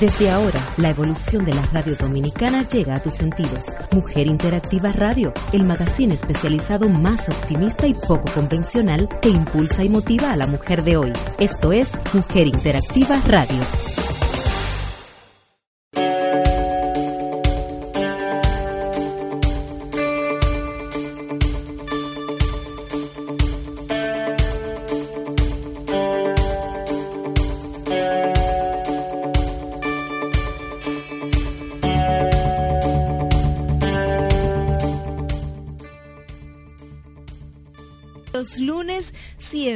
Desde 0.00 0.30
ahora, 0.30 0.60
la 0.76 0.90
evolución 0.90 1.46
de 1.46 1.54
la 1.54 1.62
radio 1.72 1.96
dominicana 1.96 2.68
llega 2.68 2.96
a 2.96 3.02
tus 3.02 3.14
sentidos. 3.14 3.74
Mujer 3.92 4.26
Interactiva 4.26 4.92
Radio, 4.92 5.32
el 5.54 5.64
magazine 5.64 6.12
especializado 6.12 6.90
más 6.90 7.30
optimista 7.30 7.86
y 7.86 7.94
poco 7.94 8.30
convencional 8.34 9.08
que 9.22 9.30
impulsa 9.30 9.84
y 9.84 9.88
motiva 9.88 10.32
a 10.32 10.36
la 10.36 10.46
mujer 10.46 10.84
de 10.84 10.98
hoy. 10.98 11.12
Esto 11.38 11.72
es 11.72 11.98
Mujer 12.12 12.46
Interactiva 12.48 13.18
Radio. 13.26 13.95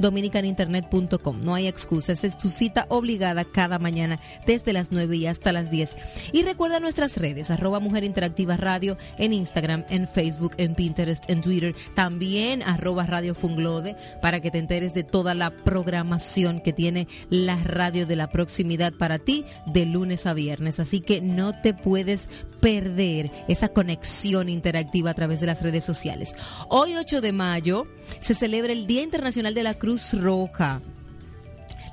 www.dominicanainternet.com. 0.00 1.40
No 1.40 1.54
hay 1.54 1.66
excusas, 1.66 2.24
es 2.24 2.36
tu 2.36 2.50
cita 2.50 2.86
obligada 2.88 3.44
cada 3.44 3.78
mañana 3.78 4.20
desde 4.46 4.72
las 4.72 4.92
9 4.92 5.16
y 5.16 5.26
hasta 5.26 5.52
las 5.52 5.70
10. 5.70 5.96
Y 6.32 6.42
recuerda 6.42 6.80
nuestras 6.80 7.16
redes, 7.16 7.50
arroba 7.50 7.80
Mujer 7.80 8.04
Interactiva 8.04 8.56
Radio 8.56 8.96
en 9.18 9.32
Instagram, 9.32 9.84
en 9.88 10.08
Facebook, 10.08 10.52
en 10.56 10.74
Pinterest, 10.74 11.28
en 11.28 11.40
Twitter, 11.40 11.74
también 11.94 12.62
arroba 12.62 13.06
Radio 13.06 13.34
Funglode 13.34 13.96
para 14.20 14.40
que 14.40 14.50
te 14.50 14.58
enteres 14.58 14.94
de 14.94 15.04
toda 15.04 15.34
la 15.34 15.50
programación 15.50 16.60
que 16.60 16.72
tiene 16.72 17.08
la 17.30 17.56
radio 17.56 18.06
de 18.06 18.16
la 18.16 18.28
proximidad 18.28 18.92
para 18.92 19.18
ti 19.18 19.44
de 19.66 19.86
lunes 19.86 20.26
a 20.26 20.34
viernes. 20.34 20.80
Así 20.80 21.00
que 21.00 21.20
no 21.20 21.60
te 21.60 21.74
puedes 21.74 22.28
perder 22.60 23.32
esa 23.48 23.68
conexión 23.68 24.48
interactiva 24.48 25.10
a 25.10 25.14
través 25.14 25.40
de 25.40 25.46
las 25.46 25.62
redes 25.62 25.84
sociales. 25.84 26.34
Hoy 26.68 26.94
8 26.94 27.20
de 27.20 27.32
mayo 27.32 27.86
se 28.20 28.34
celebra 28.34 28.72
el 28.72 28.86
Día 28.86 29.02
Internacional 29.02 29.52
de 29.52 29.64
la 29.64 29.74
Cruz 29.82 30.14
Roja. 30.14 30.80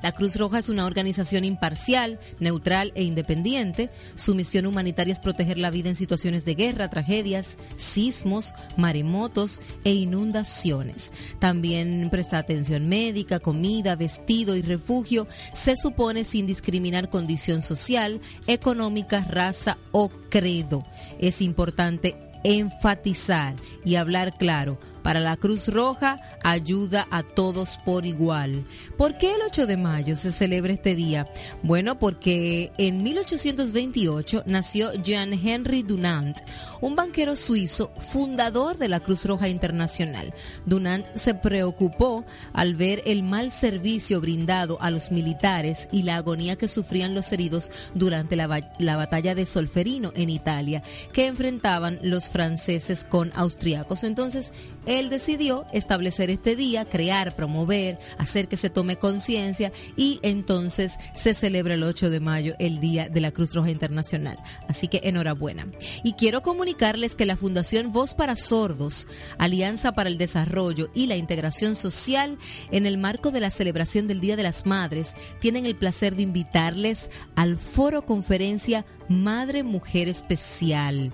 La 0.04 0.12
Cruz 0.12 0.36
Roja 0.36 0.60
es 0.60 0.70
una 0.70 0.86
organización 0.86 1.44
imparcial, 1.44 2.20
neutral 2.40 2.92
e 2.94 3.02
independiente. 3.02 3.90
Su 4.14 4.36
misión 4.36 4.68
humanitaria 4.68 5.12
es 5.12 5.20
proteger 5.20 5.58
la 5.58 5.72
vida 5.72 5.90
en 5.90 5.96
situaciones 5.96 6.46
de 6.46 6.54
guerra, 6.54 6.92
tragedias, 6.92 7.58
sismos, 7.78 8.54
maremotos 8.78 9.60
e 9.86 9.94
inundaciones. 9.94 11.12
También 11.40 12.10
presta 12.12 12.38
atención 12.38 12.88
médica, 12.88 13.40
comida, 13.40 13.96
vestido 13.96 14.56
y 14.56 14.62
refugio. 14.62 15.28
Se 15.56 15.76
supone 15.76 16.26
sin 16.26 16.46
discriminar 16.46 17.10
condición 17.10 17.64
social, 17.64 18.22
económica, 18.46 19.26
raza 19.28 19.80
o 19.92 20.10
credo. 20.30 20.86
Es 21.18 21.42
importante 21.42 22.16
enfatizar 22.44 23.56
y 23.84 23.96
hablar 23.96 24.36
claro 24.38 24.80
para 25.04 25.20
la 25.20 25.38
Cruz 25.38 25.68
Roja 25.68 26.20
ayuda 26.44 27.08
a 27.12 27.24
todos 27.24 27.80
por 27.86 28.06
igual. 28.06 28.66
¿Por 28.98 29.18
qué 29.18 29.34
el 29.34 29.42
8 29.46 29.68
de 29.68 29.78
mayo 29.78 30.16
se 30.16 30.32
celebra 30.32 30.74
este 30.74 30.96
día? 30.96 31.28
Bueno, 31.64 32.00
porque 32.00 32.72
en 32.78 33.04
1828 33.04 34.44
nació 34.46 34.94
Jean 34.94 35.34
Henry 35.34 35.84
Dunant, 35.84 36.38
un 36.82 36.96
banquero 36.96 37.36
suizo 37.36 37.92
fundador 37.98 38.78
de 38.78 38.90
la 38.90 39.00
Cruz 39.00 39.26
Roja 39.26 39.48
Internacional. 39.48 40.34
Dunant 40.66 41.08
se 41.16 41.34
preocupó 41.34 42.26
al 42.54 42.76
ver 42.76 43.02
el 43.06 43.24
mal 43.24 43.52
servicio 43.52 44.22
brindado 44.22 44.82
a 44.82 44.92
los 44.92 45.12
militares 45.12 45.88
y 45.92 46.04
la 46.04 46.18
agonía 46.18 46.56
que 46.56 46.68
sufrían 46.68 47.16
los 47.16 47.32
heridos 47.32 47.72
durante 47.94 48.36
la, 48.36 48.74
la 48.80 48.96
batalla 48.96 49.36
de 49.36 49.46
Solferino 49.46 50.12
en 50.16 50.30
Italia, 50.30 50.84
que 51.14 51.28
enfrentaban 51.28 52.00
los 52.02 52.30
franceses 52.30 53.04
con 53.04 53.32
austriacos. 53.36 54.04
Entonces, 54.04 54.52
él 54.86 55.10
decidió 55.10 55.66
establecer 55.74 56.30
este 56.30 56.56
día, 56.56 56.86
crear, 56.86 57.36
promover, 57.36 58.00
hacer 58.18 58.48
que 58.48 58.58
se 58.58 58.70
tome 58.70 58.98
conciencia 58.98 59.72
y 59.96 60.20
entonces 60.24 60.98
se 61.16 61.34
celebra 61.34 61.76
el 61.76 61.84
8 61.84 62.10
de 62.10 62.20
mayo, 62.20 62.56
el 62.60 62.80
Día 62.80 63.10
de 63.10 63.22
la 63.22 63.32
Cruz 63.32 63.54
Roja 63.54 63.72
Internacional. 63.72 64.40
Así 64.68 64.88
que 64.88 65.02
enhorabuena. 65.04 65.68
Y 66.04 66.14
quiero 66.14 66.42
comunicarles 66.42 67.16
que 67.16 67.26
la 67.26 67.38
Fundación 67.38 67.92
Voz 67.92 68.14
para 68.14 68.36
Sordos, 68.36 69.08
Alianza 69.38 69.92
para 69.92 70.10
el 70.10 70.18
Desarrollo 70.18 70.90
y 70.94 71.08
la 71.08 71.18
Integración 71.18 71.76
Social, 71.76 72.38
en 72.72 72.86
el 72.86 72.98
marco 72.98 73.32
de 73.32 73.40
la 73.42 73.50
celebración 73.50 74.08
del 74.08 74.20
Día 74.20 74.36
de 74.36 74.44
las 74.44 74.66
Madres, 74.66 75.14
tienen 75.40 75.66
el 75.66 75.76
placer 75.76 76.16
de 76.16 76.24
invitarles 76.24 77.10
al 77.36 77.58
foro 77.58 78.06
conferencia 78.06 78.86
Madre 79.10 79.64
Mujer 79.64 80.08
Especial. 80.08 81.14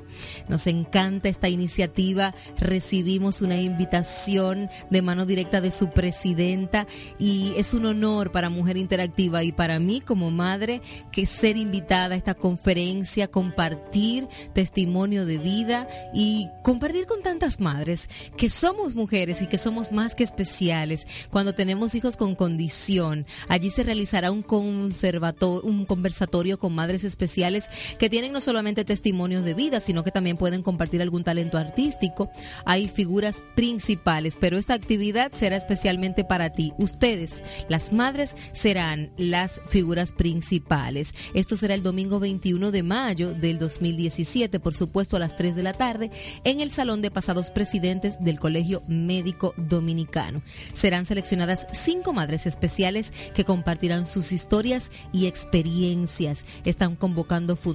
Nos 0.49 0.67
encanta 0.67 1.29
esta 1.29 1.49
iniciativa. 1.49 2.35
Recibimos 2.59 3.41
una 3.41 3.59
invitación 3.59 4.69
de 4.89 5.01
mano 5.01 5.25
directa 5.25 5.61
de 5.61 5.71
su 5.71 5.89
presidenta 5.89 6.87
y 7.17 7.53
es 7.57 7.73
un 7.73 7.85
honor 7.85 8.31
para 8.31 8.49
Mujer 8.49 8.77
Interactiva 8.77 9.43
y 9.43 9.53
para 9.53 9.79
mí 9.79 10.01
como 10.01 10.29
madre 10.29 10.81
que 11.11 11.25
ser 11.25 11.57
invitada 11.57 12.15
a 12.15 12.17
esta 12.17 12.33
conferencia, 12.33 13.29
compartir 13.29 14.27
testimonio 14.53 15.25
de 15.25 15.37
vida 15.37 15.87
y 16.13 16.49
compartir 16.63 17.05
con 17.05 17.21
tantas 17.21 17.59
madres 17.59 18.09
que 18.37 18.49
somos 18.49 18.93
mujeres 18.93 19.41
y 19.41 19.47
que 19.47 19.57
somos 19.57 19.91
más 19.91 20.15
que 20.15 20.23
especiales. 20.23 21.07
Cuando 21.29 21.55
tenemos 21.55 21.95
hijos 21.95 22.17
con 22.17 22.35
condición, 22.35 23.25
allí 23.47 23.69
se 23.69 23.83
realizará 23.83 24.31
un 24.31 24.41
conservatorio, 24.41 25.61
un 25.63 25.85
conversatorio 25.85 26.59
con 26.59 26.73
madres 26.73 27.03
especiales 27.03 27.65
que 27.97 28.09
tienen 28.09 28.33
no 28.33 28.41
solamente 28.41 28.85
testimonios 28.85 29.43
de 29.43 29.53
vida, 29.53 29.79
sino 29.79 30.03
que 30.03 30.11
también 30.11 30.37
pueden 30.37 30.61
compartir 30.61 31.01
algún 31.01 31.23
talento 31.23 31.57
artístico. 31.57 32.29
Hay 32.65 32.87
figuras 32.87 33.43
principales, 33.55 34.37
pero 34.39 34.57
esta 34.57 34.73
actividad 34.73 35.31
será 35.33 35.55
especialmente 35.55 36.23
para 36.23 36.51
ti. 36.51 36.73
Ustedes, 36.77 37.43
las 37.69 37.91
madres, 37.93 38.35
serán 38.51 39.11
las 39.17 39.61
figuras 39.67 40.11
principales. 40.11 41.13
Esto 41.33 41.57
será 41.57 41.73
el 41.73 41.83
domingo 41.83 42.19
21 42.19 42.71
de 42.71 42.83
mayo 42.83 43.33
del 43.33 43.59
2017, 43.59 44.59
por 44.59 44.73
supuesto 44.73 45.17
a 45.17 45.19
las 45.19 45.35
3 45.35 45.55
de 45.55 45.63
la 45.63 45.73
tarde, 45.73 46.11
en 46.43 46.61
el 46.61 46.71
Salón 46.71 47.01
de 47.01 47.11
Pasados 47.11 47.49
Presidentes 47.49 48.19
del 48.19 48.39
Colegio 48.39 48.83
Médico 48.87 49.53
Dominicano. 49.57 50.41
Serán 50.73 51.05
seleccionadas 51.05 51.67
cinco 51.71 52.13
madres 52.13 52.45
especiales 52.45 53.11
que 53.33 53.45
compartirán 53.45 54.05
sus 54.05 54.31
historias 54.31 54.91
y 55.11 55.27
experiencias. 55.27 56.45
Están 56.63 56.95
convocando 56.95 57.55
fundaciones, 57.55 57.74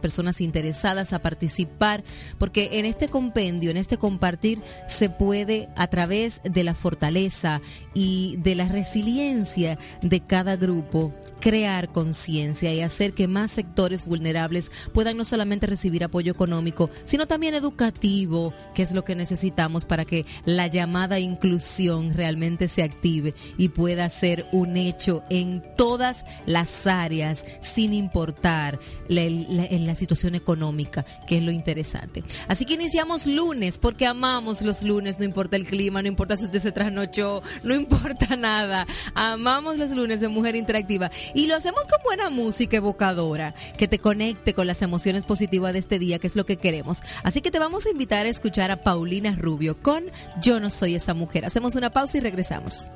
personas 0.00 0.40
interesadas 0.40 1.12
a 1.12 1.20
participar, 1.20 2.04
porque 2.38 2.70
en 2.72 2.86
este 2.86 3.08
compendio, 3.08 3.70
en 3.70 3.76
este 3.76 3.96
compartir, 3.96 4.62
se 4.88 5.10
puede 5.10 5.68
a 5.76 5.86
través 5.86 6.40
de 6.44 6.64
la 6.64 6.74
fortaleza 6.74 7.60
y 7.94 8.36
de 8.38 8.54
la 8.54 8.68
resiliencia 8.68 9.78
de 10.02 10.20
cada 10.20 10.56
grupo 10.56 11.12
crear 11.42 11.90
conciencia 11.90 12.72
y 12.72 12.80
hacer 12.80 13.14
que 13.14 13.26
más 13.26 13.50
sectores 13.50 14.06
vulnerables 14.06 14.70
puedan 14.94 15.16
no 15.16 15.24
solamente 15.24 15.66
recibir 15.66 16.04
apoyo 16.04 16.30
económico, 16.30 16.88
sino 17.04 17.26
también 17.26 17.54
educativo, 17.54 18.54
que 18.74 18.82
es 18.82 18.92
lo 18.92 19.04
que 19.04 19.16
necesitamos 19.16 19.84
para 19.84 20.04
que 20.04 20.24
la 20.44 20.68
llamada 20.68 21.18
inclusión 21.18 22.14
realmente 22.14 22.68
se 22.68 22.84
active 22.84 23.34
y 23.58 23.70
pueda 23.70 24.08
ser 24.08 24.46
un 24.52 24.76
hecho 24.76 25.24
en 25.30 25.62
todas 25.76 26.24
las 26.46 26.86
áreas, 26.86 27.44
sin 27.60 27.92
importar 27.92 28.78
la, 29.12 29.28
la 29.70 29.94
situación 29.94 30.34
económica, 30.34 31.04
que 31.26 31.38
es 31.38 31.42
lo 31.42 31.50
interesante. 31.50 32.24
Así 32.48 32.64
que 32.64 32.74
iniciamos 32.74 33.26
lunes, 33.26 33.78
porque 33.78 34.06
amamos 34.06 34.62
los 34.62 34.82
lunes, 34.82 35.18
no 35.18 35.24
importa 35.24 35.56
el 35.56 35.66
clima, 35.66 36.02
no 36.02 36.08
importa 36.08 36.36
si 36.36 36.44
usted 36.44 36.60
se 36.60 36.72
trasnochó, 36.72 37.42
no 37.62 37.74
importa 37.74 38.36
nada. 38.36 38.86
Amamos 39.14 39.78
los 39.78 39.90
lunes 39.90 40.20
de 40.20 40.28
Mujer 40.28 40.56
Interactiva. 40.56 41.10
Y 41.34 41.46
lo 41.46 41.56
hacemos 41.56 41.82
con 41.86 42.02
buena 42.04 42.30
música 42.30 42.76
evocadora, 42.76 43.54
que 43.76 43.88
te 43.88 43.98
conecte 43.98 44.54
con 44.54 44.66
las 44.66 44.82
emociones 44.82 45.24
positivas 45.24 45.72
de 45.72 45.78
este 45.78 45.98
día, 45.98 46.18
que 46.18 46.26
es 46.26 46.36
lo 46.36 46.46
que 46.46 46.56
queremos. 46.56 47.02
Así 47.22 47.40
que 47.40 47.50
te 47.50 47.58
vamos 47.58 47.86
a 47.86 47.90
invitar 47.90 48.26
a 48.26 48.30
escuchar 48.30 48.70
a 48.70 48.82
Paulina 48.82 49.34
Rubio 49.38 49.78
con 49.80 50.04
Yo 50.40 50.60
no 50.60 50.70
soy 50.70 50.94
esa 50.94 51.14
mujer. 51.14 51.44
Hacemos 51.44 51.74
una 51.74 51.90
pausa 51.90 52.18
y 52.18 52.20
regresamos. 52.20 52.90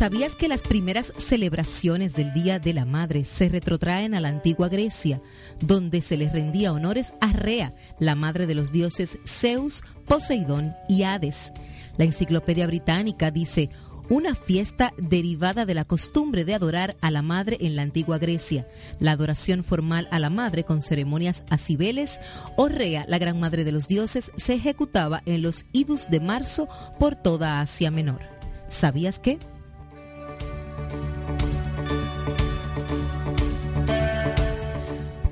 ¿Sabías 0.00 0.34
que 0.34 0.48
las 0.48 0.62
primeras 0.62 1.12
celebraciones 1.18 2.14
del 2.14 2.32
Día 2.32 2.58
de 2.58 2.72
la 2.72 2.86
Madre 2.86 3.26
se 3.26 3.50
retrotraen 3.50 4.14
a 4.14 4.20
la 4.22 4.28
antigua 4.28 4.70
Grecia, 4.70 5.20
donde 5.60 6.00
se 6.00 6.16
les 6.16 6.32
rendía 6.32 6.72
honores 6.72 7.12
a 7.20 7.34
Rea, 7.34 7.74
la 7.98 8.14
madre 8.14 8.46
de 8.46 8.54
los 8.54 8.72
dioses 8.72 9.18
Zeus, 9.26 9.82
Poseidón 10.06 10.74
y 10.88 11.02
Hades? 11.02 11.52
La 11.98 12.06
Enciclopedia 12.06 12.66
Británica 12.66 13.30
dice, 13.30 13.68
una 14.08 14.34
fiesta 14.34 14.94
derivada 14.96 15.66
de 15.66 15.74
la 15.74 15.84
costumbre 15.84 16.46
de 16.46 16.54
adorar 16.54 16.96
a 17.02 17.10
la 17.10 17.20
madre 17.20 17.58
en 17.60 17.76
la 17.76 17.82
antigua 17.82 18.16
Grecia, 18.16 18.66
la 19.00 19.12
adoración 19.12 19.62
formal 19.64 20.08
a 20.10 20.18
la 20.18 20.30
madre 20.30 20.64
con 20.64 20.80
ceremonias 20.80 21.44
a 21.50 21.58
Cibeles 21.58 22.20
o 22.56 22.68
Rea, 22.68 23.04
la 23.06 23.18
gran 23.18 23.38
madre 23.38 23.64
de 23.64 23.72
los 23.72 23.86
dioses, 23.86 24.32
se 24.38 24.54
ejecutaba 24.54 25.22
en 25.26 25.42
los 25.42 25.66
idus 25.72 26.08
de 26.08 26.20
marzo 26.20 26.68
por 26.98 27.16
toda 27.16 27.60
Asia 27.60 27.90
Menor. 27.90 28.22
¿Sabías 28.70 29.18
qué? 29.18 29.38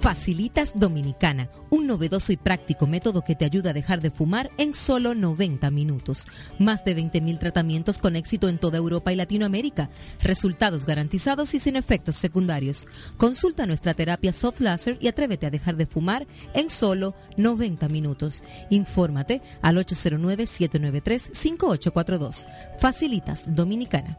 Facilitas 0.09 0.73
Dominicana, 0.75 1.51
un 1.69 1.87
novedoso 1.87 2.33
y 2.33 2.39
práctico 2.39 2.87
método 2.87 3.21
que 3.21 3.35
te 3.35 3.45
ayuda 3.45 3.73
a 3.73 3.75
dejar 3.75 4.01
de 4.01 4.11
fumar 4.11 4.49
en 4.57 4.75
solo 4.75 5.15
90 5.15 5.71
minutos. 5.71 6.27
Más 6.59 6.83
de 6.83 6.97
20.000 6.97 7.39
tratamientos 7.39 7.99
con 7.99 8.17
éxito 8.17 8.49
en 8.49 8.57
toda 8.57 8.79
Europa 8.79 9.13
y 9.13 9.17
Latinoamérica. 9.17 9.91
Resultados 10.23 10.87
garantizados 10.87 11.53
y 11.53 11.61
sin 11.61 11.77
efectos 11.77 12.17
secundarios. 12.17 12.87
Consulta 13.19 13.67
nuestra 13.67 13.93
terapia 13.93 14.33
soft 14.33 14.61
laser 14.61 14.97
y 14.99 15.09
atrévete 15.09 15.45
a 15.45 15.51
dejar 15.51 15.77
de 15.77 15.85
fumar 15.85 16.27
en 16.55 16.71
solo 16.71 17.15
90 17.37 17.87
minutos. 17.91 18.43
Infórmate 18.71 19.43
al 19.61 19.77
809-793-5842. 19.77 22.47
Facilitas 22.79 23.55
Dominicana. 23.55 24.17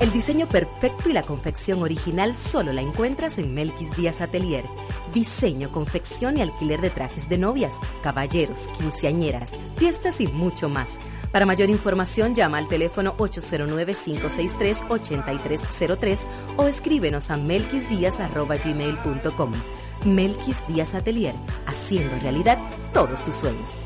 El 0.00 0.10
diseño 0.12 0.48
perfecto 0.48 1.08
y 1.10 1.12
la 1.12 1.22
confección 1.22 1.82
original 1.82 2.34
solo 2.34 2.72
la 2.72 2.80
encuentras 2.80 3.36
en 3.36 3.52
Melquis 3.52 3.94
Díaz 3.94 4.22
Atelier. 4.22 4.64
Diseño, 5.12 5.70
confección 5.70 6.38
y 6.38 6.40
alquiler 6.40 6.80
de 6.80 6.88
trajes 6.88 7.28
de 7.28 7.36
novias, 7.36 7.74
caballeros, 8.02 8.68
quinceañeras, 8.78 9.50
fiestas 9.76 10.22
y 10.22 10.26
mucho 10.26 10.70
más. 10.70 10.96
Para 11.32 11.44
mayor 11.44 11.68
información 11.68 12.34
llama 12.34 12.56
al 12.56 12.66
teléfono 12.66 13.14
809-563-8303 13.18 16.18
o 16.56 16.66
escríbenos 16.66 17.30
a 17.30 17.36
melquisdíaz.gmail.com. 17.36 19.52
Melquis 20.06 20.66
Díaz 20.66 20.94
Atelier, 20.94 21.34
haciendo 21.66 22.18
realidad 22.20 22.56
todos 22.94 23.22
tus 23.22 23.36
sueños. 23.36 23.84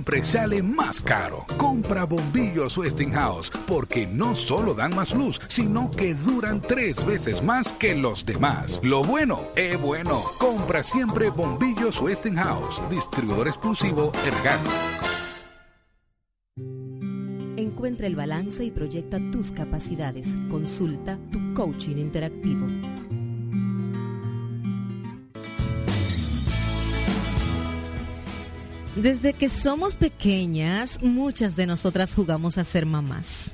Siempre 0.00 0.22
sale 0.22 0.62
más 0.62 0.98
caro. 0.98 1.44
Compra 1.58 2.04
bombillos 2.04 2.78
Westinghouse 2.78 3.50
porque 3.66 4.06
no 4.06 4.34
solo 4.34 4.72
dan 4.72 4.94
más 4.94 5.14
luz, 5.14 5.38
sino 5.48 5.90
que 5.90 6.14
duran 6.14 6.62
tres 6.62 7.04
veces 7.04 7.42
más 7.42 7.70
que 7.72 7.94
los 7.94 8.24
demás. 8.24 8.80
Lo 8.82 9.04
bueno 9.04 9.40
es 9.56 9.78
bueno. 9.78 10.22
Compra 10.38 10.82
siempre 10.82 11.28
bombillos 11.28 12.00
Westinghouse, 12.00 12.80
distribuidor 12.88 13.48
exclusivo 13.48 14.10
Ergan. 14.24 14.60
Encuentra 17.58 18.06
el 18.06 18.16
balance 18.16 18.64
y 18.64 18.70
proyecta 18.70 19.18
tus 19.30 19.52
capacidades. 19.52 20.34
Consulta 20.48 21.18
tu 21.30 21.52
coaching 21.52 21.98
interactivo. 21.98 22.66
Desde 28.96 29.34
que 29.34 29.48
somos 29.48 29.94
pequeñas, 29.94 31.00
muchas 31.00 31.54
de 31.54 31.66
nosotras 31.66 32.12
jugamos 32.12 32.58
a 32.58 32.64
ser 32.64 32.86
mamás. 32.86 33.52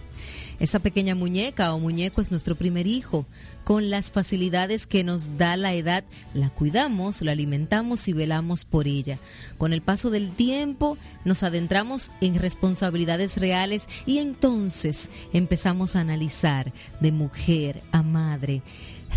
Esa 0.58 0.78
pequeña 0.78 1.14
muñeca 1.14 1.74
o 1.74 1.78
muñeco 1.78 2.22
es 2.22 2.30
nuestro 2.30 2.54
primer 2.54 2.86
hijo. 2.86 3.26
Con 3.62 3.90
las 3.90 4.10
facilidades 4.10 4.86
que 4.86 5.04
nos 5.04 5.36
da 5.36 5.58
la 5.58 5.74
edad, 5.74 6.04
la 6.32 6.48
cuidamos, 6.48 7.20
la 7.20 7.32
alimentamos 7.32 8.08
y 8.08 8.14
velamos 8.14 8.64
por 8.64 8.88
ella. 8.88 9.18
Con 9.58 9.74
el 9.74 9.82
paso 9.82 10.08
del 10.08 10.30
tiempo, 10.30 10.96
nos 11.26 11.42
adentramos 11.42 12.10
en 12.22 12.36
responsabilidades 12.36 13.36
reales 13.36 13.84
y 14.06 14.18
entonces 14.18 15.10
empezamos 15.34 15.96
a 15.96 16.00
analizar 16.00 16.72
de 17.00 17.12
mujer 17.12 17.82
a 17.92 18.02
madre 18.02 18.62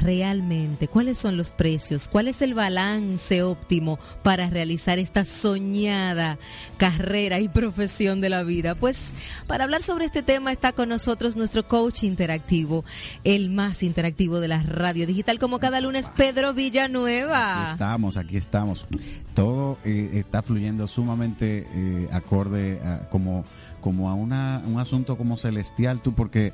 realmente 0.02 0.88
cuáles 0.88 1.18
son 1.18 1.38
los 1.38 1.52
precios, 1.52 2.08
cuál 2.08 2.28
es 2.28 2.42
el 2.42 2.54
balance 2.54 3.44
óptimo 3.44 4.00
para 4.24 4.50
realizar 4.50 5.00
esta 5.00 5.26
soñada 5.26 6.38
carrera 6.78 7.40
y 7.40 7.48
profesión 7.50 8.22
de 8.22 8.30
la 8.30 8.44
vida. 8.44 8.76
Pues 8.76 9.12
para 9.48 9.64
hablar 9.64 9.84
sobre 9.84 10.06
este 10.06 10.24
tema 10.24 10.52
está 10.52 10.72
con 10.72 10.90
nosotros 10.90 11.36
nuestro 11.36 11.68
coach 11.68 12.04
interactivo, 12.04 12.86
el 13.24 13.50
más 13.50 13.84
interactivo 13.84 14.40
de 14.40 14.48
la 14.48 14.64
radio 14.64 15.06
digital, 15.06 15.40
como 15.40 15.60
cada 15.60 15.82
lunes, 15.82 16.10
Pedro 16.16 16.54
Villanueva. 16.54 17.64
Aquí 17.64 17.72
estamos, 17.74 18.18
aquí 18.18 18.38
estamos. 18.38 18.86
Todo 19.34 19.78
eh, 19.84 20.12
está 20.14 20.42
fluyendo 20.42 20.88
sumamente 20.88 21.68
eh, 21.74 22.10
acorde 22.12 22.82
a, 22.84 23.10
como, 23.10 23.46
como 23.82 24.10
a 24.10 24.14
una, 24.14 24.62
un 24.66 24.80
asunto 24.80 25.18
como 25.18 25.38
celestial, 25.38 26.02
tú, 26.02 26.14
porque 26.14 26.54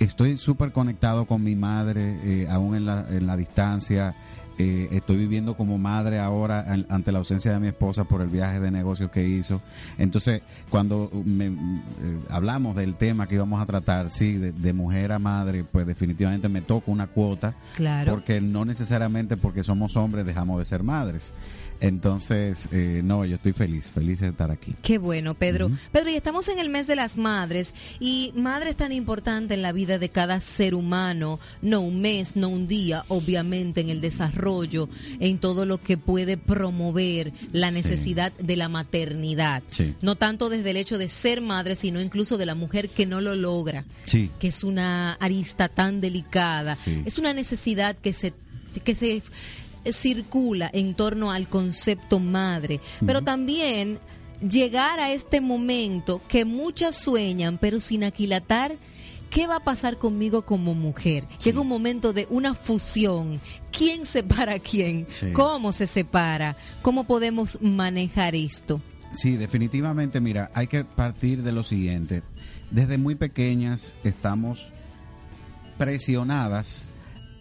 estoy 0.00 0.38
súper 0.38 0.72
conectado 0.72 1.26
con 1.26 1.42
mi 1.42 1.56
madre, 1.56 2.18
eh, 2.22 2.48
aún 2.48 2.74
en 2.74 2.86
la, 2.86 3.06
en 3.08 3.26
la 3.26 3.36
distancia. 3.36 4.14
Eh, 4.58 4.88
estoy 4.92 5.16
viviendo 5.16 5.54
como 5.54 5.76
madre 5.76 6.18
ahora 6.18 6.64
ante 6.88 7.12
la 7.12 7.18
ausencia 7.18 7.52
de 7.52 7.60
mi 7.60 7.68
esposa 7.68 8.04
por 8.04 8.22
el 8.22 8.28
viaje 8.28 8.58
de 8.58 8.70
negocios 8.70 9.10
que 9.10 9.26
hizo. 9.26 9.60
Entonces, 9.98 10.40
cuando 10.70 11.10
me, 11.26 11.48
eh, 11.48 11.52
hablamos 12.30 12.74
del 12.74 12.94
tema 12.94 13.26
que 13.28 13.34
íbamos 13.34 13.60
a 13.60 13.66
tratar, 13.66 14.10
sí, 14.10 14.38
de, 14.38 14.72
mujer 14.72 15.12
a 15.12 15.18
madre, 15.18 15.62
pues 15.62 15.86
definitivamente 15.86 16.48
me 16.48 16.62
toca 16.62 16.90
una 16.90 17.06
cuota. 17.06 17.54
Claro. 17.74 18.12
Porque 18.12 18.40
no 18.40 18.64
necesariamente 18.64 19.36
porque 19.36 19.62
somos 19.62 19.94
hombres 19.94 20.24
dejamos 20.24 20.58
de 20.58 20.64
ser 20.64 20.82
madres. 20.82 21.34
Entonces, 21.80 22.68
eh, 22.72 23.00
no, 23.04 23.24
yo 23.24 23.36
estoy 23.36 23.52
feliz, 23.52 23.88
feliz 23.88 24.20
de 24.20 24.28
estar 24.28 24.50
aquí. 24.50 24.74
Qué 24.82 24.98
bueno, 24.98 25.34
Pedro. 25.34 25.70
Pedro, 25.92 26.10
y 26.10 26.14
estamos 26.14 26.48
en 26.48 26.58
el 26.58 26.68
mes 26.68 26.86
de 26.86 26.96
las 26.96 27.16
madres 27.16 27.74
y 28.00 28.32
madre 28.36 28.70
es 28.70 28.76
tan 28.76 28.92
importante 28.92 29.54
en 29.54 29.62
la 29.62 29.72
vida 29.72 29.98
de 29.98 30.08
cada 30.08 30.40
ser 30.40 30.74
humano, 30.74 31.38
no 31.62 31.80
un 31.80 32.00
mes, 32.00 32.36
no 32.36 32.48
un 32.48 32.66
día, 32.66 33.04
obviamente 33.08 33.80
en 33.80 33.90
el 33.90 34.00
desarrollo, 34.00 34.88
en 35.20 35.38
todo 35.38 35.66
lo 35.66 35.78
que 35.78 35.96
puede 35.98 36.36
promover 36.36 37.32
la 37.52 37.70
necesidad 37.70 38.32
de 38.32 38.56
la 38.56 38.68
maternidad. 38.68 39.62
No 40.00 40.16
tanto 40.16 40.48
desde 40.48 40.70
el 40.70 40.76
hecho 40.76 40.98
de 40.98 41.08
ser 41.08 41.40
madre, 41.40 41.76
sino 41.76 42.00
incluso 42.00 42.38
de 42.38 42.46
la 42.46 42.54
mujer 42.54 42.88
que 42.88 43.06
no 43.06 43.20
lo 43.20 43.34
logra, 43.34 43.84
sí. 44.04 44.30
que 44.38 44.48
es 44.48 44.64
una 44.64 45.14
arista 45.14 45.68
tan 45.68 46.00
delicada. 46.00 46.76
Es 47.04 47.18
una 47.18 47.32
necesidad 47.32 47.96
que 47.96 48.12
se 48.12 48.32
que 48.84 48.94
se 48.94 49.22
circula 49.92 50.70
en 50.72 50.94
torno 50.94 51.32
al 51.32 51.48
concepto 51.48 52.18
madre, 52.18 52.80
pero 53.04 53.22
también 53.22 53.98
llegar 54.40 55.00
a 55.00 55.12
este 55.12 55.40
momento 55.40 56.20
que 56.28 56.44
muchas 56.44 56.96
sueñan, 56.96 57.58
pero 57.58 57.80
sin 57.80 58.04
aquilatar. 58.04 58.76
¿Qué 59.30 59.48
va 59.48 59.56
a 59.56 59.64
pasar 59.64 59.98
conmigo 59.98 60.42
como 60.46 60.72
mujer? 60.74 61.26
Llega 61.42 61.60
un 61.60 61.66
momento 61.66 62.12
de 62.12 62.28
una 62.30 62.54
fusión. 62.54 63.40
¿Quién 63.76 64.06
separa 64.06 64.54
a 64.54 64.58
quién? 64.60 65.08
¿Cómo 65.32 65.72
se 65.72 65.88
separa? 65.88 66.56
¿Cómo 66.80 67.04
podemos 67.04 67.58
manejar 67.60 68.36
esto? 68.36 68.80
Sí, 69.12 69.36
definitivamente, 69.36 70.20
mira, 70.20 70.50
hay 70.54 70.68
que 70.68 70.84
partir 70.84 71.42
de 71.42 71.50
lo 71.50 71.64
siguiente. 71.64 72.22
Desde 72.70 72.98
muy 72.98 73.16
pequeñas 73.16 73.94
estamos 74.04 74.68
presionadas 75.76 76.85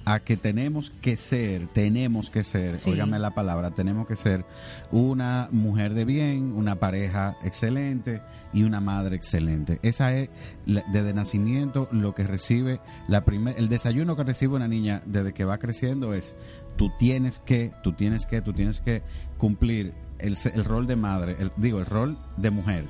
a 0.05 0.19
que 0.19 0.37
tenemos 0.37 0.91
que 1.01 1.17
ser, 1.17 1.67
tenemos 1.67 2.29
que 2.29 2.43
ser, 2.43 2.79
óigame 2.85 3.17
la 3.17 3.31
palabra, 3.31 3.71
tenemos 3.71 4.07
que 4.07 4.15
ser 4.15 4.45
una 4.91 5.49
mujer 5.51 5.95
de 5.95 6.05
bien, 6.05 6.53
una 6.53 6.75
pareja 6.75 7.35
excelente 7.43 8.21
y 8.53 8.63
una 8.63 8.79
madre 8.79 9.15
excelente. 9.15 9.79
Esa 9.81 10.15
es 10.15 10.29
desde 10.65 11.13
nacimiento 11.13 11.89
lo 11.91 12.13
que 12.13 12.23
recibe 12.23 12.79
la 13.07 13.25
primer, 13.25 13.55
el 13.57 13.67
desayuno 13.67 14.15
que 14.15 14.23
recibe 14.23 14.55
una 14.55 14.67
niña 14.67 15.01
desde 15.07 15.33
que 15.33 15.43
va 15.43 15.57
creciendo 15.57 16.13
es 16.13 16.35
tú 16.77 16.91
tienes 16.99 17.39
que, 17.39 17.71
tú 17.81 17.93
tienes 17.93 18.27
que, 18.27 18.41
tú 18.41 18.53
tienes 18.53 18.81
que 18.81 19.01
cumplir 19.37 19.93
el, 20.19 20.37
el 20.53 20.65
rol 20.65 20.85
de 20.85 20.95
madre, 20.95 21.35
el, 21.39 21.51
digo, 21.57 21.79
el 21.79 21.87
rol 21.87 22.17
de 22.37 22.51
mujer 22.51 22.85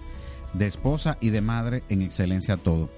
de 0.58 0.68
esposa 0.68 1.18
y 1.20 1.30
de 1.30 1.42
madre 1.42 1.84
en 1.90 2.02
excelencia 2.02 2.58
todo. 2.58 2.90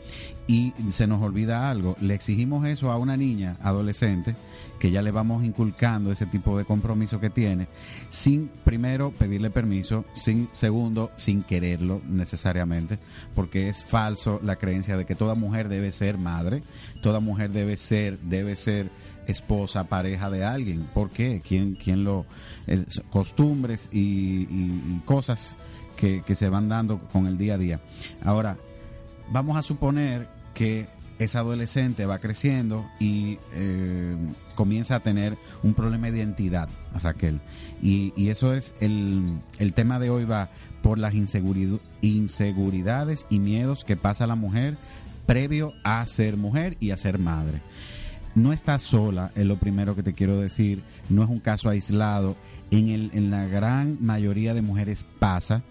Y 0.48 0.74
se 0.90 1.08
nos 1.08 1.22
olvida 1.22 1.70
algo, 1.70 1.98
le 2.00 2.14
exigimos 2.14 2.66
eso 2.66 2.90
a 2.90 2.98
una 2.98 3.18
niña 3.18 3.58
adolescente, 3.62 4.36
que 4.80 4.92
ya 4.92 5.02
le 5.02 5.12
vamos 5.12 5.44
inculcando 5.44 6.12
ese 6.12 6.26
tipo 6.26 6.58
de 6.58 6.64
compromiso 6.64 7.20
que 7.20 7.30
tiene, 7.30 7.68
sin 8.10 8.50
primero 8.64 9.12
pedirle 9.12 9.50
permiso, 9.50 10.06
sin 10.14 10.48
segundo, 10.54 11.12
sin 11.18 11.44
quererlo 11.44 12.02
necesariamente, 12.08 12.98
porque 13.36 13.68
es 13.68 13.84
falso 13.84 14.40
la 14.42 14.56
creencia 14.56 14.96
de 14.96 15.06
que 15.06 15.16
toda 15.16 15.36
mujer 15.36 15.68
debe 15.68 15.92
ser 15.92 16.18
madre, 16.18 16.64
toda 17.02 17.20
mujer 17.20 17.52
debe 17.52 17.76
ser, 17.76 18.18
debe 18.20 18.56
ser 18.56 18.90
esposa, 19.28 19.84
pareja 19.84 20.30
de 20.30 20.46
alguien. 20.46 20.88
¿Por 20.94 21.10
qué? 21.10 21.42
¿Quién, 21.46 21.74
quién 21.74 22.06
lo... 22.06 22.26
costumbres 23.12 23.90
y 23.92 24.48
cosas 25.04 25.56
que, 25.98 26.36
se 26.36 26.48
van 26.48 26.70
dando 26.70 27.00
con 27.00 27.28
el 27.28 27.38
día 27.38 27.56
a 27.56 27.58
día. 27.58 27.80
Ahora, 28.24 28.58
vamos 29.32 29.58
a 29.58 29.64
suponer 29.64 30.28
que 30.58 30.88
esa 31.20 31.40
adolescente 31.40 32.06
va 32.08 32.18
creciendo 32.18 32.90
y 33.00 33.38
eh, 33.54 34.16
comienza 34.56 34.96
a 34.96 35.02
tener 35.02 35.38
un 35.62 35.76
problema 35.76 36.10
de 36.10 36.18
identidad, 36.18 36.68
Raquel. 37.00 37.40
Y, 37.82 38.12
y 38.16 38.30
eso 38.30 38.56
es 38.56 38.74
el, 38.80 39.38
el, 39.60 39.74
tema 39.74 40.00
de 40.00 40.10
hoy 40.10 40.26
va 40.26 40.50
por 40.82 40.98
las 40.98 41.14
inseguridades 41.14 43.28
y 43.30 43.38
miedos 43.38 43.84
que 43.84 43.98
pasa 43.98 44.26
la 44.26 44.34
mujer 44.34 44.78
previo 45.28 45.74
a 45.84 46.04
ser 46.08 46.38
mujer 46.38 46.76
y 46.80 46.90
a 46.90 46.98
ser 46.98 47.20
madre. 47.20 47.62
No 48.34 48.52
está 48.52 48.80
sola, 48.80 49.30
es 49.36 49.46
lo 49.46 49.58
primero 49.58 49.96
que 49.96 50.02
te 50.02 50.14
quiero 50.14 50.40
decir, 50.40 50.82
no 51.10 51.24
es 51.24 51.30
un 51.30 51.40
caso 51.40 51.70
aislado, 51.70 52.36
en, 52.72 52.90
el, 52.90 53.12
en 53.14 53.30
la 53.30 53.46
gran 53.46 54.00
mayoría 54.02 54.56
de 54.56 54.64
mujeres 54.64 55.06
pasa 55.20 55.62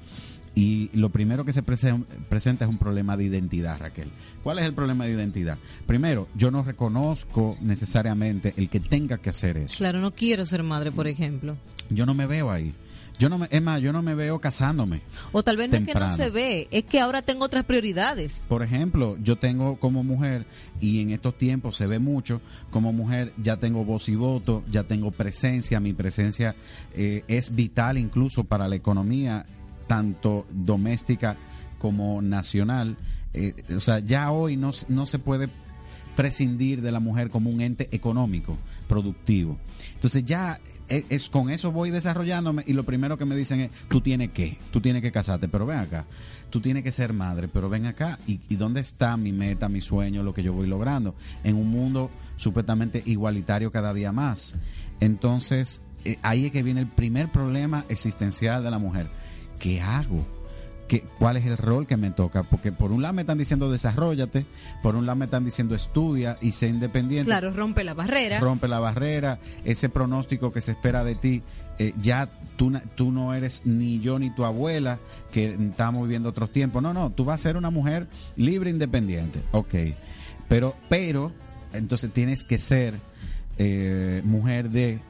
y 0.57 0.89
lo 0.95 1.11
primero 1.11 1.45
que 1.45 1.53
se 1.53 1.63
presenta 1.63 2.65
es 2.65 2.71
un 2.71 2.79
problema 2.79 3.15
de 3.19 3.25
identidad, 3.25 3.79
Raquel. 3.79 4.09
¿Cuál 4.43 4.59
es 4.59 4.65
el 4.65 4.73
problema 4.73 5.05
de 5.05 5.13
identidad? 5.13 5.59
Primero, 5.87 6.29
yo 6.35 6.51
no 6.51 6.65
reconozco 6.65 7.59
necesariamente 7.61 8.55
el 8.57 8.71
que 8.71 8.81
tenga 8.81 9.19
que 9.19 9.29
hacer 9.29 9.59
eso. 9.59 9.77
Claro, 9.77 10.01
no 10.01 10.13
quiero 10.13 10.47
ser 10.47 10.63
madre, 10.63 10.91
por 10.91 11.09
ejemplo. 11.09 11.59
Yo 11.91 12.07
no 12.07 12.15
me 12.15 12.27
veo 12.27 12.51
ahí. 12.51 12.73
Yo 13.19 13.29
no 13.29 13.37
me, 13.37 13.49
es 13.51 13.61
más, 13.61 13.83
yo 13.83 13.93
no 13.93 14.01
me 14.01 14.15
veo 14.15 14.41
casándome. 14.41 15.03
O 15.33 15.43
tal 15.43 15.59
vez 15.59 15.71
no 15.71 15.77
es 15.77 15.87
que 15.87 15.95
no 15.95 16.11
se 16.11 16.31
ve, 16.31 16.69
es 16.71 16.85
que 16.85 17.01
ahora 17.01 17.21
tengo 17.21 17.45
otras 17.45 17.65
prioridades. 17.65 18.41
Por 18.49 18.63
ejemplo, 18.63 19.19
yo 19.23 19.37
tengo 19.37 19.77
como 19.79 20.05
mujer, 20.05 20.47
y 20.81 21.03
en 21.03 21.11
estos 21.11 21.37
tiempos 21.37 21.77
se 21.77 21.87
ve 21.87 21.99
mucho, 21.99 22.41
como 22.71 22.95
mujer 22.95 23.35
ya 23.43 23.59
tengo 23.59 23.85
voz 23.85 24.09
y 24.09 24.17
voto, 24.17 24.63
ya 24.71 24.85
tengo 24.85 25.11
presencia, 25.11 25.81
mi 25.81 25.93
presencia 25.93 26.55
eh, 26.95 27.25
es 27.29 27.55
vital 27.55 27.99
incluso 27.99 28.45
para 28.45 28.69
la 28.69 28.77
economía 28.77 29.47
tanto 29.87 30.47
doméstica 30.51 31.37
como 31.79 32.23
nacional. 32.23 32.97
Eh, 33.33 33.55
o 33.75 33.81
sea, 33.81 33.99
ya 34.01 34.31
hoy 34.31 34.57
no, 34.57 34.71
no 34.89 35.07
se 35.07 35.19
puede 35.19 35.49
prescindir 36.17 36.81
de 36.81 36.91
la 36.91 36.99
mujer 36.99 37.31
como 37.31 37.51
un 37.51 37.61
ente 37.61 37.89
económico, 37.93 38.57
productivo. 38.89 39.59
Entonces 39.95 40.25
ya 40.25 40.59
eh, 40.89 41.05
es, 41.11 41.29
con 41.29 41.51
eso 41.51 41.71
voy 41.71 41.91
desarrollándome 41.91 42.65
y 42.67 42.73
lo 42.73 42.85
primero 42.85 43.19
que 43.19 43.25
me 43.25 43.37
dicen 43.37 43.61
es, 43.61 43.71
tú 43.89 44.01
tienes 44.01 44.31
que, 44.31 44.59
tú 44.73 44.81
tienes 44.81 45.03
que 45.03 45.13
casarte, 45.13 45.47
pero 45.47 45.67
ven 45.67 45.79
acá, 45.79 46.07
tú 46.51 46.61
tienes 46.61 46.83
que 46.83 46.91
ser 46.91 47.13
madre, 47.13 47.49
pero 47.49 47.69
ven 47.69 47.87
acá, 47.87 48.19
¿y, 48.27 48.39
dónde 48.57 48.81
está 48.81 49.17
mi 49.17 49.33
meta, 49.33 49.69
mi 49.69 49.83
sueño, 49.83 50.23
lo 50.23 50.33
que 50.33 50.43
yo 50.43 50.55
voy 50.55 50.67
logrando? 50.67 51.15
En 51.45 51.57
un 51.57 51.71
mundo 51.71 52.11
supuestamente 52.37 53.03
igualitario 53.05 53.71
cada 53.71 53.93
día 53.93 54.11
más. 54.11 54.55
Entonces, 55.01 55.83
eh, 56.05 56.19
ahí 56.23 56.47
es 56.47 56.53
que 56.53 56.63
viene 56.63 56.81
el 56.81 56.87
primer 56.87 57.29
problema 57.29 57.85
existencial 57.89 58.65
de 58.65 58.71
la 58.71 58.79
mujer 58.79 59.09
¿qué 59.59 59.81
hago? 59.81 60.25
¿Qué, 60.89 61.03
¿Cuál 61.19 61.37
es 61.37 61.47
el 61.47 61.57
rol 61.57 61.87
que 61.87 61.97
me 61.97 62.13
toca? 62.13 62.45
Porque 62.45 62.71
por 62.71 62.93
un 62.93 63.03
lado 63.03 63.15
me 63.15 63.23
están 63.23 63.39
diciendo 63.39 63.71
desarrollate, 63.71 64.47
por 64.83 64.95
un 64.95 65.05
lado 65.05 65.17
me 65.17 65.25
están 65.25 65.45
diciendo 65.45 65.75
estudia 65.75 66.39
y 66.41 66.53
sé 66.53 66.69
independiente. 66.69 67.27
Claro, 67.27 67.53
rompe 67.53 67.83
la 67.83 67.95
barrera. 67.95 68.39
Rompe 68.39 68.69
la 68.69 68.79
barrera, 68.79 69.41
ese 69.65 69.89
pronóstico 69.89 70.53
que 70.53 70.61
se 70.61 70.73
espera 70.73 71.03
de 71.03 71.17
ti, 71.17 71.43
eh, 71.79 71.93
ya 72.01 72.29
tú, 72.57 72.73
tú 72.95 73.11
no 73.11 73.35
eres 73.35 73.63
ni 73.65 73.99
yo 74.01 74.21
ni 74.21 74.31
tu 74.31 74.45
abuela, 74.45 74.99
que 75.33 75.55
estamos 75.55 76.03
viviendo 76.03 76.29
otros 76.29 76.51
tiempos. 76.51 76.83
No, 76.83 76.93
no, 76.93 77.11
tú 77.11 77.25
vas 77.25 77.41
a 77.41 77.43
ser 77.43 77.57
una 77.57 77.71
mujer 77.71 78.07
libre, 78.37 78.71
independiente. 78.71 79.41
Ok, 79.51 79.75
pero, 80.49 80.75
pero, 80.89 81.33
entonces 81.73 82.13
tienes 82.13 82.45
que 82.45 82.59
ser 82.59 82.95
eh, 83.59 84.23
mujer 84.25 84.71
de 84.71 85.01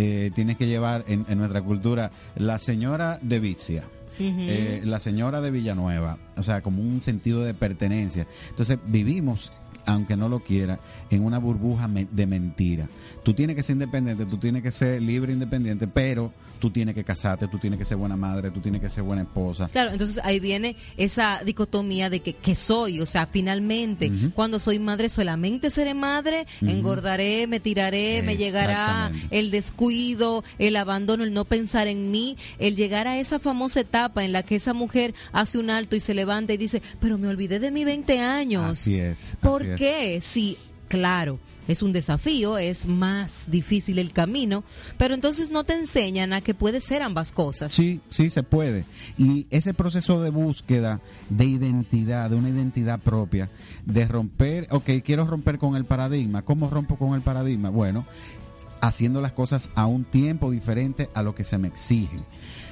eh, 0.00 0.30
tienes 0.32 0.56
que 0.56 0.66
llevar 0.66 1.04
en, 1.08 1.26
nuestra 1.36 1.60
cultura 1.60 2.10
la 2.36 2.58
señora 2.58 3.18
de 3.20 3.40
Vizia. 3.40 3.84
Eh, 4.20 4.82
la 4.84 4.98
señora 4.98 5.40
de 5.40 5.52
Villanueva, 5.52 6.18
o 6.36 6.42
sea, 6.42 6.60
como 6.60 6.82
un 6.82 7.00
sentido 7.00 7.44
de 7.44 7.54
pertenencia. 7.54 8.26
Entonces 8.48 8.78
vivimos 8.84 9.52
aunque 9.88 10.16
no 10.16 10.28
lo 10.28 10.40
quiera, 10.40 10.80
en 11.10 11.24
una 11.24 11.38
burbuja 11.38 11.88
de 11.88 12.26
mentira. 12.26 12.88
Tú 13.22 13.34
tienes 13.34 13.56
que 13.56 13.62
ser 13.62 13.74
independiente, 13.74 14.26
tú 14.26 14.38
tienes 14.38 14.62
que 14.62 14.70
ser 14.70 15.02
libre, 15.02 15.32
independiente, 15.32 15.86
pero 15.86 16.32
tú 16.58 16.70
tienes 16.70 16.94
que 16.94 17.04
casarte, 17.04 17.48
tú 17.48 17.58
tienes 17.58 17.78
que 17.78 17.84
ser 17.84 17.96
buena 17.96 18.16
madre, 18.16 18.50
tú 18.50 18.60
tienes 18.60 18.80
que 18.80 18.88
ser 18.88 19.02
buena 19.02 19.22
esposa. 19.22 19.68
Claro, 19.68 19.92
entonces 19.92 20.20
ahí 20.24 20.40
viene 20.40 20.76
esa 20.96 21.40
dicotomía 21.44 22.10
de 22.10 22.20
que, 22.20 22.32
que 22.32 22.54
soy, 22.54 23.00
o 23.00 23.06
sea, 23.06 23.26
finalmente, 23.26 24.10
cuando 24.34 24.58
soy 24.58 24.78
madre 24.78 25.08
solamente 25.08 25.70
seré 25.70 25.94
madre, 25.94 26.46
engordaré, 26.60 27.46
me 27.46 27.60
tiraré, 27.60 28.22
me 28.22 28.36
llegará 28.36 29.10
el 29.30 29.50
descuido, 29.50 30.44
el 30.58 30.76
abandono, 30.76 31.24
el 31.24 31.32
no 31.32 31.44
pensar 31.44 31.86
en 31.86 32.10
mí, 32.10 32.36
el 32.58 32.76
llegar 32.76 33.06
a 33.06 33.18
esa 33.18 33.38
famosa 33.38 33.80
etapa 33.80 34.24
en 34.24 34.32
la 34.32 34.42
que 34.42 34.56
esa 34.56 34.74
mujer 34.74 35.14
hace 35.32 35.58
un 35.58 35.70
alto 35.70 35.96
y 35.96 36.00
se 36.00 36.14
levanta 36.14 36.52
y 36.52 36.56
dice, 36.56 36.82
pero 37.00 37.18
me 37.18 37.28
olvidé 37.28 37.58
de 37.58 37.70
mis 37.70 37.84
20 37.84 38.18
años. 38.20 38.64
Así 38.64 38.98
es. 38.98 39.32
¿Por 39.40 39.76
qué? 39.78 40.20
Sí, 40.20 40.58
claro 40.88 41.38
es 41.68 41.82
un 41.82 41.92
desafío, 41.92 42.58
es 42.58 42.86
más 42.86 43.44
difícil 43.48 43.98
el 43.98 44.12
camino, 44.12 44.64
pero 44.96 45.14
entonces 45.14 45.50
no 45.50 45.64
te 45.64 45.74
enseñan 45.74 46.32
a 46.32 46.40
que 46.40 46.54
puede 46.54 46.80
ser 46.80 47.02
ambas 47.02 47.30
cosas. 47.30 47.72
Sí, 47.72 48.00
sí, 48.08 48.30
se 48.30 48.42
puede. 48.42 48.86
Y 49.18 49.46
ese 49.50 49.74
proceso 49.74 50.20
de 50.22 50.30
búsqueda 50.30 51.00
de 51.28 51.44
identidad, 51.44 52.30
de 52.30 52.36
una 52.36 52.48
identidad 52.48 52.98
propia, 52.98 53.50
de 53.84 54.08
romper, 54.08 54.66
ok, 54.70 54.90
quiero 55.04 55.26
romper 55.26 55.58
con 55.58 55.76
el 55.76 55.84
paradigma. 55.84 56.42
¿Cómo 56.42 56.70
rompo 56.70 56.96
con 56.96 57.14
el 57.14 57.20
paradigma? 57.20 57.68
Bueno, 57.68 58.06
haciendo 58.80 59.20
las 59.20 59.32
cosas 59.32 59.68
a 59.74 59.86
un 59.86 60.04
tiempo 60.04 60.50
diferente 60.50 61.10
a 61.12 61.22
lo 61.22 61.34
que 61.34 61.44
se 61.44 61.58
me 61.58 61.68
exige. 61.68 62.20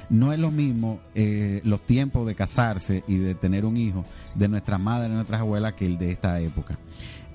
No 0.09 0.31
es 0.31 0.39
lo 0.39 0.51
mismo 0.51 0.99
eh, 1.15 1.61
los 1.63 1.81
tiempos 1.81 2.25
de 2.25 2.35
casarse 2.35 3.03
y 3.07 3.17
de 3.17 3.35
tener 3.35 3.65
un 3.65 3.77
hijo 3.77 4.05
de 4.35 4.47
nuestra 4.47 4.77
madre, 4.77 5.09
de 5.09 5.15
nuestras 5.15 5.41
abuelas, 5.41 5.73
que 5.73 5.85
el 5.85 5.97
de 5.97 6.11
esta 6.11 6.39
época. 6.39 6.77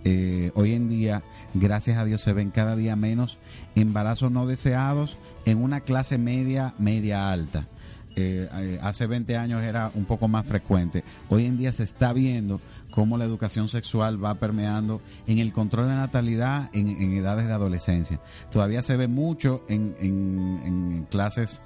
Eh, 0.05 0.51
hoy 0.55 0.73
en 0.73 0.89
día, 0.89 1.23
gracias 1.55 1.99
a 1.99 2.05
Dios, 2.05 2.23
se 2.23 2.33
ven 2.33 2.51
cada 2.51 2.75
día 2.75 2.97
menos 2.97 3.39
embarazos 3.75 4.33
no 4.33 4.47
deseados 4.47 5.17
en 5.45 5.63
una 5.63 5.81
clase 5.81 6.19
media, 6.19 6.75
media 6.79 7.31
alta. 7.31 7.69
Eh, 8.15 8.49
eh, 8.53 8.79
hace 8.83 9.07
20 9.07 9.37
años 9.37 9.63
era 9.63 9.91
un 9.95 10.05
poco 10.05 10.29
más 10.29 10.47
frecuente. 10.47 11.03
Hoy 11.29 11.47
en 11.47 11.57
día 11.57 11.73
se 11.73 11.85
está 11.85 12.13
viendo 12.13 12.61
cómo 12.93 13.19
la 13.19 13.25
educación 13.25 13.69
sexual 13.69 14.23
va 14.23 14.37
permeando 14.37 15.01
en 15.27 15.41
el 15.41 15.53
control 15.53 15.89
de 15.89 15.95
natalidad 15.95 16.71
en, 16.73 17.13
edades 17.17 17.49
de 17.49 17.53
adolescencia. 17.53 18.21
Todavía 18.53 18.83
se 18.83 18.97
ve 18.97 19.09
mucho 19.09 19.65
en, 19.69 19.97
en 20.01 21.07
clases 21.11 21.61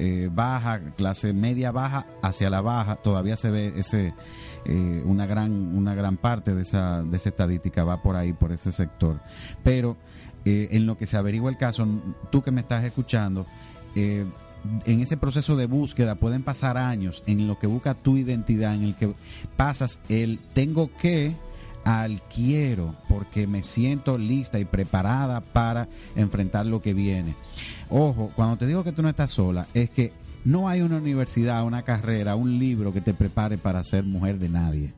eh, 0.00 0.30
baja, 0.32 0.78
clase 0.96 1.32
media 1.32 1.72
baja 1.72 2.06
hacia 2.22 2.48
la 2.50 2.60
baja, 2.60 2.96
todavía 2.96 3.34
se 3.34 3.50
ve 3.50 3.72
ese 3.76 4.14
eh, 4.64 5.02
una 5.04 5.26
gran 5.26 5.76
una 5.76 5.92
gran 5.92 6.16
parte 6.16 6.54
de 6.54 6.62
esa 6.62 7.02
de 7.02 7.16
esa 7.16 7.30
estadística 7.30 7.82
va 7.82 8.00
por 8.00 8.14
ahí 8.14 8.32
por 8.32 8.52
ese 8.52 8.70
sector. 8.70 9.18
Pero 9.64 9.96
eh, 10.44 10.68
en 10.70 10.86
lo 10.86 10.96
que 10.96 11.06
se 11.06 11.16
averigua 11.16 11.50
el 11.50 11.56
caso, 11.56 11.84
tú 12.30 12.42
que 12.42 12.52
me 12.52 12.60
estás 12.60 12.84
escuchando, 12.84 13.44
en 14.84 15.00
ese 15.00 15.16
proceso 15.16 15.56
de 15.56 15.66
búsqueda 15.66 16.16
pueden 16.16 16.42
pasar 16.42 16.76
años 16.76 17.22
en 17.26 17.46
lo 17.46 17.58
que 17.58 17.66
busca 17.66 17.94
tu 17.94 18.16
identidad, 18.16 18.74
en 18.74 18.84
el 18.84 18.94
que 18.94 19.14
pasas 19.56 20.00
el 20.08 20.38
tengo 20.52 20.90
que 20.96 21.36
al 21.84 22.20
quiero 22.22 22.94
porque 23.08 23.46
me 23.46 23.62
siento 23.62 24.18
lista 24.18 24.58
y 24.58 24.64
preparada 24.64 25.40
para 25.40 25.88
enfrentar 26.16 26.66
lo 26.66 26.82
que 26.82 26.92
viene. 26.92 27.34
Ojo, 27.88 28.30
cuando 28.36 28.58
te 28.58 28.66
digo 28.66 28.84
que 28.84 28.92
tú 28.92 29.02
no 29.02 29.08
estás 29.08 29.30
sola, 29.30 29.66
es 29.72 29.90
que 29.90 30.12
no 30.44 30.68
hay 30.68 30.82
una 30.82 30.96
universidad, 30.96 31.64
una 31.64 31.82
carrera, 31.82 32.36
un 32.36 32.58
libro 32.58 32.92
que 32.92 33.00
te 33.00 33.14
prepare 33.14 33.58
para 33.58 33.82
ser 33.82 34.04
mujer 34.04 34.38
de 34.38 34.48
nadie. 34.48 34.92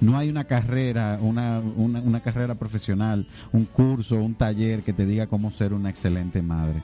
No 0.00 0.18
hay 0.18 0.28
una 0.28 0.44
carrera, 0.44 1.18
una, 1.20 1.60
una, 1.60 2.20
carrera 2.20 2.54
profesional, 2.54 3.26
un 3.52 3.64
curso, 3.64 4.16
un 4.16 4.34
taller 4.34 4.82
que 4.82 4.92
te 4.92 5.06
diga 5.06 5.26
cómo 5.26 5.50
ser 5.50 5.72
una 5.72 5.90
excelente 5.90 6.42
madre. 6.42 6.82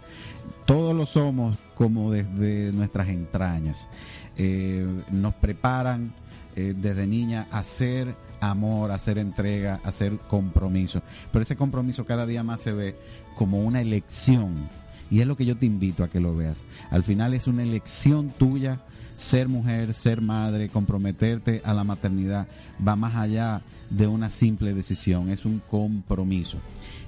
Todos 0.66 0.94
lo 0.94 1.06
somos 1.06 1.56
como 1.74 2.10
desde 2.10 2.72
nuestras 2.72 3.08
entrañas. 3.08 3.88
Eh, 4.36 4.86
nos 5.10 5.34
preparan 5.34 6.12
eh, 6.54 6.74
desde 6.76 7.06
niña 7.06 7.48
a 7.50 7.64
ser 7.64 8.14
amor, 8.40 8.90
hacer 8.90 9.18
entrega, 9.18 9.80
hacer 9.84 10.18
compromiso. 10.18 11.02
Pero 11.32 11.42
ese 11.42 11.56
compromiso 11.56 12.04
cada 12.04 12.26
día 12.26 12.42
más 12.42 12.60
se 12.60 12.72
ve 12.72 12.96
como 13.36 13.60
una 13.62 13.80
elección. 13.80 14.68
Y 15.10 15.20
es 15.20 15.26
lo 15.26 15.36
que 15.36 15.44
yo 15.44 15.56
te 15.56 15.66
invito 15.66 16.04
a 16.04 16.08
que 16.08 16.20
lo 16.20 16.34
veas. 16.34 16.64
Al 16.90 17.02
final 17.04 17.34
es 17.34 17.46
una 17.46 17.62
elección 17.62 18.30
tuya 18.30 18.80
ser 19.16 19.48
mujer, 19.48 19.94
ser 19.94 20.20
madre, 20.20 20.68
comprometerte 20.68 21.62
a 21.64 21.74
la 21.74 21.84
maternidad. 21.84 22.46
Va 22.86 22.96
más 22.96 23.14
allá 23.14 23.62
de 23.90 24.06
una 24.06 24.30
simple 24.30 24.74
decisión, 24.74 25.30
es 25.30 25.44
un 25.44 25.60
compromiso. 25.60 26.58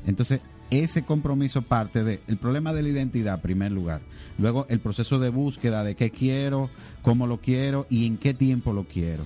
Entonces, 0.06 0.40
ese 0.80 1.02
compromiso 1.02 1.62
parte 1.62 2.04
de 2.04 2.20
el 2.26 2.36
problema 2.36 2.72
de 2.72 2.82
la 2.82 2.88
identidad, 2.88 3.34
en 3.34 3.40
primer 3.40 3.72
lugar. 3.72 4.00
Luego, 4.38 4.66
el 4.68 4.80
proceso 4.80 5.18
de 5.18 5.28
búsqueda 5.28 5.84
de 5.84 5.94
qué 5.94 6.10
quiero, 6.10 6.70
cómo 7.02 7.26
lo 7.26 7.38
quiero 7.38 7.86
y 7.88 8.06
en 8.06 8.16
qué 8.16 8.34
tiempo 8.34 8.72
lo 8.72 8.84
quiero 8.84 9.24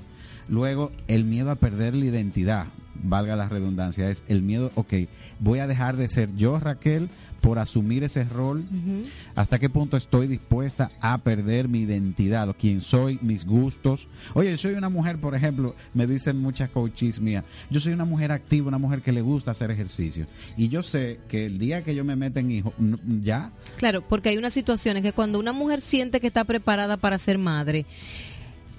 Luego, 0.48 0.92
el 1.08 1.24
miedo 1.24 1.50
a 1.50 1.56
perder 1.56 1.94
la 1.94 2.06
identidad. 2.06 2.66
valga 3.00 3.36
la 3.36 3.48
redundancia, 3.48 4.10
es 4.10 4.24
el 4.26 4.42
miedo, 4.42 4.72
ok, 4.74 4.92
voy 5.38 5.60
a 5.60 5.68
dejar 5.68 5.96
de 5.96 6.08
ser 6.08 6.34
yo, 6.34 6.58
Raquel, 6.58 7.10
por 7.40 7.58
asumir 7.58 8.04
ese 8.04 8.24
rol. 8.24 8.64
¿Hasta 9.34 9.58
qué 9.58 9.70
punto 9.70 9.96
estoy 9.96 10.26
dispuesta 10.26 10.90
a 11.00 11.18
perder 11.18 11.68
mi 11.68 11.80
identidad, 11.80 12.48
o 12.48 12.54
quién 12.54 12.80
soy, 12.80 13.18
mis 13.22 13.46
gustos? 13.46 14.08
Oye, 14.34 14.50
yo 14.50 14.58
soy 14.58 14.74
una 14.74 14.88
mujer, 14.88 15.18
por 15.18 15.34
ejemplo, 15.34 15.74
me 15.94 16.06
dicen 16.06 16.38
muchas 16.38 16.70
coaches 16.70 17.20
mías, 17.20 17.44
yo 17.70 17.80
soy 17.80 17.92
una 17.92 18.04
mujer 18.04 18.32
activa, 18.32 18.68
una 18.68 18.78
mujer 18.78 19.02
que 19.02 19.12
le 19.12 19.20
gusta 19.20 19.52
hacer 19.52 19.70
ejercicio. 19.70 20.26
Y 20.56 20.68
yo 20.68 20.82
sé 20.82 21.20
que 21.28 21.46
el 21.46 21.58
día 21.58 21.84
que 21.84 21.94
yo 21.94 22.04
me 22.04 22.16
meta 22.16 22.40
en 22.40 22.50
hijo, 22.50 22.72
ya. 23.22 23.52
Claro, 23.76 24.02
porque 24.06 24.30
hay 24.30 24.38
unas 24.38 24.54
situaciones 24.54 25.02
que 25.02 25.12
cuando 25.12 25.38
una 25.38 25.52
mujer 25.52 25.80
siente 25.80 26.20
que 26.20 26.26
está 26.26 26.44
preparada 26.44 26.96
para 26.96 27.18
ser 27.18 27.38
madre, 27.38 27.86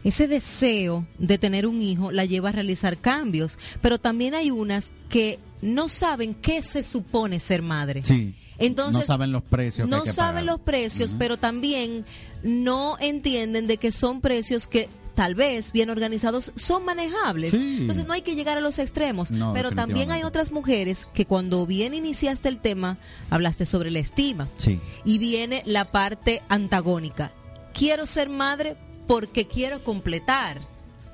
ese 0.03 0.27
deseo 0.27 1.05
de 1.17 1.37
tener 1.37 1.67
un 1.67 1.81
hijo 1.81 2.11
la 2.11 2.25
lleva 2.25 2.49
a 2.49 2.53
realizar 2.53 2.97
cambios, 2.97 3.57
pero 3.81 3.99
también 3.99 4.33
hay 4.33 4.51
unas 4.51 4.91
que 5.09 5.39
no 5.61 5.89
saben 5.89 6.33
qué 6.33 6.61
se 6.61 6.83
supone 6.83 7.39
ser 7.39 7.61
madre. 7.61 8.03
Sí. 8.05 8.35
Entonces, 8.59 9.01
no 9.01 9.05
saben 9.05 9.31
los 9.31 9.43
precios. 9.43 9.87
No 9.87 10.05
saben 10.05 10.45
los 10.45 10.59
precios, 10.59 11.15
pero 11.17 11.37
también 11.37 12.05
no 12.43 12.97
entienden 12.99 13.67
de 13.67 13.77
que 13.77 13.91
son 13.91 14.21
precios 14.21 14.67
que 14.67 14.89
tal 15.19 15.35
vez 15.35 15.73
bien 15.73 15.89
organizados 15.89 16.53
son 16.55 16.85
manejables. 16.85 17.53
Entonces 17.53 18.07
no 18.07 18.13
hay 18.13 18.21
que 18.21 18.35
llegar 18.35 18.57
a 18.57 18.61
los 18.61 18.79
extremos. 18.79 19.29
pero 19.53 19.71
también 19.71 20.11
hay 20.11 20.23
otras 20.23 20.51
mujeres 20.51 21.07
que 21.13 21.25
cuando 21.25 21.65
bien 21.65 21.93
iniciaste 21.93 22.47
el 22.47 22.59
tema, 22.59 22.97
hablaste 23.29 23.65
sobre 23.65 23.91
la 23.91 23.99
estima. 23.99 24.47
Sí. 24.57 24.79
Y 25.03 25.17
viene 25.17 25.61
la 25.65 25.91
parte 25.91 26.41
antagónica. 26.47 27.31
Quiero 27.73 28.05
ser 28.05 28.29
madre 28.29 28.77
porque 29.07 29.45
quiero 29.45 29.83
completar 29.83 30.61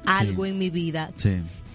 algo 0.06 0.46
en 0.46 0.58
mi 0.58 0.70
vida. 0.70 1.12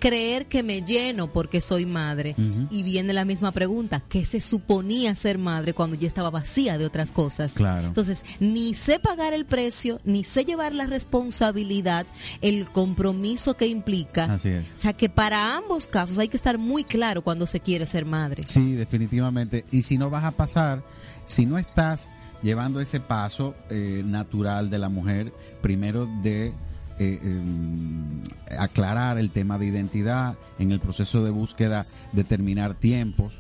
Creer 0.01 0.47
que 0.47 0.63
me 0.63 0.83
lleno 0.83 1.31
porque 1.33 1.61
soy 1.61 1.87
madre. 1.87 2.35
Y 2.71 2.83
viene 2.83 3.13
la 3.13 3.25
misma 3.25 3.53
pregunta, 3.53 4.03
¿qué 4.09 4.25
se 4.25 4.41
suponía 4.41 5.15
ser 5.15 5.39
madre 5.39 5.75
cuando 5.75 5.95
yo 5.95 6.07
estaba 6.07 6.31
vacía 6.31 6.79
de 6.79 6.87
otras 6.87 7.11
cosas? 7.11 7.53
Claro. 7.53 7.87
Entonces, 7.87 8.25
ni 8.41 8.75
sé 8.75 8.99
pagar 8.99 9.35
el 9.35 9.45
precio, 9.45 10.01
ni 10.05 10.25
sé 10.25 10.45
llevar 10.45 10.73
la 10.73 10.87
responsabilidad, 10.87 12.07
el 12.41 12.67
compromiso 12.67 13.57
que 13.57 13.67
implica. 13.67 14.25
Así 14.25 14.49
es. 14.49 14.67
O 14.75 14.79
sea, 14.79 14.95
que 14.95 15.09
para 15.09 15.57
ambos 15.57 15.87
casos 15.87 16.19
hay 16.19 16.29
que 16.29 16.37
estar 16.37 16.59
muy 16.59 16.83
claro 16.83 17.23
cuando 17.23 17.47
se 17.47 17.61
quiere 17.61 17.87
ser 17.87 18.07
madre. 18.07 18.43
Sí, 18.47 18.73
definitivamente. 18.73 19.65
Y 19.71 19.83
si 19.83 19.99
no 19.99 20.11
vas 20.11 20.25
a 20.25 20.31
pasar, 20.33 20.83
si 21.27 21.47
no 21.47 21.59
estás 21.59 22.09
llevando 22.43 22.81
ese 22.81 23.01
paso 23.01 23.55
eh, 23.69 24.03
natural 24.05 24.71
de 24.71 24.79
la 24.79 24.89
mujer, 24.89 25.33
primero 25.61 26.09
de 26.23 26.55
eh, 27.01 27.19
em, 27.23 28.21
aclarar 28.59 29.17
el 29.17 29.31
tema 29.31 29.57
de 29.57 29.65
identidad, 29.65 30.35
en 30.59 30.71
el 30.71 30.81
proceso 30.81 31.25
de 31.25 31.31
búsqueda 31.31 31.87
determinar 32.13 32.75
tiempos, 32.75 33.33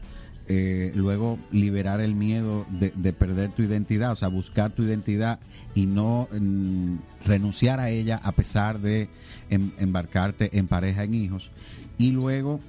eh, 0.49 0.93
luego 0.95 1.39
liberar 1.53 2.01
el 2.01 2.15
miedo 2.15 2.65
de, 2.71 3.13
perder 3.13 3.51
tu 3.51 3.63
identidad, 3.63 4.13
o 4.13 4.17
sea, 4.17 4.29
buscar 4.29 4.73
tu 4.73 4.83
identidad 4.83 5.39
y 5.75 5.85
no 5.85 6.27
mm, 6.33 6.97
renunciar 7.27 7.81
a 7.81 7.91
ella 7.91 8.19
a 8.25 8.33
pesar 8.33 8.81
de 8.81 9.11
em, 9.51 9.73
embarcarte 9.79 10.59
en 10.59 10.67
pareja, 10.67 11.05
en 11.05 11.13
hijos, 11.13 11.51
y 11.99 12.13
luego 12.13 12.61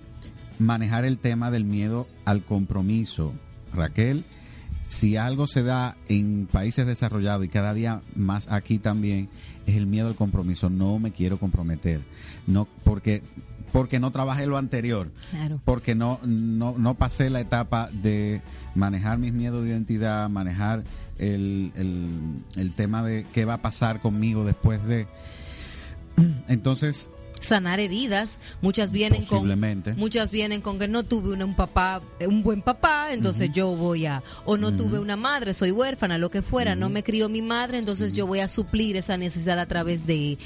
manejar 0.59 1.05
el 1.05 1.19
tema 1.19 1.51
del 1.51 1.63
miedo 1.63 2.05
al 2.25 2.43
compromiso. 2.43 3.33
Raquel, 3.73 4.25
si 4.91 5.15
algo 5.15 5.47
se 5.47 5.63
da 5.63 5.95
en 6.09 6.49
países 6.51 6.85
desarrollados 6.85 7.45
y 7.45 7.47
cada 7.47 7.73
día 7.73 8.01
más 8.13 8.51
aquí 8.51 8.77
también, 8.77 9.29
es 9.65 9.77
el 9.77 9.87
miedo 9.87 10.09
al 10.09 10.15
compromiso. 10.15 10.69
No 10.69 10.99
me 10.99 11.13
quiero 11.13 11.37
comprometer. 11.37 12.01
No, 12.45 12.67
porque 12.83 13.23
porque 13.71 14.01
no 14.01 14.11
trabajé 14.11 14.47
lo 14.47 14.57
anterior, 14.57 15.09
porque 15.63 15.95
no, 15.95 16.19
no, 16.25 16.75
no 16.77 16.95
pasé 16.95 17.29
la 17.29 17.39
etapa 17.39 17.89
de 17.93 18.41
manejar 18.75 19.17
mis 19.17 19.31
miedos 19.31 19.63
de 19.63 19.69
identidad, 19.69 20.29
manejar 20.29 20.83
el, 21.17 21.71
el, 21.75 22.43
el 22.57 22.73
tema 22.73 23.01
de 23.01 23.25
qué 23.31 23.45
va 23.45 23.53
a 23.53 23.61
pasar 23.61 24.01
conmigo 24.01 24.43
después 24.43 24.85
de... 24.85 25.07
Entonces, 26.49 27.09
sanar 27.41 27.79
heridas. 27.79 28.39
Muchas 28.61 28.91
vienen 28.91 29.25
con 29.25 29.51
muchas 29.97 30.31
vienen 30.31 30.61
con 30.61 30.79
que 30.79 30.87
no 30.87 31.03
tuve 31.03 31.33
un, 31.33 31.55
papá, 31.55 32.01
un 32.25 32.43
buen 32.43 32.61
papá, 32.61 33.09
entonces 33.11 33.51
yo 33.51 33.75
voy 33.75 34.05
a 34.05 34.23
o 34.45 34.57
no 34.57 34.75
tuve 34.75 34.99
una 34.99 35.15
madre, 35.15 35.53
soy 35.53 35.71
huérfana, 35.71 36.17
lo 36.17 36.31
que 36.31 36.41
fuera, 36.41 36.75
no 36.75 36.89
me 36.89 37.03
crió 37.03 37.29
mi 37.29 37.41
madre, 37.41 37.77
entonces 37.77 38.13
yo 38.13 38.27
voy 38.27 38.39
a 38.39 38.47
suplir 38.47 38.95
esa 38.95 39.17
necesidad 39.17 39.59
a 39.59 39.65
través 39.65 40.05
de 40.05 40.37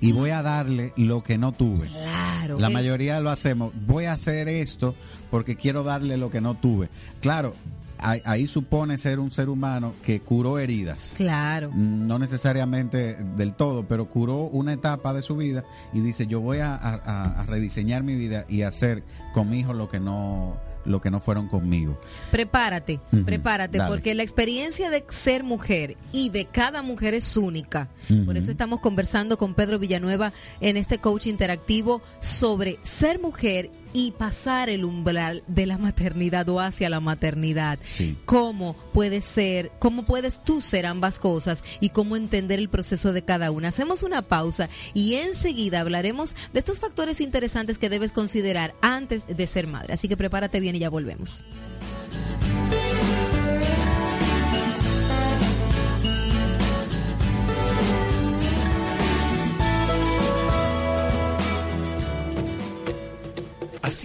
y 0.00 0.12
voy 0.12 0.30
a 0.30 0.42
darle 0.42 0.92
lo 0.96 1.22
que 1.22 1.38
no 1.38 1.52
tuve. 1.52 1.88
Claro. 1.88 2.58
La 2.58 2.70
mayoría 2.70 3.20
lo 3.20 3.30
hacemos. 3.30 3.72
Voy 3.86 4.04
a 4.04 4.12
hacer 4.12 4.48
esto 4.48 4.94
porque 5.30 5.56
quiero 5.56 5.82
darle 5.82 6.16
lo 6.16 6.30
que 6.30 6.40
no 6.40 6.54
tuve. 6.54 6.88
Claro, 7.20 7.54
ahí, 7.98 8.46
supone 8.46 8.98
ser 8.98 9.18
un 9.18 9.30
ser 9.30 9.48
humano 9.48 9.94
que 10.02 10.20
curó 10.20 10.58
heridas. 10.58 11.12
Claro. 11.16 11.70
No 11.74 12.18
necesariamente 12.18 13.16
del 13.36 13.54
todo, 13.54 13.86
pero 13.86 14.08
curó 14.08 14.42
una 14.44 14.72
etapa 14.72 15.14
de 15.14 15.22
su 15.22 15.36
vida 15.36 15.64
y 15.92 16.00
dice, 16.00 16.26
yo 16.26 16.40
voy 16.40 16.58
a, 16.58 17.44
rediseñar 17.46 18.02
mi 18.02 18.14
vida 18.14 18.44
y 18.48 18.62
hacer 18.62 19.02
con 19.32 19.48
mi 19.48 19.60
hijo 19.60 19.72
lo 19.72 19.88
que 19.88 20.00
no 20.00 20.56
lo 20.84 21.00
que 21.00 21.10
no 21.10 21.18
fueron 21.18 21.48
conmigo. 21.48 21.98
Prepárate, 22.30 23.00
prepárate, 23.24 23.78
porque 23.88 24.14
la 24.14 24.22
experiencia 24.22 24.90
de 24.90 25.02
ser 25.08 25.42
mujer 25.42 25.96
y 26.12 26.28
de 26.28 26.44
cada 26.44 26.82
mujer 26.82 27.14
es 27.14 27.38
única. 27.38 27.88
Por 28.26 28.36
eso 28.36 28.50
estamos 28.50 28.80
conversando 28.80 29.38
con 29.38 29.54
Pedro 29.54 29.78
Villanueva 29.78 30.34
en 30.60 30.76
este 30.76 30.98
coach 30.98 31.26
interactivo 31.26 32.02
sobre 32.20 32.78
ser 32.82 33.18
mujer 33.18 33.70
y 33.94 34.10
pasar 34.10 34.68
el 34.68 34.84
umbral 34.84 35.42
de 35.46 35.64
la 35.64 35.78
maternidad 35.78 36.46
o 36.50 36.60
hacia 36.60 36.90
la 36.90 37.00
maternidad. 37.00 37.78
¿Cómo 38.26 38.76
puede 38.92 39.22
ser, 39.22 39.70
cómo 39.78 40.02
puedes 40.02 40.42
tú 40.42 40.60
ser 40.60 40.84
ambas 40.84 41.18
cosas 41.18 41.64
y 41.80 41.88
cómo 41.90 42.16
entender 42.16 42.58
el 42.58 42.68
proceso 42.68 43.14
de 43.14 43.24
cada 43.24 43.50
una? 43.50 43.68
Hacemos 43.68 44.02
una 44.02 44.20
pausa 44.20 44.68
y 44.92 45.14
enseguida 45.14 45.80
hablaremos 45.80 46.36
de 46.52 46.58
estos 46.58 46.80
factores 46.80 47.20
interesantes 47.20 47.78
que 47.78 47.88
debes 47.88 48.12
considerar 48.12 48.74
antes 48.82 49.26
de 49.26 49.46
ser 49.46 49.68
madre. 49.68 49.94
Así 49.94 50.08
que 50.08 50.16
prepárate 50.16 50.60
bien 50.60 50.76
y 50.76 50.80
ya 50.80 50.90
volvemos. 50.90 51.44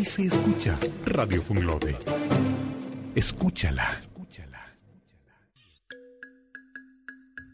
Se 0.09 0.25
escucha 0.25 0.75
Radio 1.05 1.39
Funglode. 1.39 1.95
Escúchala. 3.13 3.95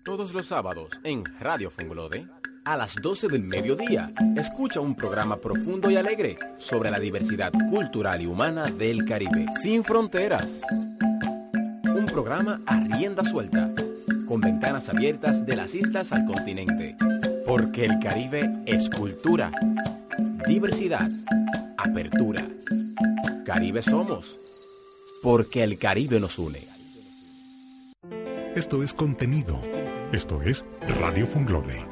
Todos 0.06 0.34
los 0.34 0.46
sábados 0.46 0.94
en 1.04 1.26
Radio 1.42 1.70
Funglode, 1.70 2.26
a 2.64 2.78
las 2.78 2.96
12 2.96 3.28
del 3.28 3.44
mediodía, 3.44 4.10
escucha 4.38 4.80
un 4.80 4.96
programa 4.96 5.36
profundo 5.36 5.92
y 5.92 5.98
alegre 5.98 6.38
sobre 6.58 6.92
la 6.92 7.00
diversidad 7.00 7.52
cultural 7.70 8.22
y 8.22 8.26
humana 8.26 8.68
del 8.68 9.04
Caribe, 9.04 9.48
sin 9.62 9.84
fronteras. 9.84 10.62
Un 11.84 12.06
programa 12.06 12.62
a 12.66 12.80
rienda 12.80 13.26
suelta, 13.26 13.70
con 14.26 14.40
ventanas 14.40 14.88
abiertas 14.88 15.46
de 15.46 15.58
las 15.58 15.76
islas 15.76 16.14
al 16.14 16.24
continente. 16.24 16.96
Porque 17.46 17.84
el 17.84 18.00
Caribe 18.00 18.50
es 18.66 18.90
cultura, 18.90 19.52
diversidad 20.48 21.10
apertura. 21.86 22.48
Caribe 23.46 23.82
somos, 23.82 24.40
porque 25.22 25.64
el 25.64 25.78
Caribe 25.78 26.20
nos 26.20 26.40
une. 26.40 26.60
Esto 28.56 28.84
es 28.84 28.94
contenido. 28.94 29.60
Esto 30.12 30.42
es 30.42 30.66
Radio 31.00 31.28
Funglode. 31.28 31.86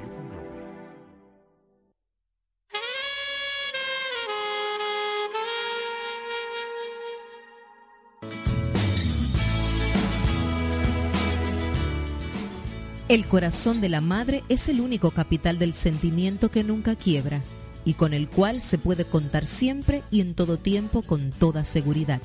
El 13.10 13.28
corazón 13.28 13.80
de 13.80 13.90
la 13.90 14.02
madre 14.02 14.44
es 14.50 14.70
el 14.70 14.82
único 14.82 15.12
capital 15.12 15.60
del 15.60 15.74
sentimiento 15.74 16.50
que 16.50 16.64
nunca 16.64 16.96
quiebra 16.96 17.44
y 17.86 17.94
con 17.94 18.14
el 18.14 18.30
cual 18.30 18.62
se 18.62 18.78
puede 18.78 19.06
contar 19.06 19.46
siempre 19.46 20.04
y 20.12 20.22
en 20.22 20.36
todo 20.36 20.58
tiempo 20.58 21.02
con 21.02 21.32
toda 21.32 21.64
seguridad. 21.64 22.22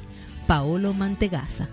Paolo 0.46 0.94
Mantegazza. 0.94 1.68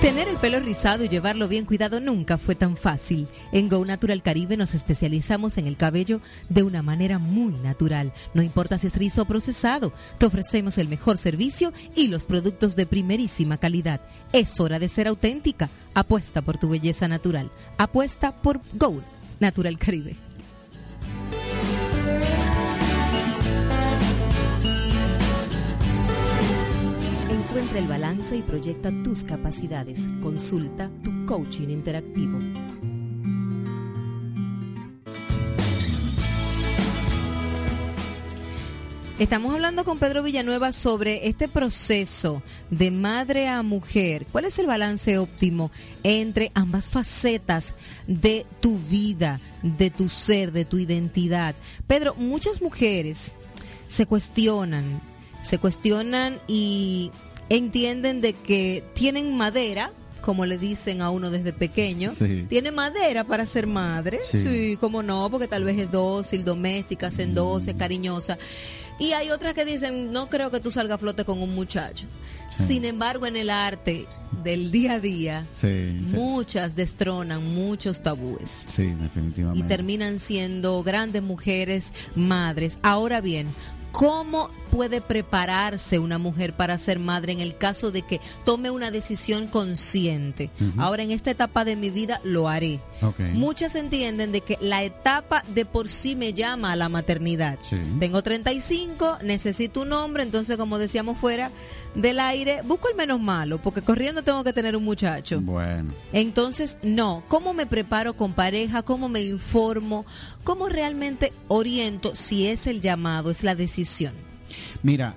Tener 0.00 0.28
el 0.28 0.36
pelo 0.38 0.58
rizado 0.60 1.04
y 1.04 1.08
llevarlo 1.08 1.46
bien 1.46 1.66
cuidado 1.66 2.00
nunca 2.00 2.38
fue 2.38 2.54
tan 2.54 2.78
fácil. 2.78 3.28
En 3.52 3.68
Go 3.68 3.84
Natural 3.84 4.22
Caribe 4.22 4.56
nos 4.56 4.74
especializamos 4.74 5.58
en 5.58 5.66
el 5.66 5.76
cabello 5.76 6.22
de 6.48 6.62
una 6.62 6.80
manera 6.80 7.18
muy 7.18 7.52
natural. 7.52 8.14
No 8.32 8.40
importa 8.40 8.78
si 8.78 8.86
es 8.86 8.96
rizo 8.96 9.22
o 9.22 9.24
procesado, 9.26 9.92
te 10.16 10.24
ofrecemos 10.24 10.78
el 10.78 10.88
mejor 10.88 11.18
servicio 11.18 11.74
y 11.94 12.08
los 12.08 12.24
productos 12.24 12.76
de 12.76 12.86
primerísima 12.86 13.58
calidad. 13.58 14.00
Es 14.32 14.58
hora 14.58 14.78
de 14.78 14.88
ser 14.88 15.06
auténtica. 15.06 15.68
Apuesta 15.92 16.40
por 16.40 16.56
tu 16.56 16.70
belleza 16.70 17.06
natural. 17.06 17.50
Apuesta 17.76 18.32
por 18.40 18.58
Go 18.72 19.02
Natural 19.38 19.76
Caribe. 19.76 20.29
Encuentra 27.60 27.82
el 27.82 27.88
balance 27.88 28.36
y 28.38 28.40
proyecta 28.40 28.90
tus 29.04 29.22
capacidades. 29.22 30.08
Consulta 30.22 30.90
tu 31.04 31.26
coaching 31.26 31.68
interactivo. 31.68 32.38
Estamos 39.18 39.52
hablando 39.52 39.84
con 39.84 39.98
Pedro 39.98 40.22
Villanueva 40.22 40.72
sobre 40.72 41.28
este 41.28 41.48
proceso 41.48 42.42
de 42.70 42.90
madre 42.90 43.46
a 43.46 43.62
mujer. 43.62 44.24
¿Cuál 44.32 44.46
es 44.46 44.58
el 44.58 44.66
balance 44.66 45.18
óptimo 45.18 45.70
entre 46.02 46.52
ambas 46.54 46.88
facetas 46.88 47.74
de 48.06 48.46
tu 48.60 48.78
vida, 48.78 49.38
de 49.62 49.90
tu 49.90 50.08
ser, 50.08 50.52
de 50.52 50.64
tu 50.64 50.78
identidad? 50.78 51.54
Pedro, 51.86 52.14
muchas 52.14 52.62
mujeres 52.62 53.34
se 53.90 54.06
cuestionan, 54.06 55.02
se 55.42 55.58
cuestionan 55.58 56.40
y 56.48 57.10
entienden 57.50 58.22
de 58.22 58.32
que 58.32 58.82
tienen 58.94 59.36
madera, 59.36 59.92
como 60.22 60.46
le 60.46 60.56
dicen 60.56 61.02
a 61.02 61.10
uno 61.10 61.30
desde 61.30 61.52
pequeño, 61.52 62.12
tiene 62.48 62.70
madera 62.70 63.24
para 63.24 63.44
ser 63.44 63.66
madre, 63.66 64.20
sí. 64.22 64.42
sí, 64.42 64.76
como 64.78 65.02
no, 65.02 65.28
porque 65.30 65.48
tal 65.48 65.64
vez 65.64 65.78
es 65.78 65.90
dócil, 65.90 66.44
doméstica, 66.44 67.10
sendosa, 67.10 67.74
cariñosa. 67.74 68.38
Y 68.98 69.12
hay 69.12 69.30
otras 69.30 69.54
que 69.54 69.64
dicen, 69.64 70.12
no 70.12 70.28
creo 70.28 70.50
que 70.50 70.60
tú 70.60 70.70
salgas 70.70 70.96
a 70.96 70.98
flote 70.98 71.24
con 71.24 71.42
un 71.42 71.54
muchacho. 71.54 72.06
Sin 72.66 72.84
embargo, 72.84 73.26
en 73.26 73.36
el 73.36 73.48
arte 73.48 74.06
del 74.44 74.70
día 74.70 74.94
a 74.94 75.00
día, 75.00 75.46
muchas 76.12 76.76
destronan 76.76 77.42
muchos 77.54 78.02
tabúes. 78.02 78.64
Sí, 78.66 78.86
definitivamente. 79.00 79.58
Y 79.58 79.68
terminan 79.68 80.18
siendo 80.18 80.82
grandes 80.82 81.22
mujeres, 81.22 81.94
madres. 82.14 82.78
Ahora 82.82 83.22
bien, 83.22 83.46
¿Cómo 83.92 84.50
puede 84.70 85.00
prepararse 85.00 85.98
una 85.98 86.18
mujer 86.18 86.52
para 86.54 86.78
ser 86.78 86.98
madre 86.98 87.32
en 87.32 87.40
el 87.40 87.56
caso 87.56 87.90
de 87.90 88.02
que 88.02 88.20
tome 88.44 88.70
una 88.70 88.90
decisión 88.90 89.46
consciente? 89.46 90.50
Ahora 90.78 91.02
en 91.02 91.10
esta 91.10 91.30
etapa 91.30 91.64
de 91.64 91.76
mi 91.76 91.90
vida 91.90 92.20
lo 92.24 92.48
haré. 92.48 92.80
Muchas 93.32 93.74
entienden 93.74 94.32
de 94.32 94.40
que 94.42 94.58
la 94.60 94.82
etapa 94.82 95.42
de 95.54 95.64
por 95.64 95.88
sí 95.88 96.16
me 96.16 96.32
llama 96.32 96.72
a 96.72 96.76
la 96.76 96.88
maternidad. 96.88 97.58
Tengo 97.98 98.22
35, 98.22 99.18
necesito 99.22 99.82
un 99.82 99.92
hombre, 99.92 100.22
entonces 100.22 100.56
como 100.56 100.78
decíamos 100.78 101.18
fuera 101.18 101.50
del 101.94 102.20
aire, 102.20 102.62
busco 102.62 102.88
el 102.88 102.96
menos 102.96 103.20
malo, 103.20 103.58
porque 103.58 103.82
corriendo 103.82 104.22
tengo 104.22 104.44
que 104.44 104.52
tener 104.52 104.76
un 104.76 104.84
muchacho. 104.84 105.40
Bueno. 105.40 105.92
Entonces, 106.12 106.78
no, 106.82 107.22
¿cómo 107.28 107.52
me 107.54 107.66
preparo 107.66 108.14
con 108.14 108.32
pareja? 108.32 108.82
¿Cómo 108.82 109.08
me 109.08 109.22
informo? 109.22 110.06
¿Cómo 110.44 110.68
realmente 110.68 111.32
oriento 111.48 112.14
si 112.14 112.46
es 112.46 112.66
el 112.66 112.80
llamado, 112.80 113.30
es 113.30 113.42
la 113.42 113.54
decisión? 113.54 114.14
Mira, 114.82 115.16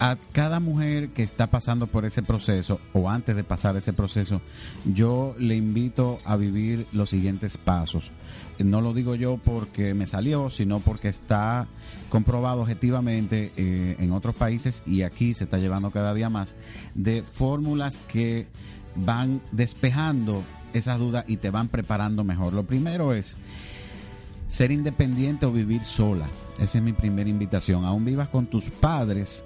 a 0.00 0.16
cada 0.32 0.60
mujer 0.60 1.10
que 1.10 1.22
está 1.22 1.48
pasando 1.48 1.86
por 1.86 2.06
ese 2.06 2.22
proceso 2.22 2.80
o 2.94 3.10
antes 3.10 3.36
de 3.36 3.44
pasar 3.44 3.76
ese 3.76 3.92
proceso, 3.92 4.40
yo 4.86 5.36
le 5.38 5.56
invito 5.56 6.20
a 6.24 6.36
vivir 6.36 6.86
los 6.92 7.10
siguientes 7.10 7.58
pasos. 7.58 8.10
No 8.58 8.80
lo 8.80 8.94
digo 8.94 9.14
yo 9.14 9.36
porque 9.36 9.92
me 9.92 10.06
salió, 10.06 10.48
sino 10.48 10.80
porque 10.80 11.08
está 11.08 11.68
comprobado 12.08 12.62
objetivamente 12.62 13.52
eh, 13.58 13.96
en 13.98 14.12
otros 14.12 14.34
países 14.34 14.82
y 14.86 15.02
aquí 15.02 15.34
se 15.34 15.44
está 15.44 15.58
llevando 15.58 15.90
cada 15.90 16.14
día 16.14 16.30
más 16.30 16.56
de 16.94 17.22
fórmulas 17.22 17.98
que 17.98 18.48
van 18.96 19.42
despejando 19.52 20.42
esas 20.72 20.98
dudas 20.98 21.24
y 21.26 21.36
te 21.36 21.50
van 21.50 21.68
preparando 21.68 22.24
mejor. 22.24 22.54
Lo 22.54 22.64
primero 22.64 23.12
es 23.12 23.36
ser 24.48 24.72
independiente 24.72 25.44
o 25.44 25.52
vivir 25.52 25.84
sola. 25.84 26.26
Esa 26.58 26.78
es 26.78 26.84
mi 26.84 26.94
primera 26.94 27.28
invitación. 27.28 27.84
Aún 27.84 28.06
vivas 28.06 28.30
con 28.30 28.46
tus 28.46 28.70
padres, 28.70 29.44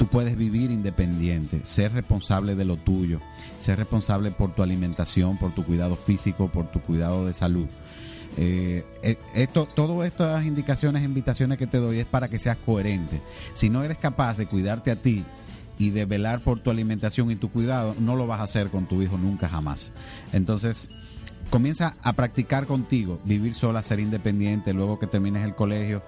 tú 0.00 0.06
puedes 0.06 0.34
vivir 0.34 0.70
independiente, 0.70 1.60
ser 1.66 1.92
responsable 1.92 2.54
de 2.54 2.64
lo 2.64 2.78
tuyo, 2.78 3.20
ser 3.58 3.76
responsable 3.76 4.30
por 4.30 4.54
tu 4.54 4.62
alimentación, 4.62 5.36
por 5.36 5.52
tu 5.52 5.62
cuidado 5.62 5.94
físico, 5.94 6.48
por 6.48 6.70
tu 6.70 6.80
cuidado 6.80 7.26
de 7.26 7.34
salud. 7.34 7.66
Eh, 8.38 8.82
eh, 9.02 9.18
esto, 9.34 9.66
todas 9.66 10.08
estas 10.08 10.46
indicaciones, 10.46 11.04
invitaciones 11.04 11.58
que 11.58 11.66
te 11.66 11.76
doy 11.76 11.98
es 11.98 12.06
para 12.06 12.28
que 12.28 12.38
seas 12.38 12.56
coherente. 12.64 13.20
Si 13.52 13.68
no 13.68 13.84
eres 13.84 13.98
capaz 13.98 14.38
de 14.38 14.46
cuidarte 14.46 14.90
a 14.90 14.96
ti 14.96 15.22
y 15.78 15.90
de 15.90 16.06
velar 16.06 16.40
por 16.40 16.60
tu 16.60 16.70
alimentación 16.70 17.30
y 17.30 17.36
tu 17.36 17.50
cuidado, 17.50 17.94
no 18.00 18.16
lo 18.16 18.26
vas 18.26 18.40
a 18.40 18.44
hacer 18.44 18.68
con 18.68 18.86
tu 18.86 19.02
hijo 19.02 19.18
nunca 19.18 19.50
jamás. 19.50 19.92
Entonces, 20.32 20.88
comienza 21.50 21.96
a 22.00 22.14
practicar 22.14 22.64
contigo, 22.64 23.20
vivir 23.26 23.52
sola, 23.52 23.82
ser 23.82 24.00
independiente, 24.00 24.72
luego 24.72 24.98
que 24.98 25.06
termines 25.06 25.44
el 25.44 25.54
colegio, 25.54 26.02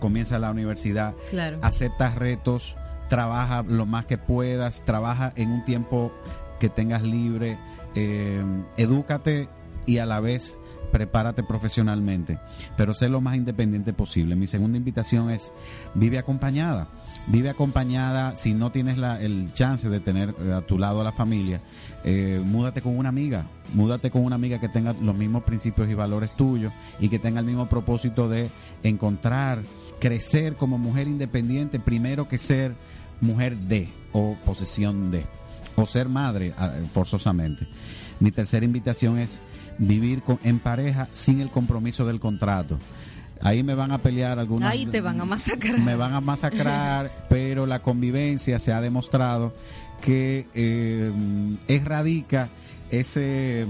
comienza 0.00 0.40
la 0.40 0.50
universidad, 0.50 1.14
aceptas 1.62 2.16
retos, 2.16 2.74
trabaja 3.08 3.62
lo 3.62 3.86
más 3.86 4.06
que 4.06 4.18
puedas, 4.18 4.84
trabaja 4.84 5.32
en 5.36 5.50
un 5.50 5.64
tiempo 5.64 6.12
que 6.58 6.68
tengas 6.68 7.02
libre, 7.02 7.58
eh, 7.94 8.42
edúcate 8.76 9.48
y 9.86 9.98
a 9.98 10.06
la 10.06 10.20
vez 10.20 10.58
prepárate 10.92 11.42
profesionalmente, 11.42 12.38
pero 12.76 12.94
sé 12.94 13.08
lo 13.08 13.20
más 13.20 13.36
independiente 13.36 13.92
posible. 13.92 14.36
Mi 14.36 14.46
segunda 14.46 14.78
invitación 14.78 15.30
es 15.30 15.52
vive 15.94 16.18
acompañada. 16.18 16.86
Vive 17.28 17.50
acompañada, 17.50 18.36
si 18.36 18.54
no 18.54 18.70
tienes 18.70 18.98
la, 18.98 19.20
el 19.20 19.52
chance 19.52 19.88
de 19.88 19.98
tener 19.98 20.32
eh, 20.40 20.52
a 20.52 20.60
tu 20.60 20.78
lado 20.78 21.00
a 21.00 21.04
la 21.04 21.10
familia, 21.10 21.60
eh, 22.04 22.40
múdate 22.44 22.82
con 22.82 22.96
una 22.96 23.08
amiga, 23.08 23.46
múdate 23.74 24.12
con 24.12 24.24
una 24.24 24.36
amiga 24.36 24.60
que 24.60 24.68
tenga 24.68 24.94
los 25.02 25.16
mismos 25.16 25.42
principios 25.42 25.88
y 25.88 25.94
valores 25.94 26.30
tuyos 26.36 26.72
y 27.00 27.08
que 27.08 27.18
tenga 27.18 27.40
el 27.40 27.46
mismo 27.46 27.68
propósito 27.68 28.28
de 28.28 28.48
encontrar, 28.84 29.58
crecer 29.98 30.54
como 30.54 30.78
mujer 30.78 31.08
independiente, 31.08 31.80
primero 31.80 32.28
que 32.28 32.38
ser 32.38 32.74
mujer 33.20 33.56
de 33.56 33.88
o 34.12 34.36
posesión 34.44 35.10
de 35.10 35.24
o 35.76 35.86
ser 35.86 36.08
madre 36.08 36.52
ah, 36.58 36.72
forzosamente. 36.92 37.66
Mi 38.20 38.30
tercera 38.30 38.64
invitación 38.64 39.18
es 39.18 39.40
vivir 39.78 40.22
con, 40.22 40.38
en 40.42 40.58
pareja 40.58 41.08
sin 41.12 41.40
el 41.40 41.50
compromiso 41.50 42.06
del 42.06 42.18
contrato. 42.18 42.78
Ahí 43.42 43.62
me 43.62 43.74
van 43.74 43.92
a 43.92 43.98
pelear 43.98 44.38
algunas. 44.38 44.70
Ahí 44.70 44.86
te 44.86 45.02
van 45.02 45.20
a 45.20 45.24
masacrar. 45.26 45.78
Me 45.78 45.94
van 45.94 46.14
a 46.14 46.20
masacrar, 46.20 47.26
pero 47.28 47.66
la 47.66 47.82
convivencia 47.82 48.58
se 48.58 48.72
ha 48.72 48.80
demostrado 48.80 49.54
que 50.00 50.46
eh, 50.54 51.12
erradica 51.68 52.48
ese 52.90 53.66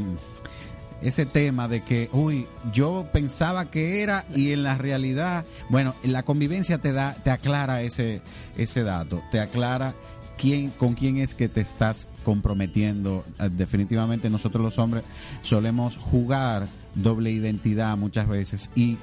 ese 1.03 1.27
tema 1.27 1.69
de 1.69 1.83
que, 1.83 2.09
uy, 2.13 2.47
yo 2.73 3.07
pensaba 3.13 3.67
que 3.67 4.03
era 4.03 4.25
y 4.35 4.53
en 4.53 4.63
la 4.63 4.79
realidad, 4.79 5.45
bueno, 5.69 5.95
la 6.03 6.23
convivencia 6.23 6.79
te 6.79 6.93
da, 6.93 7.15
te 7.23 7.31
aclara 7.31 7.83
ese, 7.83 8.23
ese 8.57 8.83
dato, 8.83 9.23
te 9.31 9.41
aclara 9.41 9.95
quién, 10.39 10.71
con 10.71 10.95
quién 10.95 11.19
es 11.19 11.35
que 11.35 11.49
te 11.49 11.61
estás 11.61 12.07
comprometiendo. 12.25 13.25
Eh, 13.39 13.51
definitivamente 13.53 14.31
nosotros 14.31 14.63
los 14.63 14.79
hombres 14.79 15.05
solemos 15.43 15.97
jugar 15.97 16.67
doble 16.95 17.31
identidad 17.31 17.97
muchas 17.97 18.27
veces 18.27 18.71
y 18.75 18.99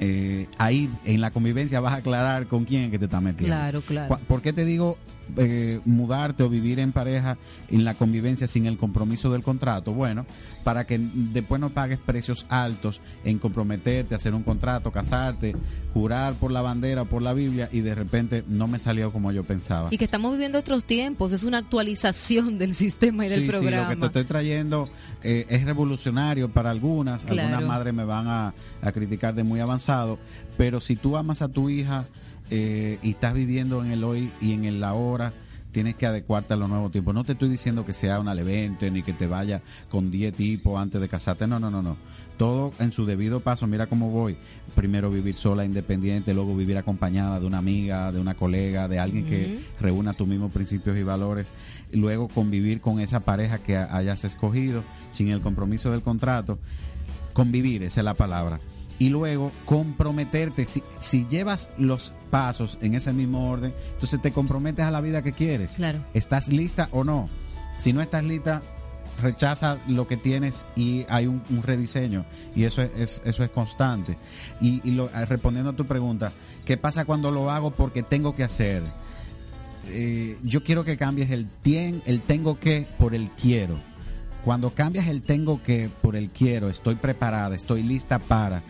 eh, 0.00 0.48
ahí 0.58 0.90
en 1.04 1.20
la 1.20 1.30
convivencia 1.30 1.80
vas 1.80 1.92
a 1.92 1.96
aclarar 1.96 2.46
con 2.46 2.64
quién 2.64 2.84
es 2.84 2.90
que 2.90 2.98
te 2.98 3.04
está 3.04 3.20
metiendo. 3.20 3.54
Claro, 3.54 3.82
claro. 3.82 4.18
¿Por 4.26 4.42
qué 4.42 4.52
te 4.52 4.64
digo 4.64 4.98
eh, 5.36 5.80
mudarte 5.84 6.42
o 6.42 6.48
vivir 6.48 6.78
en 6.78 6.92
pareja 6.92 7.36
en 7.68 7.84
la 7.84 7.94
convivencia 7.94 8.46
sin 8.46 8.66
el 8.66 8.76
compromiso 8.76 9.30
del 9.30 9.42
contrato? 9.42 9.92
Bueno, 9.92 10.26
para 10.62 10.86
que 10.86 10.98
después 10.98 11.60
no 11.60 11.70
pagues 11.70 11.98
precios 11.98 12.46
altos 12.48 13.00
en 13.24 13.38
comprometerte, 13.38 14.14
hacer 14.14 14.34
un 14.34 14.42
contrato, 14.42 14.90
casarte, 14.90 15.54
jurar 15.92 16.34
por 16.34 16.50
la 16.50 16.62
bandera 16.62 17.02
o 17.02 17.06
por 17.06 17.22
la 17.22 17.32
Biblia 17.32 17.68
y 17.72 17.80
de 17.80 17.94
repente 17.94 18.44
no 18.48 18.66
me 18.66 18.78
salió 18.78 19.12
como 19.12 19.32
yo 19.32 19.44
pensaba. 19.44 19.88
Y 19.90 19.98
que 19.98 20.04
estamos 20.04 20.32
viviendo 20.32 20.58
otros 20.58 20.84
tiempos, 20.84 21.32
es 21.32 21.44
una 21.44 21.58
actualización 21.58 22.58
del 22.58 22.74
sistema 22.74 23.26
y 23.26 23.28
del 23.28 23.46
programa. 23.46 23.76
Sí, 23.76 23.82
lo 23.82 23.88
que 23.88 23.96
te 23.96 24.06
estoy 24.06 24.24
trayendo 24.24 24.88
eh, 25.22 25.46
es 25.48 25.64
revolucionario 25.64 26.50
para 26.50 26.70
algunas, 26.70 27.24
algunas 27.26 27.62
madres 27.62 27.94
me 27.94 28.04
van 28.04 28.28
a, 28.28 28.54
a 28.82 28.92
criticar 28.92 29.34
de 29.34 29.44
muy 29.44 29.60
avanzado, 29.60 30.18
pero 30.56 30.80
si 30.80 30.96
tú 30.96 31.16
amas 31.16 31.42
a 31.42 31.48
tu 31.48 31.70
hija, 31.70 32.06
eh, 32.50 32.98
y 33.02 33.10
estás 33.10 33.34
viviendo 33.34 33.84
en 33.84 33.90
el 33.90 34.04
hoy 34.04 34.30
y 34.40 34.52
en 34.52 34.64
el 34.64 34.82
ahora, 34.84 35.32
tienes 35.74 35.96
que 35.96 36.06
adecuarte 36.06 36.54
a 36.54 36.56
los 36.56 36.68
nuevos 36.68 36.92
tiempos. 36.92 37.14
No 37.14 37.24
te 37.24 37.32
estoy 37.32 37.48
diciendo 37.48 37.84
que 37.84 37.92
sea 37.92 38.20
una 38.20 38.34
levente 38.34 38.90
ni 38.90 39.02
que 39.02 39.12
te 39.12 39.26
vaya 39.26 39.60
con 39.90 40.10
10 40.10 40.32
tipos 40.34 40.80
antes 40.80 41.00
de 41.00 41.08
casarte. 41.08 41.46
No, 41.46 41.58
no, 41.58 41.70
no, 41.70 41.82
no. 41.82 41.96
Todo 42.38 42.72
en 42.78 42.92
su 42.92 43.04
debido 43.04 43.40
paso. 43.40 43.66
Mira 43.66 43.86
cómo 43.86 44.10
voy. 44.10 44.36
Primero 44.74 45.10
vivir 45.10 45.36
sola, 45.36 45.64
independiente, 45.64 46.32
luego 46.32 46.56
vivir 46.56 46.78
acompañada 46.78 47.40
de 47.40 47.46
una 47.46 47.58
amiga, 47.58 48.12
de 48.12 48.20
una 48.20 48.34
colega, 48.34 48.88
de 48.88 49.00
alguien 49.00 49.26
que 49.26 49.60
reúna 49.80 50.14
tus 50.14 50.28
mismos 50.28 50.52
principios 50.52 50.96
y 50.96 51.02
valores. 51.02 51.46
luego 51.92 52.28
convivir 52.28 52.80
con 52.80 53.00
esa 53.00 53.20
pareja 53.20 53.58
que 53.58 53.76
hayas 53.76 54.24
escogido 54.24 54.84
sin 55.12 55.28
el 55.28 55.40
compromiso 55.40 55.90
del 55.90 56.02
contrato. 56.02 56.58
Convivir, 57.32 57.82
esa 57.82 58.00
es 58.00 58.04
la 58.04 58.14
palabra 58.14 58.60
y 58.98 59.08
luego 59.08 59.50
comprometerte. 59.64 60.66
Si, 60.66 60.82
si 61.00 61.26
llevas 61.26 61.68
los 61.78 62.12
pasos 62.30 62.78
en 62.80 62.94
ese 62.94 63.12
mismo 63.12 63.50
orden, 63.50 63.72
entonces 63.94 64.20
te 64.20 64.32
comprometes 64.32 64.84
a 64.84 64.90
la 64.90 65.00
vida 65.00 65.22
que 65.22 65.32
quieres. 65.32 65.72
Claro. 65.72 66.00
¿Estás 66.14 66.48
lista 66.48 66.88
o 66.92 67.04
no? 67.04 67.28
Si 67.78 67.92
no 67.92 68.00
estás 68.00 68.24
lista, 68.24 68.62
rechaza 69.20 69.78
lo 69.88 70.06
que 70.08 70.16
tienes 70.16 70.64
y 70.76 71.06
hay 71.08 71.26
un, 71.26 71.42
rediseño 71.62 72.24
y 72.54 72.64
eso 72.64 72.82
es, 72.82 73.22
eso 73.24 73.44
es 73.44 73.50
constante. 73.50 74.16
Y, 74.60 74.80
y 74.84 74.92
lo, 74.92 75.08
respondiendo 75.28 75.70
a 75.70 75.76
tu 75.76 75.86
pregunta, 75.86 76.32
¿qué 76.64 76.76
pasa 76.76 77.04
cuando 77.04 77.30
lo 77.30 77.50
hago 77.50 77.70
porque 77.72 78.02
tengo 78.02 78.34
que 78.34 78.44
hacer? 78.44 78.82
eh, 79.88 80.38
yo 80.42 80.62
quiero 80.62 80.84
que 80.84 80.96
cambies 80.96 81.30
el 81.30 81.46
tien, 81.46 82.02
el 82.06 82.20
tengo 82.20 82.58
que 82.58 82.86
por 82.98 83.14
el 83.14 83.28
quiero. 83.30 83.78
Cuando 84.44 84.70
cambias 84.70 85.06
el 85.08 85.22
tengo 85.22 85.62
que 85.62 85.88
por 86.02 86.16
el 86.16 86.28
quiero, 86.28 86.68
estoy 86.68 86.96
preparada, 86.96 87.54
estoy 87.54 87.82
lista 87.82 88.18
para, 88.18 88.62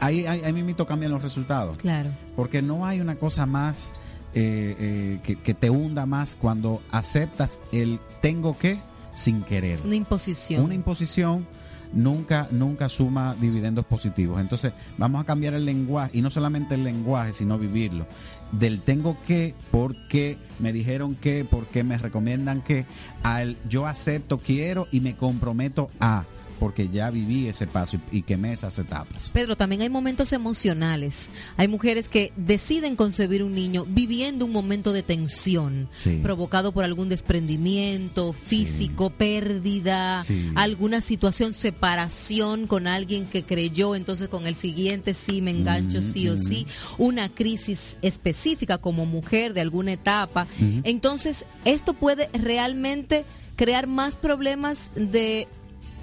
ahí, 0.00 0.26
ahí, 0.26 0.42
ahí 0.44 0.52
mismo 0.52 0.86
cambian 0.86 1.12
los 1.12 1.22
resultados. 1.22 1.78
Claro. 1.78 2.10
Porque 2.36 2.62
no 2.62 2.86
hay 2.86 3.00
una 3.00 3.16
cosa 3.16 3.46
más 3.46 3.90
eh, 4.34 4.76
eh, 4.78 5.20
que, 5.24 5.36
que 5.36 5.54
te 5.54 5.70
hunda 5.70 6.06
más 6.06 6.36
cuando 6.36 6.82
aceptas 6.90 7.58
el 7.72 7.98
tengo 8.20 8.56
que 8.56 8.80
sin 9.14 9.42
querer. 9.42 9.80
Una 9.84 9.96
imposición. 9.96 10.62
Una 10.62 10.74
imposición 10.74 11.46
nunca, 11.92 12.48
nunca 12.50 12.88
suma 12.88 13.34
dividendos 13.40 13.84
positivos. 13.84 14.40
Entonces, 14.40 14.72
vamos 14.96 15.22
a 15.22 15.24
cambiar 15.24 15.54
el 15.54 15.64
lenguaje, 15.64 16.18
y 16.18 16.22
no 16.22 16.30
solamente 16.30 16.74
el 16.74 16.84
lenguaje, 16.84 17.32
sino 17.32 17.58
vivirlo. 17.58 18.06
Del 18.52 18.80
tengo 18.80 19.16
que, 19.26 19.54
porque 19.70 20.38
me 20.58 20.72
dijeron 20.72 21.14
que, 21.14 21.44
porque 21.48 21.84
me 21.84 21.98
recomiendan 21.98 22.62
que, 22.62 22.86
al 23.22 23.56
yo 23.68 23.86
acepto, 23.86 24.38
quiero 24.38 24.88
y 24.90 25.00
me 25.00 25.16
comprometo 25.16 25.90
a 26.00 26.24
porque 26.58 26.88
ya 26.88 27.10
viví 27.10 27.48
ese 27.48 27.66
paso 27.66 27.98
y, 28.12 28.18
y, 28.18 28.22
quemé 28.22 28.52
esas 28.52 28.78
etapas. 28.78 29.30
Pedro, 29.32 29.56
también 29.56 29.82
hay 29.82 29.88
momentos 29.88 30.32
emocionales. 30.32 31.28
Hay 31.56 31.68
mujeres 31.68 32.08
que 32.08 32.32
deciden 32.36 32.96
concebir 32.96 33.42
un 33.42 33.54
niño 33.54 33.84
viviendo 33.88 34.44
un 34.44 34.52
momento 34.52 34.92
de 34.92 35.02
tensión, 35.02 35.88
Sí. 35.96 36.20
provocado 36.22 36.72
por 36.72 36.84
algún 36.84 37.08
desprendimiento 37.08 38.32
físico, 38.32 39.10
pérdida, 39.10 40.22
Sí. 40.24 40.50
alguna 40.54 41.00
situación, 41.00 41.52
separación 41.54 42.66
con 42.66 42.86
alguien 42.86 43.26
que 43.26 43.42
creyó, 43.44 43.94
entonces 43.94 44.28
con 44.28 44.46
el 44.46 44.54
siguiente 44.54 45.14
sí 45.14 45.40
me 45.42 45.50
engancho, 45.50 46.00
Mm, 46.00 46.12
sí 46.12 46.28
o 46.28 46.36
sí, 46.38 46.66
una 46.98 47.28
crisis 47.28 47.96
específica 48.02 48.78
como 48.78 49.06
mujer 49.06 49.54
de 49.54 49.60
alguna 49.60 49.92
etapa. 49.92 50.46
Entonces, 50.84 51.44
esto 51.64 51.94
puede 51.94 52.28
realmente 52.32 53.24
crear 53.56 53.86
más 53.86 54.16
problemas 54.16 54.90
de 54.94 55.48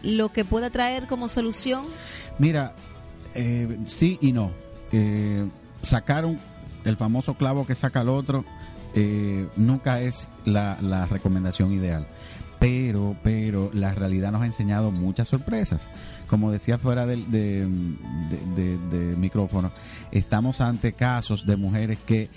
lo 0.05 0.29
que 0.31 0.45
pueda 0.45 0.69
traer 0.69 1.07
como 1.07 1.27
solución. 1.27 1.83
Mira, 2.39 2.73
eh, 3.33 3.77
sí 3.87 4.17
y 4.21 4.31
no. 4.31 4.51
Eh, 4.91 5.45
sacar 5.81 6.25
un- 6.25 6.39
el 6.85 6.95
famoso 6.95 7.33
clavo 7.33 7.65
que 7.65 7.75
saca 7.75 8.01
el 8.01 8.09
otro 8.09 8.45
eh, 8.93 9.47
nunca 9.57 9.99
es 9.99 10.29
la, 10.45 10.77
la 10.81 11.05
recomendación 11.07 11.73
ideal. 11.73 12.07
Pero, 12.59 13.17
pero 13.21 13.69
la 13.73 13.93
realidad 13.93 14.31
nos 14.31 14.41
ha 14.41 14.45
enseñado 14.45 14.89
muchas 14.91 15.27
sorpresas. 15.27 15.89
Como 16.27 16.49
decía 16.51 16.77
fuera 16.77 17.05
del 17.05 17.29
de, 17.29 17.67
de- 18.55 18.77
de- 18.77 18.97
de 18.97 19.15
micrófono, 19.17 19.71
estamos 20.11 20.61
ante 20.61 20.93
casos 20.93 21.45
de 21.45 21.57
mujeres 21.57 21.97
que 22.05 22.29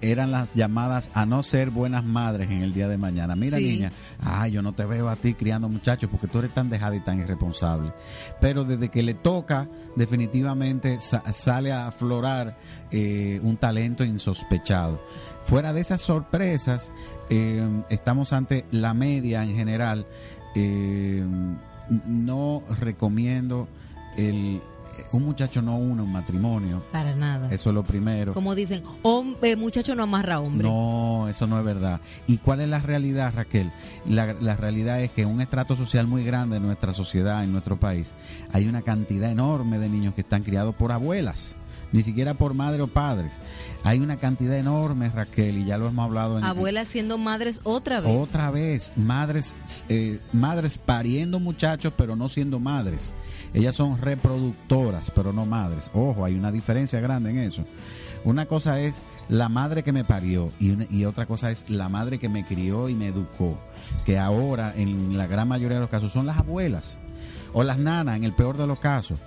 eran 0.00 0.30
las 0.30 0.54
llamadas 0.54 1.10
a 1.14 1.26
no 1.26 1.42
ser 1.42 1.70
buenas 1.70 2.04
madres 2.04 2.50
en 2.50 2.62
el 2.62 2.72
día 2.72 2.88
de 2.88 2.96
mañana. 2.98 3.34
Mira, 3.36 3.58
Sí. 3.58 3.64
niña, 3.64 3.92
ah, 4.22 4.46
yo 4.48 4.62
no 4.62 4.72
te 4.72 4.84
veo 4.84 5.08
a 5.08 5.16
ti 5.16 5.34
criando 5.34 5.68
muchachos 5.68 6.08
porque 6.10 6.26
tú 6.28 6.38
eres 6.38 6.52
tan 6.52 6.70
dejada 6.70 6.96
y 6.96 7.00
tan 7.00 7.20
irresponsable. 7.20 7.92
Pero 8.40 8.64
desde 8.64 8.88
que 8.88 9.02
le 9.02 9.14
toca, 9.14 9.68
definitivamente 9.96 11.00
sa- 11.00 11.32
sale 11.32 11.72
a 11.72 11.86
aflorar 11.88 12.56
eh, 12.90 13.40
un 13.42 13.56
talento 13.56 14.04
insospechado. 14.04 15.00
Fuera 15.44 15.72
de 15.72 15.80
esas 15.80 16.00
sorpresas, 16.00 16.92
eh, 17.28 17.66
estamos 17.90 18.32
ante 18.32 18.64
la 18.70 18.94
media 18.94 19.42
en 19.42 19.54
general. 19.56 20.06
Eh, 20.54 21.24
no 22.06 22.62
recomiendo 22.80 23.68
el 24.16 24.60
un 25.12 25.24
muchacho 25.24 25.62
no 25.62 25.76
une 25.76 26.02
un 26.02 26.12
matrimonio. 26.12 26.82
Para 26.92 27.14
nada. 27.14 27.48
Eso 27.52 27.70
es 27.70 27.74
lo 27.74 27.82
primero. 27.82 28.34
Como 28.34 28.54
dicen, 28.54 28.82
hombre, 29.02 29.56
muchacho 29.56 29.94
no 29.94 30.02
amarra 30.02 30.40
hombre. 30.40 30.68
No, 30.68 31.28
eso 31.28 31.46
no 31.46 31.58
es 31.58 31.64
verdad. 31.64 32.00
¿Y 32.26 32.38
cuál 32.38 32.60
es 32.60 32.68
la 32.68 32.80
realidad, 32.80 33.32
Raquel? 33.34 33.70
La, 34.06 34.32
la 34.34 34.56
realidad 34.56 35.00
es 35.00 35.10
que 35.10 35.22
en 35.22 35.28
un 35.28 35.40
estrato 35.40 35.76
social 35.76 36.06
muy 36.06 36.24
grande 36.24 36.56
en 36.56 36.62
nuestra 36.62 36.92
sociedad, 36.92 37.44
en 37.44 37.52
nuestro 37.52 37.78
país, 37.78 38.10
hay 38.52 38.66
una 38.66 38.82
cantidad 38.82 39.30
enorme 39.30 39.78
de 39.78 39.88
niños 39.88 40.14
que 40.14 40.20
están 40.22 40.42
criados 40.42 40.74
por 40.74 40.92
abuelas, 40.92 41.54
ni 41.92 42.02
siquiera 42.02 42.34
por 42.34 42.54
madre 42.54 42.82
o 42.82 42.86
padres. 42.88 43.32
Hay 43.84 44.00
una 44.00 44.16
cantidad 44.16 44.56
enorme, 44.56 45.10
Raquel, 45.10 45.58
y 45.58 45.64
ya 45.66 45.76
lo 45.78 45.88
hemos 45.88 46.04
hablado 46.06 46.38
en 46.38 46.44
Abuelas 46.44 46.88
siendo 46.88 47.18
madres 47.18 47.60
otra 47.64 48.00
vez. 48.00 48.10
otra 48.16 48.50
vez, 48.50 48.92
madres, 48.96 49.54
eh, 49.88 50.18
madres 50.32 50.78
pariendo 50.78 51.38
muchachos, 51.38 51.92
pero 51.96 52.16
no 52.16 52.28
siendo 52.28 52.58
madres. 52.58 53.12
Ellas 53.54 53.76
son 53.76 53.98
reproductoras, 53.98 55.12
pero 55.12 55.32
no 55.32 55.46
madres. 55.46 55.90
Ojo, 55.94 56.24
hay 56.24 56.34
una 56.34 56.50
diferencia 56.50 57.00
grande 57.00 57.30
en 57.30 57.38
eso. 57.38 57.64
Una 58.24 58.46
cosa 58.46 58.80
es 58.80 59.02
la 59.28 59.48
madre 59.48 59.84
que 59.84 59.92
me 59.92 60.04
parió 60.04 60.50
y, 60.58 61.04
otra 61.04 61.26
cosa 61.26 61.50
es 61.50 61.64
la 61.68 61.88
madre 61.88 62.18
que 62.18 62.28
me 62.28 62.44
crió 62.44 62.88
y 62.88 62.94
me 62.94 63.08
educó. 63.08 63.58
Que 64.04 64.18
ahora, 64.18 64.72
en 64.74 65.16
la 65.16 65.28
gran 65.28 65.46
mayoría 65.46 65.76
de 65.76 65.82
los 65.82 65.90
casos, 65.90 66.12
son 66.12 66.26
las 66.26 66.38
abuelas 66.38 66.98
o 67.52 67.62
las 67.62 67.78
nanas, 67.78 68.16
en 68.16 68.24
el 68.24 68.32
peor 68.32 68.56
de 68.56 68.66
los 68.66 68.80
casos. 68.80 69.18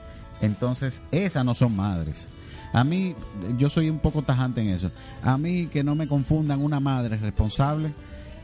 Entonces, 0.42 1.02
esas 1.12 1.46
no 1.46 1.56
son 1.56 1.76
madres. 1.76 2.28
A 2.74 2.84
mí, 2.84 3.16
yo 3.58 3.70
soy 3.70 3.90
un 3.90 4.00
poco 4.00 4.24
tajante 4.24 4.62
en 4.62 4.68
eso. 4.70 4.92
A 5.24 5.38
mí 5.38 5.68
que 5.68 5.84
no 5.84 5.96
me 5.96 6.08
confundan 6.08 6.62
una 6.62 6.82
madre 6.82 7.18
responsable 7.18 7.94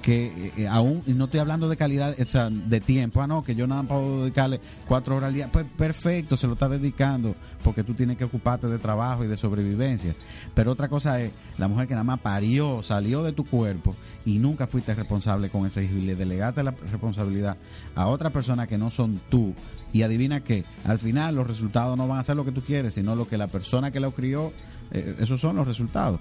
que 0.03 0.25
eh, 0.25 0.51
eh, 0.57 0.67
aún, 0.67 1.01
no 1.07 1.25
estoy 1.25 1.39
hablando 1.39 1.69
de 1.69 1.77
calidad, 1.77 2.13
o 2.19 2.25
sea, 2.25 2.49
de 2.49 2.81
tiempo, 2.81 3.21
ah, 3.21 3.27
no, 3.27 3.41
que 3.41 3.55
yo 3.55 3.65
nada 3.65 3.83
puedo 3.83 4.21
dedicarle 4.21 4.59
cuatro 4.85 5.15
horas 5.15 5.29
al 5.29 5.33
día, 5.33 5.49
pues 5.51 5.65
perfecto, 5.77 6.35
se 6.35 6.45
lo 6.45 6.53
está 6.53 6.67
dedicando, 6.67 7.35
porque 7.63 7.83
tú 7.83 7.93
tienes 7.93 8.17
que 8.17 8.25
ocuparte 8.25 8.67
de 8.67 8.77
trabajo 8.77 9.23
y 9.23 9.27
de 9.27 9.37
sobrevivencia. 9.37 10.13
Pero 10.53 10.73
otra 10.73 10.89
cosa 10.89 11.21
es 11.21 11.31
la 11.57 11.69
mujer 11.69 11.87
que 11.87 11.93
nada 11.93 12.03
más 12.03 12.19
parió, 12.19 12.83
salió 12.83 13.23
de 13.23 13.31
tu 13.31 13.45
cuerpo 13.45 13.95
y 14.25 14.39
nunca 14.39 14.67
fuiste 14.67 14.93
responsable 14.93 15.49
con 15.49 15.65
ese 15.65 15.85
hijo 15.85 15.95
y 15.95 16.01
le 16.01 16.15
delegaste 16.15 16.63
la 16.63 16.71
responsabilidad 16.71 17.55
a 17.95 18.07
otra 18.07 18.29
persona 18.29 18.67
que 18.67 18.77
no 18.77 18.91
son 18.91 19.21
tú. 19.29 19.55
Y 19.93 20.01
adivina 20.01 20.43
qué, 20.43 20.65
al 20.85 20.99
final 20.99 21.35
los 21.35 21.47
resultados 21.47 21.97
no 21.97 22.07
van 22.07 22.19
a 22.19 22.23
ser 22.23 22.35
lo 22.35 22.43
que 22.43 22.51
tú 22.51 22.61
quieres, 22.61 22.95
sino 22.95 23.15
lo 23.15 23.27
que 23.27 23.37
la 23.37 23.47
persona 23.47 23.91
que 23.91 23.99
lo 23.99 24.11
crió, 24.11 24.51
eh, 24.91 25.15
esos 25.19 25.41
son 25.41 25.55
los 25.55 25.67
resultados. 25.67 26.19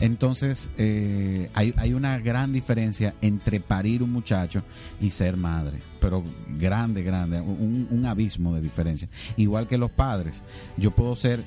Entonces, 0.00 0.70
eh, 0.78 1.50
hay, 1.54 1.74
hay 1.76 1.92
una 1.92 2.18
gran 2.18 2.52
diferencia 2.52 3.14
entre 3.20 3.60
parir 3.60 4.02
un 4.02 4.12
muchacho 4.12 4.62
y 5.00 5.10
ser 5.10 5.36
madre, 5.36 5.78
pero 6.00 6.24
grande, 6.58 7.02
grande, 7.02 7.40
un, 7.40 7.86
un 7.90 8.06
abismo 8.06 8.54
de 8.54 8.60
diferencia. 8.60 9.08
Igual 9.36 9.68
que 9.68 9.78
los 9.78 9.90
padres, 9.90 10.42
yo 10.76 10.90
puedo 10.90 11.14
ser 11.16 11.44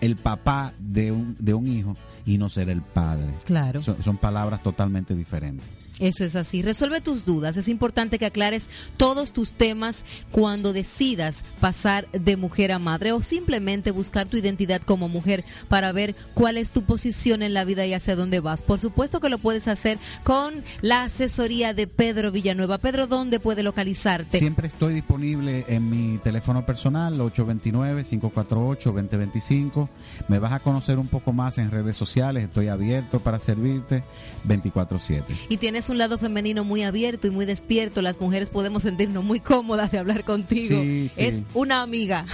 el 0.00 0.16
papá 0.16 0.72
de 0.78 1.12
un, 1.12 1.36
de 1.38 1.54
un 1.54 1.66
hijo 1.66 1.96
y 2.24 2.38
no 2.38 2.48
ser 2.48 2.68
el 2.68 2.82
padre. 2.82 3.34
Claro. 3.44 3.80
Son 3.80 4.16
palabras 4.16 4.62
totalmente 4.62 5.14
diferentes. 5.14 5.66
Eso 5.98 6.24
es 6.24 6.36
así. 6.36 6.62
Resuelve 6.62 7.00
tus 7.00 7.24
dudas. 7.24 7.56
Es 7.56 7.68
importante 7.68 8.18
que 8.18 8.26
aclares 8.26 8.68
todos 8.96 9.32
tus 9.32 9.52
temas 9.52 10.04
cuando 10.30 10.74
decidas 10.74 11.42
pasar 11.60 12.08
de 12.12 12.36
mujer 12.36 12.72
a 12.72 12.78
madre 12.78 13.12
o 13.12 13.22
simplemente 13.22 13.92
buscar 13.92 14.26
tu 14.26 14.36
identidad 14.36 14.82
como 14.82 15.08
mujer 15.08 15.44
para 15.68 15.92
ver 15.92 16.14
cuál 16.34 16.58
es 16.58 16.70
tu 16.70 16.82
posición 16.82 17.42
en 17.42 17.54
la 17.54 17.64
vida 17.64 17.86
y 17.86 17.94
hacia 17.94 18.14
dónde 18.14 18.40
vas. 18.40 18.60
Por 18.60 18.78
supuesto 18.78 19.20
que 19.20 19.30
lo 19.30 19.38
puedes 19.38 19.68
hacer 19.68 19.96
con 20.22 20.62
la 20.82 21.04
asesoría 21.04 21.72
de 21.72 21.86
Pedro 21.86 22.30
Villanueva. 22.30 22.76
Pedro, 22.78 23.06
¿dónde 23.06 23.40
puede 23.40 23.62
localizarte? 23.62 24.38
Siempre 24.38 24.68
estoy 24.68 24.92
disponible 24.94 25.64
en 25.68 25.88
mi 25.88 26.18
teléfono 26.18 26.66
personal, 26.66 27.18
829-548-2025. 27.18 29.88
Me 30.28 30.38
vas 30.38 30.52
a 30.52 30.60
conocer 30.60 30.98
un 30.98 31.08
poco 31.08 31.32
más 31.32 31.56
en 31.56 31.70
redes 31.70 31.96
sociales. 31.96 32.44
Estoy 32.44 32.68
abierto 32.68 33.20
para 33.20 33.38
servirte 33.38 34.04
24-7. 34.46 35.22
y 35.48 35.56
tienes 35.56 35.85
un 35.88 35.98
lado 35.98 36.18
femenino 36.18 36.64
muy 36.64 36.82
abierto 36.82 37.26
y 37.26 37.30
muy 37.30 37.46
despierto. 37.46 38.02
Las 38.02 38.20
mujeres 38.20 38.50
podemos 38.50 38.82
sentirnos 38.82 39.24
muy 39.24 39.40
cómodas 39.40 39.90
de 39.90 39.98
hablar 39.98 40.24
contigo. 40.24 40.80
Sí, 40.80 41.10
sí. 41.14 41.22
Es 41.22 41.40
una 41.54 41.82
amiga 41.82 42.26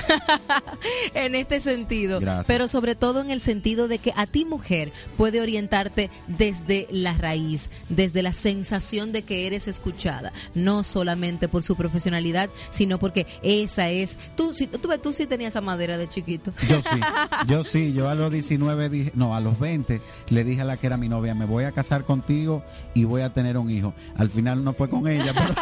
en 1.14 1.34
este 1.34 1.60
sentido. 1.60 2.20
Gracias. 2.20 2.46
Pero 2.46 2.68
sobre 2.68 2.94
todo 2.94 3.20
en 3.20 3.30
el 3.30 3.40
sentido 3.40 3.88
de 3.88 3.98
que 3.98 4.12
a 4.16 4.26
ti 4.26 4.44
mujer 4.44 4.92
puede 5.16 5.40
orientarte 5.40 6.10
desde 6.26 6.86
la 6.90 7.14
raíz, 7.14 7.70
desde 7.88 8.22
la 8.22 8.32
sensación 8.32 9.12
de 9.12 9.22
que 9.22 9.46
eres 9.46 9.68
escuchada, 9.68 10.32
no 10.54 10.84
solamente 10.84 11.48
por 11.48 11.62
su 11.62 11.76
profesionalidad, 11.76 12.50
sino 12.70 12.98
porque 12.98 13.26
esa 13.42 13.90
es 13.90 14.18
tú 14.36 14.52
sí 14.54 14.66
tú, 14.66 14.78
tú 14.98 15.12
sí 15.12 15.26
tenías 15.26 15.52
esa 15.52 15.60
madera 15.60 15.98
de 15.98 16.08
chiquito. 16.08 16.52
Yo 16.68 16.80
sí, 16.80 17.00
yo 17.46 17.64
sí, 17.64 17.92
yo 17.92 18.08
a 18.08 18.14
los 18.14 18.32
19, 18.32 18.88
dije, 18.88 19.12
no, 19.14 19.34
a 19.34 19.40
los 19.40 19.58
20 19.58 20.00
le 20.28 20.44
dije 20.44 20.62
a 20.62 20.64
la 20.64 20.76
que 20.76 20.86
era 20.86 20.96
mi 20.96 21.08
novia, 21.08 21.34
me 21.34 21.44
voy 21.44 21.64
a 21.64 21.72
casar 21.72 22.04
contigo 22.04 22.62
y 22.94 23.04
voy 23.04 23.22
a 23.22 23.30
tener 23.30 23.41
un 23.56 23.70
hijo. 23.70 23.94
Al 24.16 24.30
final 24.30 24.64
no 24.64 24.72
fue 24.72 24.88
con 24.88 25.06
ella, 25.08 25.32
pero 25.34 25.54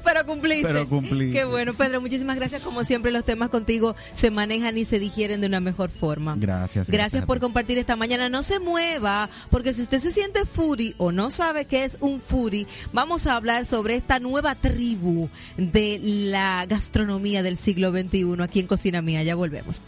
Pero 0.04 0.26
cumpliste. 0.26 0.66
Pero 0.66 0.88
cumplí. 0.88 1.32
Qué 1.32 1.44
bueno, 1.44 1.74
Pedro. 1.74 2.00
Muchísimas 2.00 2.36
gracias. 2.36 2.62
Como 2.62 2.84
siempre, 2.84 3.10
los 3.10 3.24
temas 3.24 3.50
contigo 3.50 3.94
se 4.14 4.30
manejan 4.30 4.76
y 4.78 4.84
se 4.84 4.98
digieren 4.98 5.40
de 5.40 5.46
una 5.46 5.60
mejor 5.60 5.90
forma. 5.90 6.36
gracias. 6.38 6.88
Gracias 6.88 7.24
por 7.24 7.38
ti. 7.38 7.42
compartir 7.42 7.78
esta 7.78 7.96
mañana. 7.96 8.28
No 8.28 8.42
se 8.42 8.60
mueva, 8.60 9.28
porque 9.50 9.74
si 9.74 9.82
usted 9.82 10.00
se 10.00 10.12
siente 10.12 10.44
furi 10.46 10.94
o 10.98 11.12
no 11.12 11.30
sabe 11.30 11.64
qué 11.66 11.84
es 11.84 11.98
un 12.00 12.20
furi, 12.20 12.66
vamos 12.92 13.26
a 13.26 13.36
hablar 13.36 13.66
sobre 13.66 13.96
esta 13.96 14.18
nueva 14.20 14.54
tribu 14.54 15.28
de 15.56 15.98
la 16.02 16.66
gastronomía 16.66 17.42
del 17.42 17.56
siglo 17.56 17.90
XXI 17.90 18.42
aquí 18.42 18.60
en 18.60 18.66
Cocina 18.66 19.02
Mía. 19.02 19.22
Ya 19.22 19.34
volvemos. 19.34 19.82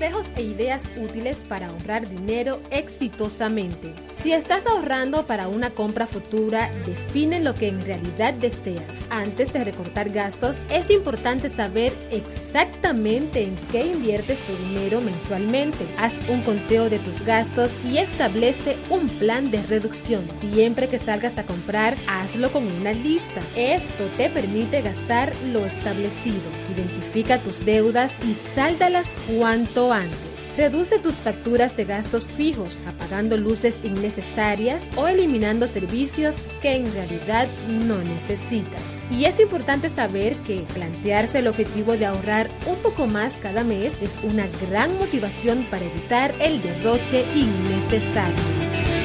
Consejos 0.00 0.30
e 0.36 0.42
ideas 0.42 0.88
útiles 0.96 1.36
para 1.46 1.66
ahorrar 1.66 2.08
dinero 2.08 2.62
exitosamente. 2.70 3.92
Si 4.14 4.32
estás 4.32 4.64
ahorrando 4.64 5.26
para 5.26 5.48
una 5.48 5.70
compra 5.70 6.06
futura, 6.06 6.70
define 6.86 7.38
lo 7.38 7.54
que 7.54 7.68
en 7.68 7.84
realidad 7.84 8.32
deseas. 8.32 9.04
Antes 9.10 9.52
de 9.52 9.62
recortar 9.62 10.08
gastos, 10.08 10.62
es 10.70 10.90
importante 10.90 11.50
saber 11.50 11.92
exactamente 12.10 13.42
en 13.42 13.56
qué 13.70 13.88
inviertes 13.88 14.38
tu 14.46 14.56
dinero 14.68 15.02
mensualmente. 15.02 15.86
Haz 15.98 16.18
un 16.30 16.40
conteo 16.42 16.88
de 16.88 16.98
tus 16.98 17.22
gastos 17.26 17.70
y 17.84 17.98
establece 17.98 18.78
un 18.88 19.06
plan 19.06 19.50
de 19.50 19.62
reducción. 19.64 20.26
Siempre 20.54 20.88
que 20.88 20.98
salgas 20.98 21.36
a 21.36 21.44
comprar, 21.44 21.94
hazlo 22.06 22.50
con 22.50 22.66
una 22.66 22.92
lista. 22.92 23.42
Esto 23.54 24.06
te 24.16 24.30
permite 24.30 24.80
gastar 24.80 25.34
lo 25.52 25.66
establecido. 25.66 26.48
Identifica 26.74 27.38
tus 27.38 27.66
deudas 27.66 28.14
y 28.26 28.34
sáldalas 28.54 29.10
cuanto 29.36 29.89
antes. 29.92 30.48
Reduce 30.56 30.98
tus 30.98 31.14
facturas 31.14 31.76
de 31.76 31.84
gastos 31.84 32.26
fijos, 32.26 32.80
apagando 32.86 33.36
luces 33.36 33.78
innecesarias 33.82 34.82
o 34.96 35.06
eliminando 35.06 35.66
servicios 35.66 36.44
que 36.60 36.74
en 36.74 36.92
realidad 36.92 37.48
no 37.86 37.98
necesitas. 37.98 39.00
Y 39.10 39.24
es 39.24 39.40
importante 39.40 39.88
saber 39.88 40.36
que 40.38 40.64
plantearse 40.74 41.38
el 41.38 41.48
objetivo 41.48 41.96
de 41.96 42.06
ahorrar 42.06 42.50
un 42.66 42.76
poco 42.76 43.06
más 43.06 43.34
cada 43.36 43.64
mes 43.64 43.98
es 44.02 44.16
una 44.22 44.46
gran 44.68 44.96
motivación 44.98 45.66
para 45.70 45.84
evitar 45.84 46.34
el 46.40 46.60
derroche 46.62 47.24
innecesario. 47.34 48.99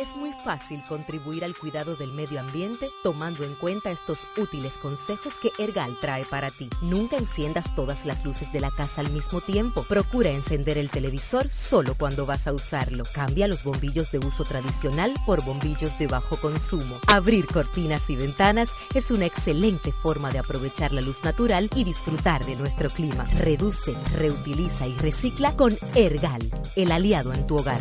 Es 0.00 0.16
muy 0.16 0.32
fácil 0.32 0.82
contribuir 0.88 1.44
al 1.44 1.54
cuidado 1.54 1.94
del 1.94 2.10
medio 2.12 2.40
ambiente 2.40 2.88
tomando 3.02 3.44
en 3.44 3.54
cuenta 3.54 3.90
estos 3.90 4.20
útiles 4.38 4.72
consejos 4.80 5.34
que 5.36 5.52
Ergal 5.62 5.94
trae 6.00 6.24
para 6.24 6.50
ti. 6.50 6.70
Nunca 6.80 7.18
enciendas 7.18 7.76
todas 7.76 8.06
las 8.06 8.24
luces 8.24 8.50
de 8.50 8.60
la 8.60 8.70
casa 8.70 9.02
al 9.02 9.10
mismo 9.10 9.42
tiempo. 9.42 9.84
Procura 9.86 10.30
encender 10.30 10.78
el 10.78 10.88
televisor 10.88 11.50
solo 11.50 11.94
cuando 11.98 12.24
vas 12.24 12.46
a 12.46 12.54
usarlo. 12.54 13.04
Cambia 13.14 13.46
los 13.46 13.62
bombillos 13.62 14.10
de 14.10 14.20
uso 14.20 14.44
tradicional 14.44 15.12
por 15.26 15.44
bombillos 15.44 15.98
de 15.98 16.06
bajo 16.06 16.36
consumo. 16.36 16.98
Abrir 17.06 17.46
cortinas 17.46 18.08
y 18.08 18.16
ventanas 18.16 18.70
es 18.94 19.10
una 19.10 19.26
excelente 19.26 19.92
forma 19.92 20.30
de 20.30 20.38
aprovechar 20.38 20.92
la 20.94 21.02
luz 21.02 21.22
natural 21.24 21.68
y 21.74 21.84
disfrutar 21.84 22.42
de 22.46 22.56
nuestro 22.56 22.88
clima. 22.88 23.24
Reduce, 23.34 23.94
reutiliza 24.16 24.86
y 24.86 24.96
recicla 24.96 25.54
con 25.56 25.76
Ergal, 25.94 26.40
el 26.74 26.90
aliado 26.90 27.34
en 27.34 27.46
tu 27.46 27.58
hogar. 27.58 27.80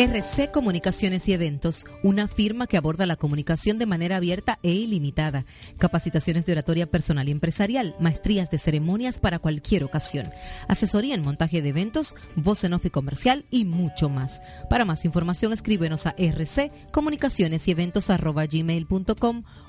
RC 0.00 0.50
Comunicaciones 0.50 1.28
y 1.28 1.34
Eventos, 1.34 1.84
una 2.02 2.26
firma 2.26 2.66
que 2.66 2.78
aborda 2.78 3.04
la 3.04 3.16
comunicación 3.16 3.78
de 3.78 3.84
manera 3.84 4.16
abierta 4.16 4.58
e 4.62 4.70
ilimitada. 4.70 5.44
Capacitaciones 5.76 6.46
de 6.46 6.52
oratoria 6.52 6.86
personal 6.86 7.28
y 7.28 7.32
empresarial, 7.32 7.94
maestrías 8.00 8.48
de 8.48 8.58
ceremonias 8.58 9.20
para 9.20 9.40
cualquier 9.40 9.84
ocasión, 9.84 10.30
asesoría 10.68 11.14
en 11.14 11.22
montaje 11.22 11.60
de 11.60 11.68
eventos, 11.68 12.14
voz 12.34 12.64
en 12.64 12.72
off 12.72 12.86
y 12.86 12.90
comercial 12.90 13.44
y 13.50 13.66
mucho 13.66 14.08
más. 14.08 14.40
Para 14.70 14.86
más 14.86 15.04
información 15.04 15.52
escríbenos 15.52 16.06
a 16.06 16.14
rc 16.18 16.72
comunicaciones 16.92 17.68
y 17.68 17.72
eventos 17.72 18.08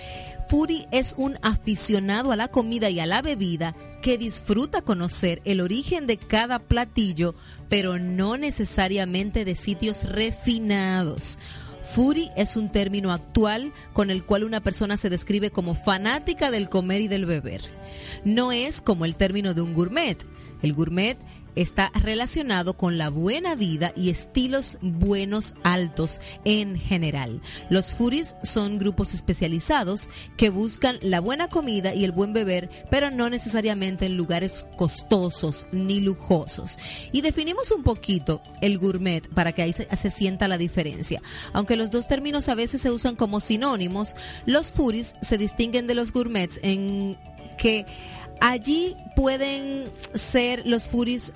foodie 0.48 0.88
es 0.94 1.14
un 1.18 1.38
aficionado 1.42 2.32
a 2.32 2.38
la 2.38 2.48
comida 2.48 2.90
y 2.90 3.02
a 3.02 3.06
la 3.06 3.22
bebida 3.22 3.76
que 4.02 4.18
disfruta 4.18 4.84
conocer 4.84 5.42
el 5.44 5.60
origen 5.60 6.08
de 6.08 6.16
cada 6.16 6.60
platillo, 6.60 7.36
pero 7.68 8.00
no 8.00 8.38
necesariamente 8.38 9.44
de 9.44 9.56
sitios 9.56 10.06
refinados. 10.06 11.38
Foodie 11.88 12.32
es 12.36 12.58
un 12.58 12.70
término 12.70 13.12
actual 13.14 13.72
con 13.94 14.10
el 14.10 14.24
cual 14.24 14.44
una 14.44 14.62
persona 14.62 14.98
se 14.98 15.10
describe 15.10 15.52
como 15.52 15.74
fanática 15.74 16.52
del 16.52 16.70
comer 16.70 17.02
y 17.02 17.08
del 17.08 17.26
beber. 17.26 17.62
No 18.26 18.52
es 18.52 18.82
como 18.82 19.06
el 19.06 19.16
término 19.16 19.54
de 19.54 19.62
un 19.62 19.74
gourmet. 19.74 20.18
El 20.62 20.74
gourmet 20.74 21.18
está 21.62 21.92
relacionado 21.94 22.76
con 22.76 22.98
la 22.98 23.10
buena 23.10 23.56
vida 23.56 23.92
y 23.96 24.10
estilos 24.10 24.78
buenos 24.82 25.54
altos 25.64 26.22
en 26.46 26.78
general. 26.80 27.42
Los 27.70 27.96
foodies 27.96 28.36
son 28.44 28.78
grupos 28.78 29.14
especializados 29.14 30.10
que 30.38 30.50
buscan 30.50 30.98
la 31.02 31.20
buena 31.20 31.50
comida 31.50 31.94
y 31.94 32.04
el 32.04 32.12
buen 32.12 32.34
beber, 32.34 32.70
pero 32.90 33.12
no 33.12 33.30
necesariamente 33.30 34.06
en 34.06 34.18
lugares 34.18 34.66
costosos 34.78 35.66
ni 35.72 36.00
lujosos. 36.00 36.78
Y 37.12 37.22
definimos 37.22 37.72
un 37.72 37.84
poquito 37.84 38.42
el 38.62 38.78
gourmet 38.78 39.28
para 39.30 39.52
que 39.52 39.64
ahí 39.64 39.74
se, 39.74 40.12
sienta 40.12 40.48
la 40.48 40.58
diferencia. 40.58 41.22
Aunque 41.54 41.76
los 41.76 41.92
dos 41.92 42.08
términos 42.08 42.50
a 42.50 42.56
veces 42.56 42.82
se 42.82 42.92
usan 42.92 43.16
como 43.16 43.40
sinónimos, 43.40 44.16
los 44.46 44.72
foodies 44.72 45.16
se 45.22 45.38
distinguen 45.38 45.88
de 45.88 45.96
los 45.96 46.12
gourmets 46.12 46.60
en 46.64 47.18
que 47.58 47.86
allí 48.40 48.96
pueden 49.16 49.90
ser 50.14 50.66
los 50.66 50.88
foodies 50.88 51.34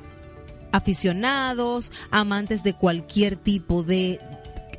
aficionados, 0.72 1.91
amantes 2.11 2.63
de 2.63 2.74
cualquier 2.74 3.36
tipo 3.36 3.84
de 3.84 4.19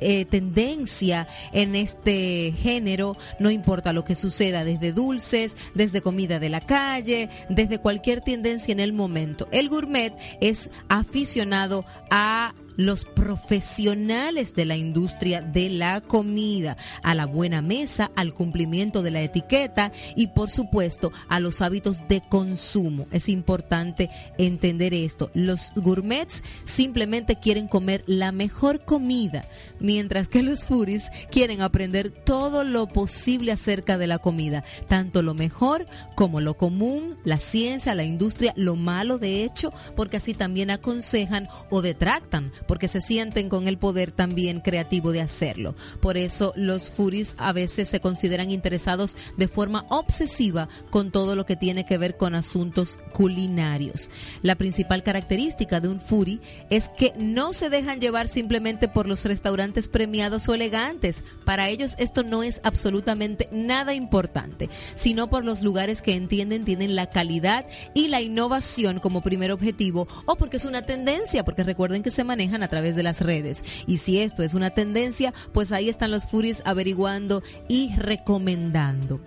eh, 0.05 0.25
tendencia 0.25 1.29
en 1.53 1.75
este 1.75 2.53
género, 2.57 3.15
no 3.39 3.49
importa 3.49 3.93
lo 3.93 4.03
que 4.03 4.15
suceda, 4.15 4.65
desde 4.65 4.91
dulces, 4.91 5.55
desde 5.75 6.01
comida 6.01 6.39
de 6.39 6.49
la 6.49 6.59
calle, 6.59 7.29
desde 7.47 7.77
cualquier 7.77 8.19
tendencia 8.19 8.73
en 8.73 8.81
el 8.81 8.91
momento. 8.91 9.47
El 9.51 9.69
gourmet 9.69 10.13
es 10.41 10.69
aficionado 10.89 11.85
a 12.11 12.53
los 12.77 13.05
profesionales 13.05 14.53
de 14.53 14.65
la 14.65 14.75
industria 14.75 15.41
de 15.41 15.69
la 15.69 16.01
comida, 16.01 16.77
a 17.03 17.15
la 17.15 17.25
buena 17.25 17.61
mesa, 17.61 18.11
al 18.15 18.33
cumplimiento 18.33 19.01
de 19.01 19.11
la 19.11 19.21
etiqueta 19.21 19.91
y 20.15 20.27
por 20.27 20.49
supuesto 20.49 21.11
a 21.29 21.39
los 21.39 21.61
hábitos 21.61 22.07
de 22.07 22.21
consumo. 22.21 23.07
Es 23.11 23.29
importante 23.29 24.09
entender 24.37 24.93
esto. 24.93 25.31
Los 25.33 25.71
gourmets 25.75 26.43
simplemente 26.65 27.39
quieren 27.39 27.67
comer 27.67 28.03
la 28.07 28.31
mejor 28.31 28.83
comida, 28.85 29.45
mientras 29.79 30.27
que 30.27 30.43
los 30.43 30.63
furis 30.63 31.09
quieren 31.31 31.61
aprender 31.61 32.11
todo 32.11 32.63
lo 32.63 32.87
posible 32.87 33.51
acerca 33.51 33.97
de 33.97 34.07
la 34.07 34.19
comida, 34.19 34.63
tanto 34.87 35.21
lo 35.21 35.33
mejor 35.33 35.85
como 36.15 36.41
lo 36.41 36.55
común, 36.55 37.17
la 37.23 37.37
ciencia, 37.37 37.95
la 37.95 38.03
industria, 38.03 38.53
lo 38.55 38.75
malo 38.75 39.17
de 39.17 39.43
hecho, 39.43 39.73
porque 39.95 40.17
así 40.17 40.33
también 40.33 40.69
aconsejan 40.69 41.47
o 41.69 41.81
detractan 41.81 42.51
porque 42.67 42.87
se 42.87 43.01
sienten 43.01 43.49
con 43.49 43.67
el 43.67 43.77
poder 43.77 44.11
también 44.11 44.59
creativo 44.59 45.11
de 45.11 45.21
hacerlo. 45.21 45.75
Por 46.01 46.17
eso 46.17 46.53
los 46.55 46.89
furis 46.89 47.35
a 47.37 47.53
veces 47.53 47.89
se 47.89 47.99
consideran 47.99 48.51
interesados 48.51 49.15
de 49.37 49.47
forma 49.47 49.85
obsesiva 49.89 50.69
con 50.89 51.11
todo 51.11 51.35
lo 51.35 51.45
que 51.45 51.55
tiene 51.55 51.85
que 51.85 51.97
ver 51.97 52.17
con 52.17 52.35
asuntos 52.35 52.99
culinarios. 53.11 54.09
La 54.41 54.55
principal 54.55 55.03
característica 55.03 55.79
de 55.79 55.89
un 55.89 55.99
furi 55.99 56.41
es 56.69 56.89
que 56.89 57.13
no 57.17 57.53
se 57.53 57.69
dejan 57.69 57.99
llevar 57.99 58.27
simplemente 58.27 58.87
por 58.87 59.07
los 59.07 59.25
restaurantes 59.25 59.87
premiados 59.87 60.47
o 60.49 60.53
elegantes. 60.53 61.23
Para 61.45 61.69
ellos 61.69 61.95
esto 61.97 62.23
no 62.23 62.43
es 62.43 62.59
absolutamente 62.63 63.49
nada 63.51 63.93
importante, 63.93 64.69
sino 64.95 65.29
por 65.29 65.43
los 65.43 65.61
lugares 65.61 66.01
que 66.01 66.13
entienden 66.13 66.65
tienen 66.65 66.95
la 66.95 67.09
calidad 67.09 67.65
y 67.93 68.07
la 68.07 68.21
innovación 68.21 68.99
como 68.99 69.21
primer 69.21 69.51
objetivo 69.51 70.07
o 70.25 70.35
porque 70.35 70.57
es 70.57 70.65
una 70.65 70.83
tendencia, 70.83 71.43
porque 71.43 71.63
recuerden 71.63 72.03
que 72.03 72.11
se 72.11 72.23
maneja 72.23 72.52
a 72.61 72.67
través 72.67 72.95
de 72.95 73.03
las 73.03 73.21
redes. 73.21 73.63
Y 73.87 73.97
si 73.97 74.19
esto 74.19 74.43
es 74.43 74.53
una 74.53 74.71
tendencia, 74.71 75.33
pues 75.53 75.71
ahí 75.71 75.89
están 75.89 76.11
los 76.11 76.27
furis 76.27 76.61
averiguando 76.65 77.41
y 77.67 77.95
recomendando. 77.95 79.21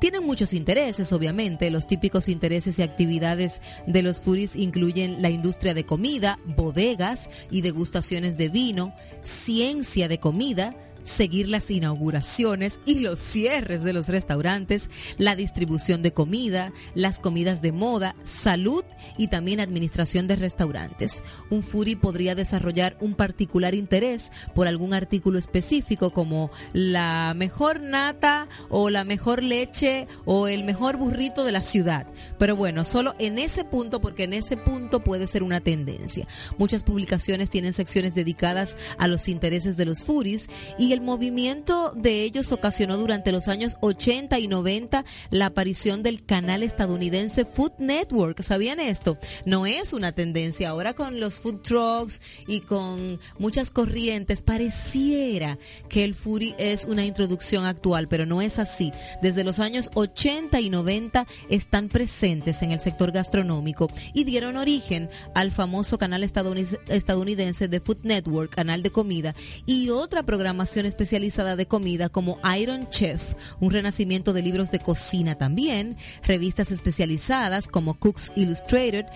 Tienen 0.00 0.24
muchos 0.24 0.54
intereses, 0.54 1.12
obviamente. 1.12 1.70
Los 1.70 1.86
típicos 1.86 2.28
intereses 2.28 2.78
y 2.78 2.82
actividades 2.82 3.60
de 3.86 4.02
los 4.02 4.20
furis 4.20 4.56
incluyen 4.56 5.22
la 5.22 5.30
industria 5.30 5.74
de 5.74 5.84
comida, 5.84 6.38
bodegas 6.44 7.28
y 7.50 7.60
degustaciones 7.60 8.36
de 8.36 8.48
vino, 8.48 8.94
ciencia 9.22 10.08
de 10.08 10.18
comida, 10.18 10.74
seguir 11.04 11.48
las 11.48 11.70
inauguraciones 11.70 12.80
y 12.84 13.00
los 13.00 13.18
cierres 13.18 13.82
de 13.82 13.92
los 13.92 14.08
restaurantes, 14.08 14.90
la 15.18 15.36
distribución 15.36 16.02
de 16.02 16.12
comida, 16.12 16.72
las 16.94 17.18
comidas 17.18 17.62
de 17.62 17.72
moda, 17.72 18.14
salud 18.24 18.84
y 19.16 19.28
también 19.28 19.60
administración 19.60 20.26
de 20.26 20.36
restaurantes. 20.36 21.22
Un 21.50 21.62
Furi 21.62 21.96
podría 21.96 22.34
desarrollar 22.34 22.96
un 23.00 23.14
particular 23.14 23.74
interés 23.74 24.30
por 24.54 24.66
algún 24.66 24.94
artículo 24.94 25.38
específico 25.38 26.12
como 26.12 26.50
la 26.72 27.34
mejor 27.36 27.80
nata 27.80 28.48
o 28.68 28.90
la 28.90 29.04
mejor 29.04 29.42
leche 29.42 30.06
o 30.24 30.48
el 30.48 30.64
mejor 30.64 30.96
burrito 30.96 31.44
de 31.44 31.52
la 31.52 31.62
ciudad. 31.62 32.06
Pero 32.38 32.56
bueno, 32.56 32.84
solo 32.84 33.14
en 33.18 33.38
ese 33.38 33.64
punto, 33.64 34.00
porque 34.00 34.24
en 34.24 34.32
ese 34.32 34.56
punto 34.56 35.02
puede 35.02 35.26
ser 35.26 35.42
una 35.42 35.60
tendencia. 35.60 36.26
Muchas 36.58 36.82
publicaciones 36.82 37.50
tienen 37.50 37.72
secciones 37.72 38.14
dedicadas 38.14 38.76
a 38.98 39.08
los 39.08 39.28
intereses 39.28 39.76
de 39.76 39.84
los 39.84 40.02
Furis 40.02 40.48
y 40.78 40.91
el 40.92 41.00
movimiento 41.00 41.92
de 41.96 42.22
ellos 42.22 42.52
ocasionó 42.52 42.96
durante 42.96 43.32
los 43.32 43.48
años 43.48 43.76
80 43.80 44.38
y 44.38 44.48
90 44.48 45.04
la 45.30 45.46
aparición 45.46 46.02
del 46.02 46.24
canal 46.24 46.62
estadounidense 46.62 47.44
Food 47.44 47.72
Network. 47.78 48.42
¿Sabían 48.42 48.80
esto? 48.80 49.18
No 49.44 49.66
es 49.66 49.92
una 49.92 50.12
tendencia. 50.12 50.70
Ahora 50.70 50.94
con 50.94 51.20
los 51.20 51.38
food 51.38 51.62
trucks 51.62 52.20
y 52.46 52.60
con 52.60 53.18
muchas 53.38 53.70
corrientes 53.70 54.42
pareciera 54.42 55.58
que 55.88 56.04
el 56.04 56.14
foodie 56.14 56.54
es 56.58 56.84
una 56.84 57.04
introducción 57.04 57.64
actual, 57.64 58.08
pero 58.08 58.26
no 58.26 58.42
es 58.42 58.58
así. 58.58 58.92
Desde 59.20 59.44
los 59.44 59.58
años 59.58 59.90
80 59.94 60.60
y 60.60 60.70
90 60.70 61.26
están 61.48 61.88
presentes 61.88 62.62
en 62.62 62.70
el 62.70 62.80
sector 62.80 63.12
gastronómico 63.12 63.88
y 64.14 64.24
dieron 64.24 64.56
origen 64.56 65.08
al 65.34 65.52
famoso 65.52 65.98
canal 65.98 66.22
estadounidense 66.22 67.68
de 67.68 67.80
Food 67.80 67.98
Network, 68.02 68.54
canal 68.54 68.82
de 68.82 68.90
comida, 68.90 69.34
y 69.66 69.90
otra 69.90 70.22
programación 70.22 70.81
especializada 70.86 71.56
de 71.56 71.66
comida 71.66 72.08
como 72.08 72.38
Iron 72.58 72.88
Chef, 72.90 73.34
un 73.60 73.70
renacimiento 73.70 74.32
de 74.32 74.42
libros 74.42 74.70
de 74.70 74.78
cocina 74.78 75.36
también, 75.36 75.96
revistas 76.22 76.70
especializadas 76.70 77.68
como 77.68 77.94
Cooks 77.94 78.32
Illustrated, 78.36 79.06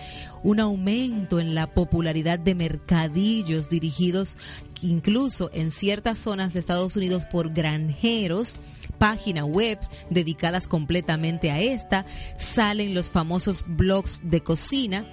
un 0.43 0.59
aumento 0.59 1.39
en 1.39 1.55
la 1.55 1.67
popularidad 1.67 2.39
de 2.39 2.55
mercadillos 2.55 3.69
dirigidos 3.69 4.37
incluso 4.81 5.49
en 5.53 5.71
ciertas 5.71 6.17
zonas 6.17 6.53
de 6.53 6.59
Estados 6.59 6.95
Unidos 6.95 7.25
por 7.25 7.51
granjeros, 7.51 8.57
páginas 8.97 9.45
web 9.45 9.79
dedicadas 10.09 10.67
completamente 10.67 11.51
a 11.51 11.59
esta, 11.59 12.05
salen 12.37 12.93
los 12.93 13.09
famosos 13.09 13.63
blogs 13.67 14.21
de 14.23 14.41
cocina 14.41 15.05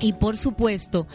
y 0.00 0.14
por 0.14 0.36
supuesto 0.36 1.06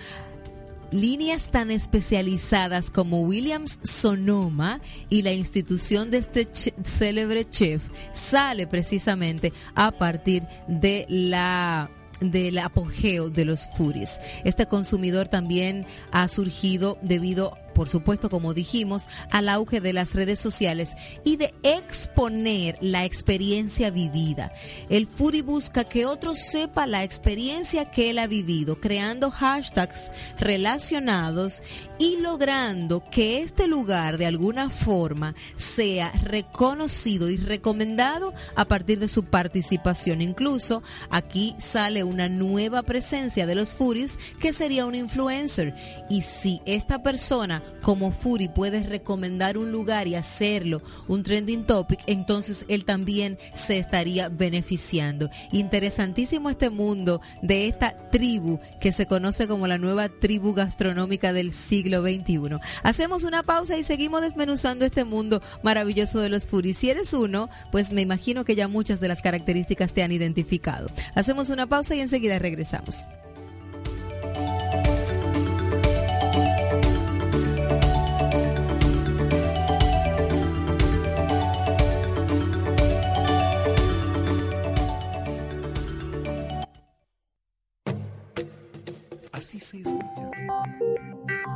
líneas 0.95 1.49
tan 1.51 1.71
especializadas 1.71 2.89
como 2.89 3.21
Williams 3.23 3.79
Sonoma 3.83 4.81
y 5.09 5.21
la 5.21 5.33
institución 5.33 6.09
de 6.09 6.19
este 6.19 6.47
célebre 6.83 7.47
chef 7.49 7.83
sale 8.13 8.65
precisamente 8.65 9.53
a 9.75 9.91
partir 9.91 10.43
de 10.67 11.05
la 11.09 11.89
del 12.21 12.59
apogeo 12.59 13.29
de 13.29 13.43
los 13.43 13.67
furis. 13.75 14.19
Este 14.45 14.65
consumidor 14.67 15.27
también 15.27 15.85
ha 16.11 16.29
surgido 16.29 16.97
debido 17.01 17.57
por 17.75 17.89
supuesto, 17.89 18.29
como 18.29 18.55
dijimos, 18.55 19.07
al 19.29 19.49
auge 19.49 19.81
de 19.81 19.93
las 19.93 20.13
redes 20.15 20.39
sociales 20.39 20.93
y 21.23 21.35
de 21.35 21.53
exponer 21.61 22.77
la 22.81 23.05
experiencia 23.05 23.91
vivida. 23.91 24.51
El 24.89 25.05
Furi 25.05 25.41
busca 25.41 25.83
que 25.83 26.05
otros 26.05 26.39
sepa 26.39 26.87
la 26.87 27.03
experiencia 27.03 27.91
que 27.91 28.09
él 28.09 28.19
ha 28.19 28.27
vivido, 28.27 28.79
creando 28.79 29.29
hashtags 29.29 30.11
relacionados 30.39 31.61
y 31.99 32.17
logrando 32.17 33.03
que 33.11 33.41
este 33.41 33.67
lugar 33.67 34.17
de 34.17 34.25
alguna 34.25 34.69
forma 34.69 35.35
sea 35.55 36.11
reconocido 36.23 37.29
y 37.29 37.37
recomendado 37.37 38.33
a 38.55 38.65
partir 38.65 38.99
de 38.99 39.09
su 39.09 39.25
participación. 39.25 40.21
Incluso 40.21 40.81
aquí 41.09 41.55
sale 41.59 42.03
una 42.03 42.29
nueva 42.29 42.83
presencia 42.83 43.45
de 43.45 43.55
los 43.55 43.73
Furis 43.73 44.17
que 44.39 44.53
sería 44.53 44.85
un 44.85 44.95
influencer. 44.95 45.75
Y 46.09 46.21
si 46.21 46.61
esta 46.65 47.03
persona 47.03 47.64
como 47.81 48.11
Fury 48.11 48.47
puede 48.47 48.83
recomendar 48.83 49.57
un 49.57 49.71
lugar 49.71 50.07
y 50.07 50.15
hacerlo 50.15 50.81
un 51.07 51.23
trending 51.23 51.65
topic, 51.65 51.99
entonces 52.07 52.65
él 52.67 52.85
también 52.85 53.37
se 53.53 53.77
estaría 53.77 54.29
beneficiando. 54.29 55.29
Interesantísimo 55.51 56.49
este 56.49 56.69
mundo 56.69 57.21
de 57.41 57.67
esta 57.67 58.09
tribu 58.09 58.59
que 58.79 58.91
se 58.91 59.05
conoce 59.05 59.47
como 59.47 59.67
la 59.67 59.77
nueva 59.77 60.09
tribu 60.09 60.53
gastronómica 60.53 61.33
del 61.33 61.51
siglo 61.51 62.01
XXI. 62.01 62.59
Hacemos 62.83 63.23
una 63.23 63.43
pausa 63.43 63.77
y 63.77 63.83
seguimos 63.83 64.21
desmenuzando 64.21 64.85
este 64.85 65.03
mundo 65.03 65.41
maravilloso 65.63 66.19
de 66.19 66.29
los 66.29 66.47
Fury. 66.47 66.73
Si 66.73 66.89
eres 66.89 67.13
uno, 67.13 67.49
pues 67.71 67.91
me 67.91 68.01
imagino 68.01 68.45
que 68.45 68.55
ya 68.55 68.67
muchas 68.67 68.99
de 68.99 69.07
las 69.07 69.21
características 69.21 69.93
te 69.93 70.03
han 70.03 70.11
identificado. 70.11 70.87
Hacemos 71.13 71.49
una 71.49 71.67
pausa 71.67 71.95
y 71.95 72.01
enseguida 72.01 72.39
regresamos. 72.39 73.05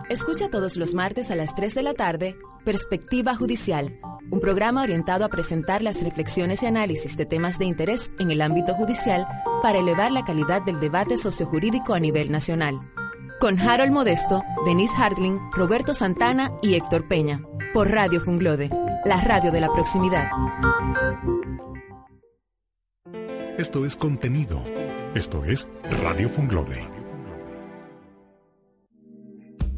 Escucha. 0.09 0.49
todos 0.49 0.77
los 0.77 0.93
martes 0.93 1.31
a 1.31 1.35
las 1.35 1.53
3 1.55 1.75
de 1.75 1.83
la 1.83 1.93
tarde 1.93 2.35
Perspectiva 2.65 3.35
Judicial, 3.35 3.99
un 4.31 4.39
programa 4.39 4.81
orientado 4.81 5.25
a 5.25 5.29
presentar 5.29 5.81
las 5.81 6.01
reflexiones 6.03 6.63
y 6.63 6.65
análisis 6.65 7.17
de 7.17 7.25
temas 7.25 7.59
de 7.59 7.65
interés 7.65 8.11
en 8.19 8.31
el 8.31 8.41
ámbito 8.41 8.73
judicial 8.73 9.27
para 9.61 9.79
elevar 9.79 10.11
la 10.11 10.25
calidad 10.25 10.61
del 10.61 10.79
debate 10.79 11.17
sociojurídico 11.17 11.93
a 11.93 11.99
nivel 11.99 12.31
nacional. 12.31 12.79
Con 13.39 13.59
Harold 13.59 13.91
Modesto, 13.91 14.43
Denise 14.65 14.93
Hartling, 14.97 15.39
Roberto 15.53 15.93
Santana 15.93 16.51
y 16.61 16.75
Héctor 16.75 17.07
Peña. 17.07 17.39
Por 17.73 17.89
Radio 17.89 18.19
Funglode, 18.19 18.69
la 19.05 19.21
radio 19.21 19.51
de 19.51 19.61
la 19.61 19.71
proximidad. 19.71 20.29
Esto 23.57 23.85
es 23.85 23.95
contenido. 23.95 24.61
Esto 25.15 25.43
es 25.45 25.67
Radio 26.01 26.29
Funglode. 26.29 26.98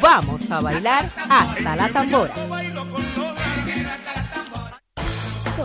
Vamos 0.00 0.50
a 0.50 0.60
bailar 0.60 1.08
hasta 1.28 1.76
la 1.76 1.88
tambora 1.88 2.34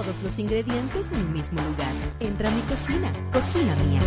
todos 0.03 0.21
los 0.21 0.37
ingredientes 0.37 1.07
en 1.11 1.21
un 1.21 1.33
mismo 1.33 1.59
lugar. 1.59 1.91
Entra 2.19 2.49
a 2.49 2.51
mi 2.51 2.61
cocina, 2.61 3.11
cocina 3.31 3.75
mía. 3.77 4.01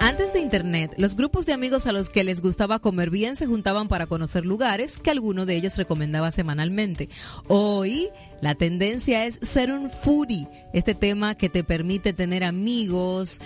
Antes 0.00 0.32
de 0.32 0.38
Internet, 0.38 0.94
los 0.96 1.16
grupos 1.16 1.46
de 1.46 1.52
amigos 1.52 1.88
a 1.88 1.92
los 1.92 2.10
que 2.10 2.22
les 2.22 2.40
gustaba 2.40 2.78
comer 2.78 3.10
bien 3.10 3.34
se 3.34 3.46
juntaban 3.46 3.88
para 3.88 4.06
conocer 4.06 4.46
lugares 4.46 4.98
que 4.98 5.10
alguno 5.10 5.46
de 5.46 5.56
ellos 5.56 5.76
recomendaba 5.76 6.30
semanalmente. 6.30 7.08
Hoy, 7.48 8.10
la 8.40 8.54
tendencia 8.54 9.26
es 9.26 9.40
ser 9.42 9.72
un 9.72 9.90
foodie, 9.90 10.46
este 10.72 10.94
tema 10.94 11.34
que 11.34 11.48
te 11.48 11.64
permite 11.64 12.12
tener 12.12 12.44
amigos, 12.44 13.40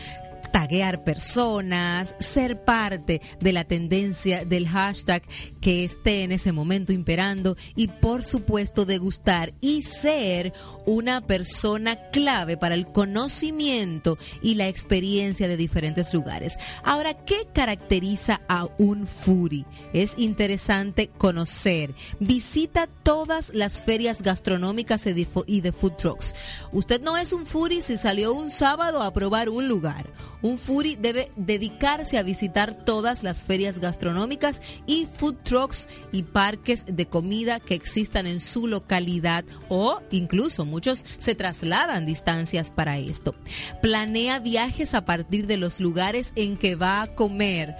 taguear 0.51 1.05
personas, 1.05 2.15
ser 2.19 2.65
parte 2.65 3.21
de 3.41 3.53
la 3.53 3.65
tendencia 3.65 4.45
del 4.45 4.69
hashtag 4.69 5.23
que 5.61 5.85
esté 5.85 6.23
en 6.23 6.33
ese 6.33 6.53
momento 6.53 6.93
imperando 6.93 7.57
y 7.75 7.89
por 7.89 8.25
supuesto 8.25 8.85
degustar 8.85 9.55
y 9.61 9.83
ser 9.83 10.53
una 10.87 11.27
persona 11.27 11.97
clave 12.11 12.57
para 12.57 12.75
el 12.75 12.87
conocimiento 12.87 14.19
y 14.43 14.55
la 14.55 14.69
experiencia 14.69 15.49
de 15.49 15.57
diferentes 15.57 16.15
lugares. 16.15 16.57
Ahora, 16.83 17.15
¿qué 17.15 17.47
caracteriza 17.53 18.41
a 18.49 18.69
un 18.79 19.07
foodie? 19.07 19.67
Es 19.93 20.19
interesante 20.19 21.09
conocer. 21.09 21.95
Visita 22.21 22.89
todas 23.03 23.55
las 23.55 23.83
ferias 23.83 24.23
gastronómicas 24.23 25.07
y 25.07 25.61
de 25.61 25.73
food 25.73 25.93
trucks. 25.97 26.35
Usted 26.73 27.01
no 27.01 27.17
es 27.17 27.33
un 27.33 27.47
foodie 27.47 27.83
si 27.83 27.97
salió 27.97 28.33
un 28.33 28.51
sábado 28.51 29.03
a 29.03 29.13
probar 29.13 29.49
un 29.49 29.69
lugar 29.69 30.07
un 30.43 30.59
Furi 30.59 30.97
debe 30.97 31.31
dedicarse 31.37 32.19
a 32.19 32.23
visitar 32.23 32.75
todas 32.75 33.23
las 33.23 33.43
ferias 33.45 33.79
gastronómicas 33.79 34.61
y 34.87 35.07
food 35.07 35.37
trucks 35.43 35.89
y 36.13 36.23
parques 36.23 36.85
de 36.89 37.07
comida 37.07 37.61
que 37.61 37.75
existan 37.75 38.27
en 38.27 38.41
su 38.41 38.67
localidad 38.67 39.45
o 39.69 40.01
incluso 40.11 40.65
muchos 40.65 41.05
se 41.19 41.35
trasladan 41.35 42.07
distancias 42.07 42.71
para 42.71 42.99
esto. 42.99 43.35
Planea 43.83 44.39
viajes 44.39 44.95
a 44.95 45.05
partir 45.05 45.47
de 45.47 45.57
los 45.57 45.81
lugares 45.81 46.33
en 46.37 46.57
que 46.57 46.75
va 46.75 47.03
a 47.03 47.15
comer 47.15 47.75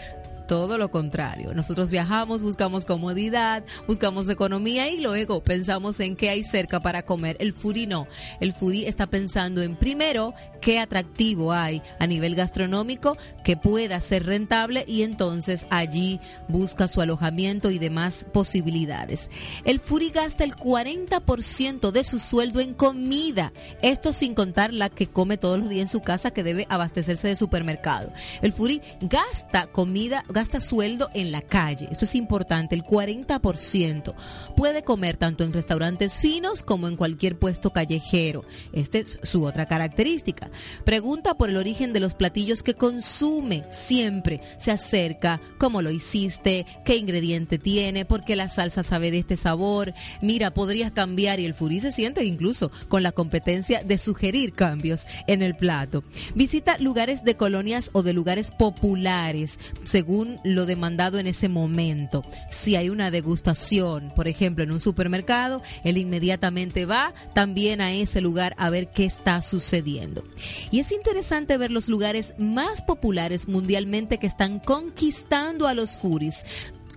todo 0.49 0.79
lo 0.79 0.91
contrario. 0.91 1.53
Nosotros 1.55 1.91
viajamos, 1.91 2.43
buscamos 2.43 2.87
comodidad, 2.87 3.65
buscamos 3.87 4.29
economía 4.31 4.89
y 4.89 5.01
luego 5.01 5.45
pensamos 5.45 6.01
en 6.01 6.17
qué 6.17 6.31
hay 6.31 6.43
cerca 6.43 6.81
para 6.81 7.03
comer. 7.03 7.37
El 7.39 7.53
foodie 7.53 7.87
no. 7.87 8.09
El 8.41 8.55
foodie 8.55 8.89
está 8.89 9.07
pensando 9.07 9.63
en 9.63 9.77
primero 9.77 10.35
qué 10.63 10.81
atractivo 10.81 11.53
hay 11.53 11.83
a 11.99 12.07
nivel 12.07 12.35
gastronómico 12.35 13.17
que 13.45 13.59
pueda 13.59 14.01
ser 14.01 14.25
rentable 14.25 14.85
y 14.89 15.03
entonces 15.03 15.67
allí 15.71 16.19
busca 16.49 16.89
su 16.89 17.03
alojamiento 17.03 17.71
y 17.71 17.79
demás 17.79 18.25
posibilidades. 18.33 19.29
El 19.65 19.81
foodie 19.81 20.11
gasta 20.11 20.45
el 20.45 20.57
40% 20.57 21.91
de 21.91 22.05
su 22.05 22.19
sueldo 22.19 22.61
en 22.61 22.73
comida. 22.73 23.53
Esto 23.83 24.15
sin 24.15 24.35
contar 24.35 24.73
la 24.73 24.89
que 24.89 25.09
come 25.09 25.37
todos 25.37 25.59
los 25.59 25.69
días 25.69 25.83
en 25.83 25.89
su 25.89 26.01
casa 26.01 26.31
que 26.31 26.43
debe 26.43 26.67
abastecerse 26.71 27.29
de 27.29 27.37
supermercado. 27.37 28.13
El 28.41 28.55
foodie 28.55 28.81
gasta 29.03 29.67
comida, 29.67 30.25
gasta 30.39 30.61
sueldo 30.61 31.11
en 31.15 31.33
la 31.33 31.43
calle. 31.43 31.89
Esto 31.91 32.05
es 32.05 32.15
importante, 32.15 32.77
el 32.77 32.85
40%. 32.85 34.15
Puede 34.55 34.85
comer 34.85 35.17
tanto 35.17 35.43
en 35.43 35.53
restaurantes 35.53 36.17
finos 36.19 36.63
como 36.63 36.87
en 36.87 36.95
cualquier 36.95 37.37
puesto 37.37 37.71
callejero. 37.71 38.45
Esta 38.73 38.99
es 38.99 39.19
su 39.25 39.45
otra 39.45 39.67
característica. 39.67 40.49
Pregunta 40.85 41.35
por 41.35 41.51
el 41.51 41.57
origen 41.57 41.93
de 41.93 41.99
los 41.99 42.15
platillos 42.15 42.63
que 42.63 42.75
consume. 42.75 43.65
Siempre 43.73 44.41
se 44.61 44.71
acerca, 44.71 45.41
cómo 45.59 45.83
lo 45.83 45.91
hiciste, 45.91 46.67
qué 46.85 46.95
ingrediente 46.95 47.59
tiene, 47.59 48.05
por 48.05 48.25
qué 48.25 48.37
la 48.37 48.49
salsa 48.49 48.85
sabe 48.85 49.11
de 49.11 49.19
este 49.19 49.37
sabor. 49.37 49.93
Mira, 50.23 50.55
podrías 50.55 50.93
cambiar 50.93 51.41
y 51.41 51.47
el 51.47 51.55
furí 51.55 51.81
se 51.81 51.91
siente 51.91 52.25
incluso 52.25 52.71
con 52.87 53.03
la 53.03 53.11
competencia 53.11 53.83
de 53.83 53.99
sugerir 53.99 54.53
cambios 54.53 55.05
en 55.27 55.43
el 55.43 55.57
plato. 55.57 56.05
Visita 56.37 56.79
lugares 56.79 57.25
de 57.25 57.37
colonias 57.37 57.91
o 57.93 58.05
de 58.05 58.13
lugares 58.13 58.53
populares 58.53 59.59
según 59.83 60.28
lo 60.45 60.67
demandado 60.67 61.19
en 61.19 61.27
ese 61.27 61.49
momento. 61.49 62.25
Si 62.51 62.77
hay 62.77 62.91
una 62.91 63.11
degustación, 63.11 64.13
por 64.15 64.29
ejemplo, 64.29 64.65
en 64.65 64.73
un 64.73 64.81
supermercado, 64.81 65.63
él 65.85 65.99
inmediatamente 65.99 66.87
va 66.87 67.15
también 67.35 67.81
a 67.81 67.93
ese 67.93 68.21
lugar 68.21 68.55
a 68.59 68.71
ver 68.71 68.89
qué 68.89 69.05
está 69.05 69.43
sucediendo. 69.43 70.25
Y 70.71 70.81
es 70.81 70.93
interesante 70.93 71.57
ver 71.57 71.71
los 71.71 71.89
lugares 71.89 72.35
más 72.39 72.83
populares 72.83 73.49
mundialmente 73.49 74.19
que 74.19 74.27
están 74.27 74.59
conquistando 74.59 75.67
a 75.67 75.75
los 75.75 75.97
furis. 75.97 76.45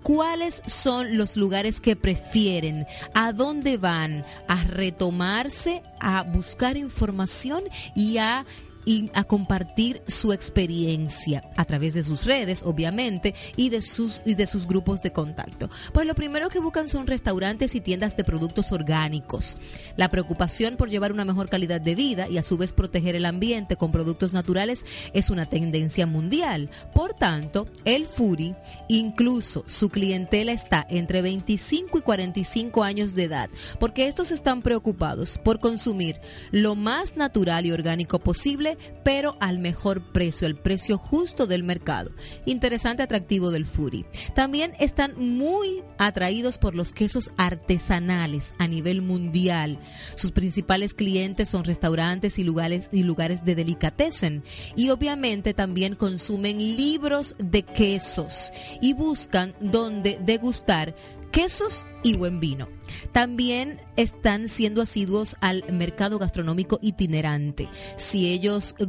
Cuáles 0.04 0.64
son 0.66 1.18
los 1.18 1.38
lugares 1.38 1.80
que 1.80 1.96
prefieren, 1.96 2.88
a 3.14 3.34
dónde 3.34 3.78
van, 3.78 4.26
a 4.48 4.64
retomarse, 4.64 5.84
a 6.00 6.24
buscar 6.24 6.76
información 6.76 7.64
y 7.96 8.18
a 8.18 8.46
y 8.86 9.10
a 9.14 9.24
compartir 9.24 10.02
su 10.08 10.34
experiencia 10.34 11.44
a 11.56 11.66
través 11.66 11.94
de 11.94 12.04
sus 12.04 12.26
redes, 12.26 12.64
obviamente, 12.64 13.36
y 13.56 13.70
de 13.70 13.82
sus, 13.82 14.22
y 14.26 14.36
de 14.36 14.48
sus 14.48 14.68
grupos 14.68 15.02
de 15.02 15.12
contacto. 15.12 15.70
Pues 15.94 16.08
lo 16.08 16.16
primero 16.16 16.50
que 16.50 16.60
buscan 16.60 16.88
son 16.88 17.08
restaurantes 17.08 17.76
y 17.76 17.82
tiendas 17.82 18.18
de 18.18 18.24
productos 18.24 18.72
orgánicos. 18.72 19.58
La 19.96 20.10
preocupación 20.10 20.78
por 20.78 20.90
llevar 20.90 21.12
una 21.12 21.26
mejor 21.26 21.50
calidad 21.50 21.82
de 21.82 21.96
vida 21.96 22.28
y 22.28 22.38
a 22.38 22.44
su 22.44 22.58
vez 22.58 22.74
proteger 22.74 23.16
el 23.16 23.26
ambiente 23.26 23.76
con 23.76 23.92
productos 23.92 24.34
naturales 24.34 24.86
es 25.14 25.30
una 25.30 25.46
tendencia 25.46 26.06
mundial. 26.06 26.70
Por 26.94 27.14
tanto, 27.14 27.68
el 27.86 28.08
Furi, 28.08 28.56
incluso 28.88 29.64
su 29.68 29.90
clientela 29.90 30.52
está 30.52 30.86
entre 30.90 31.22
25 31.22 31.98
y 31.98 32.02
45 32.02 32.84
años 32.84 33.16
de 33.16 33.24
edad, 33.24 33.50
porque 33.80 34.08
estos 34.08 34.32
están 34.32 34.62
preocupados 34.62 35.38
por 35.38 35.60
consumir 35.60 36.20
lo 36.52 36.76
más 36.76 37.18
natural 37.18 37.66
y 37.66 37.72
orgánico 37.72 38.20
posible 38.20 38.71
pero 39.04 39.36
al 39.40 39.60
mejor 39.60 40.12
precio, 40.12 40.48
el 40.48 40.56
precio 40.56 40.98
justo 40.98 41.48
del 41.48 41.64
mercado. 41.64 42.12
Interesante 42.46 43.04
atractivo 43.04 43.52
del 43.52 43.66
Furi. 43.66 44.06
También 44.36 44.74
están 44.80 45.14
muy 45.18 45.84
atraídos 45.98 46.58
por 46.58 46.76
los 46.76 46.94
quesos 46.94 47.32
artesanales 47.38 48.54
a 48.58 48.68
nivel 48.68 49.02
mundial. 49.02 49.80
Sus 50.16 50.32
principales 50.32 50.94
clientes 50.94 51.50
son 51.50 51.64
restaurantes 51.64 52.40
y 52.40 52.44
lugares, 52.44 52.90
y 52.92 53.04
lugares 53.04 53.46
de 53.46 53.56
delicatessen. 53.56 54.44
Y 54.76 54.90
obviamente 54.90 55.54
también 55.54 55.96
consumen 55.96 56.58
libros 56.60 57.36
de 57.38 57.64
quesos 57.64 58.52
y 58.82 58.94
buscan 58.94 59.56
donde 59.60 60.20
degustar 60.22 60.96
quesos 61.32 61.86
y 62.04 62.16
buen 62.18 62.40
vino. 62.40 62.68
También 63.12 63.80
están 63.96 64.50
siendo 64.50 64.82
asiduos 64.82 65.38
al 65.42 65.64
mercado 65.72 66.20
gastronómico 66.20 66.80
itinerante. 66.82 67.70
Si 67.98 68.32
ellos 68.32 68.76
eh, 68.80 68.86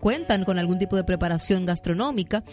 cuentan 0.00 0.44
con 0.44 0.58
algún 0.58 0.78
tipo 0.78 0.96
de 0.96 1.04
preparación 1.04 1.66
gastronómica, 1.66 2.44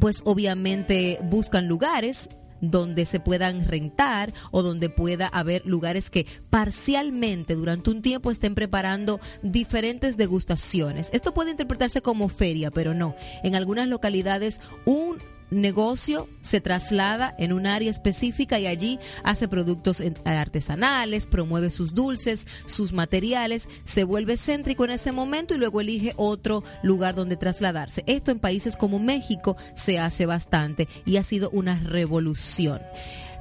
pues 0.00 0.22
obviamente 0.24 1.18
buscan 1.22 1.68
lugares 1.68 2.28
donde 2.70 3.06
se 3.06 3.20
puedan 3.20 3.66
rentar 3.66 4.32
o 4.50 4.62
donde 4.62 4.88
pueda 4.88 5.28
haber 5.28 5.64
lugares 5.66 6.10
que 6.10 6.26
parcialmente 6.50 7.54
durante 7.54 7.90
un 7.90 8.02
tiempo 8.02 8.30
estén 8.30 8.54
preparando 8.54 9.20
diferentes 9.42 10.16
degustaciones. 10.16 11.10
Esto 11.12 11.34
puede 11.34 11.50
interpretarse 11.50 12.00
como 12.00 12.28
feria, 12.28 12.70
pero 12.70 12.94
no. 12.94 13.14
En 13.42 13.54
algunas 13.54 13.88
localidades 13.88 14.60
un 14.84 15.18
negocio 15.60 16.28
se 16.42 16.60
traslada 16.60 17.34
en 17.38 17.52
un 17.52 17.66
área 17.66 17.90
específica 17.90 18.58
y 18.58 18.66
allí 18.66 18.98
hace 19.22 19.48
productos 19.48 20.02
artesanales, 20.24 21.26
promueve 21.26 21.70
sus 21.70 21.94
dulces, 21.94 22.46
sus 22.66 22.92
materiales, 22.92 23.68
se 23.84 24.04
vuelve 24.04 24.36
céntrico 24.36 24.84
en 24.84 24.92
ese 24.92 25.12
momento 25.12 25.54
y 25.54 25.58
luego 25.58 25.80
elige 25.80 26.14
otro 26.16 26.64
lugar 26.82 27.14
donde 27.14 27.36
trasladarse. 27.36 28.04
Esto 28.06 28.30
en 28.30 28.38
países 28.38 28.76
como 28.76 28.98
México 28.98 29.56
se 29.74 29.98
hace 29.98 30.26
bastante 30.26 30.88
y 31.04 31.16
ha 31.16 31.22
sido 31.22 31.50
una 31.50 31.78
revolución. 31.80 32.80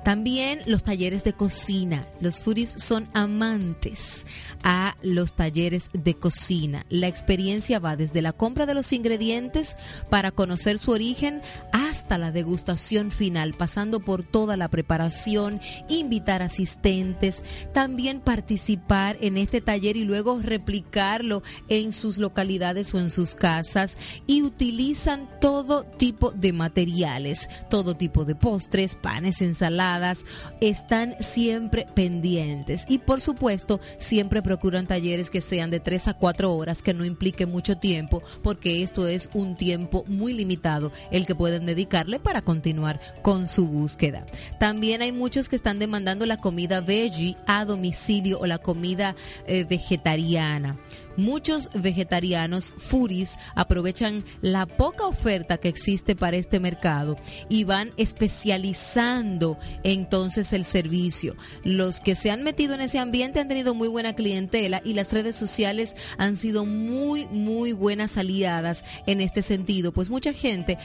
También 0.03 0.59
los 0.65 0.83
talleres 0.83 1.23
de 1.23 1.31
cocina. 1.31 2.07
Los 2.19 2.41
foodies 2.41 2.73
son 2.77 3.07
amantes 3.13 4.25
a 4.63 4.95
los 5.01 5.35
talleres 5.35 5.89
de 5.93 6.15
cocina. 6.15 6.85
La 6.89 7.07
experiencia 7.07 7.79
va 7.79 7.95
desde 7.95 8.21
la 8.21 8.33
compra 8.33 8.65
de 8.65 8.73
los 8.73 8.93
ingredientes 8.93 9.75
para 10.09 10.31
conocer 10.31 10.79
su 10.79 10.91
origen 10.91 11.41
hasta 11.71 12.17
la 12.17 12.31
degustación 12.31 13.11
final, 13.11 13.53
pasando 13.53 13.99
por 13.99 14.23
toda 14.23 14.57
la 14.57 14.69
preparación, 14.69 15.61
invitar 15.89 16.41
asistentes, 16.41 17.43
también 17.73 18.19
participar 18.19 19.17
en 19.21 19.37
este 19.37 19.61
taller 19.61 19.97
y 19.97 20.03
luego 20.03 20.39
replicarlo 20.41 21.43
en 21.69 21.93
sus 21.93 22.17
localidades 22.17 22.93
o 22.93 22.99
en 22.99 23.09
sus 23.09 23.35
casas 23.35 23.97
y 24.27 24.41
utilizan 24.41 25.29
todo 25.39 25.83
tipo 25.83 26.31
de 26.31 26.53
materiales, 26.53 27.49
todo 27.69 27.95
tipo 27.95 28.25
de 28.25 28.35
postres, 28.35 28.95
panes, 28.95 29.41
ensaladas 29.41 30.25
están 30.61 31.15
siempre 31.19 31.85
pendientes 31.93 32.85
y 32.87 32.99
por 32.99 33.21
supuesto 33.21 33.79
siempre 33.99 34.41
procuran 34.53 34.85
talleres 34.85 35.31
que 35.31 35.41
sean 35.41 35.71
de 35.71 35.79
3 35.79 36.09
a 36.09 36.13
4 36.13 36.53
horas, 36.53 36.83
que 36.83 36.93
no 36.93 37.05
implique 37.05 37.47
mucho 37.47 37.75
tiempo, 37.75 38.21
porque 38.43 38.83
esto 38.83 39.07
es 39.07 39.27
un 39.33 39.57
tiempo 39.57 40.03
muy 40.07 40.31
limitado 40.31 40.91
el 41.09 41.25
que 41.25 41.33
pueden 41.33 41.65
dedicarle 41.65 42.19
para 42.19 42.43
continuar 42.43 42.99
con 43.23 43.47
su 43.47 43.67
búsqueda. 43.67 44.27
También 44.59 45.01
hay 45.01 45.11
muchos 45.11 45.49
que 45.49 45.55
están 45.55 45.79
demandando 45.79 46.27
la 46.27 46.37
comida 46.37 46.81
veggie 46.81 47.35
a 47.47 47.65
domicilio 47.65 48.37
o 48.39 48.45
la 48.45 48.59
comida 48.59 49.15
eh, 49.47 49.65
vegetariana. 49.67 50.77
Muchos 51.17 51.69
vegetarianos 51.73 52.73
furis 52.77 53.37
aprovechan 53.55 54.23
la 54.41 54.65
poca 54.65 55.05
oferta 55.05 55.57
que 55.57 55.69
existe 55.69 56.15
para 56.15 56.37
este 56.37 56.59
mercado 56.59 57.17
y 57.49 57.63
van 57.63 57.91
especializando 57.97 59.57
entonces 59.83 60.53
el 60.53 60.65
servicio. 60.65 61.35
Los 61.63 61.99
que 61.99 62.15
se 62.15 62.31
han 62.31 62.43
metido 62.43 62.73
en 62.73 62.81
ese 62.81 62.99
ambiente 62.99 63.39
han 63.39 63.47
tenido 63.47 63.73
muy 63.73 63.87
buena 63.87 64.13
clientela 64.13 64.81
y 64.83 64.93
las 64.93 65.11
redes 65.11 65.35
sociales 65.35 65.95
han 66.17 66.37
sido 66.37 66.65
muy, 66.65 67.27
muy 67.27 67.71
buenas 67.73 68.17
aliadas 68.17 68.83
en 69.05 69.21
este 69.21 69.41
sentido, 69.41 69.91
pues 69.91 70.09
mucha 70.09 70.33
gente 70.33 70.77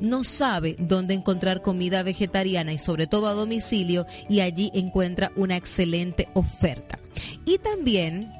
no 0.00 0.24
sabe 0.24 0.76
dónde 0.78 1.14
encontrar 1.14 1.62
comida 1.62 2.02
vegetariana 2.02 2.72
y 2.72 2.78
sobre 2.78 3.06
todo 3.06 3.28
a 3.28 3.34
domicilio 3.34 4.06
y 4.28 4.40
allí 4.40 4.70
encuentra 4.74 5.32
una 5.36 5.56
excelente 5.56 6.28
oferta. 6.34 6.98
Y 7.44 7.58
también 7.58 8.30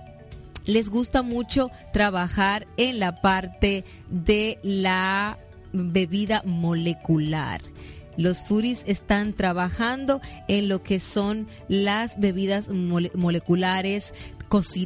les 0.66 0.90
gusta 0.90 1.22
mucho 1.22 1.70
trabajar 1.92 2.66
en 2.76 2.98
la 2.98 3.20
parte 3.22 3.84
de 4.10 4.58
la 4.62 5.38
bebida 5.72 6.42
molecular. 6.44 7.62
Los 8.16 8.44
Furis 8.44 8.82
están 8.86 9.34
trabajando 9.34 10.20
en 10.48 10.68
lo 10.68 10.82
que 10.82 11.00
son 11.00 11.48
las 11.68 12.18
bebidas 12.18 12.68
moleculares, 12.70 14.14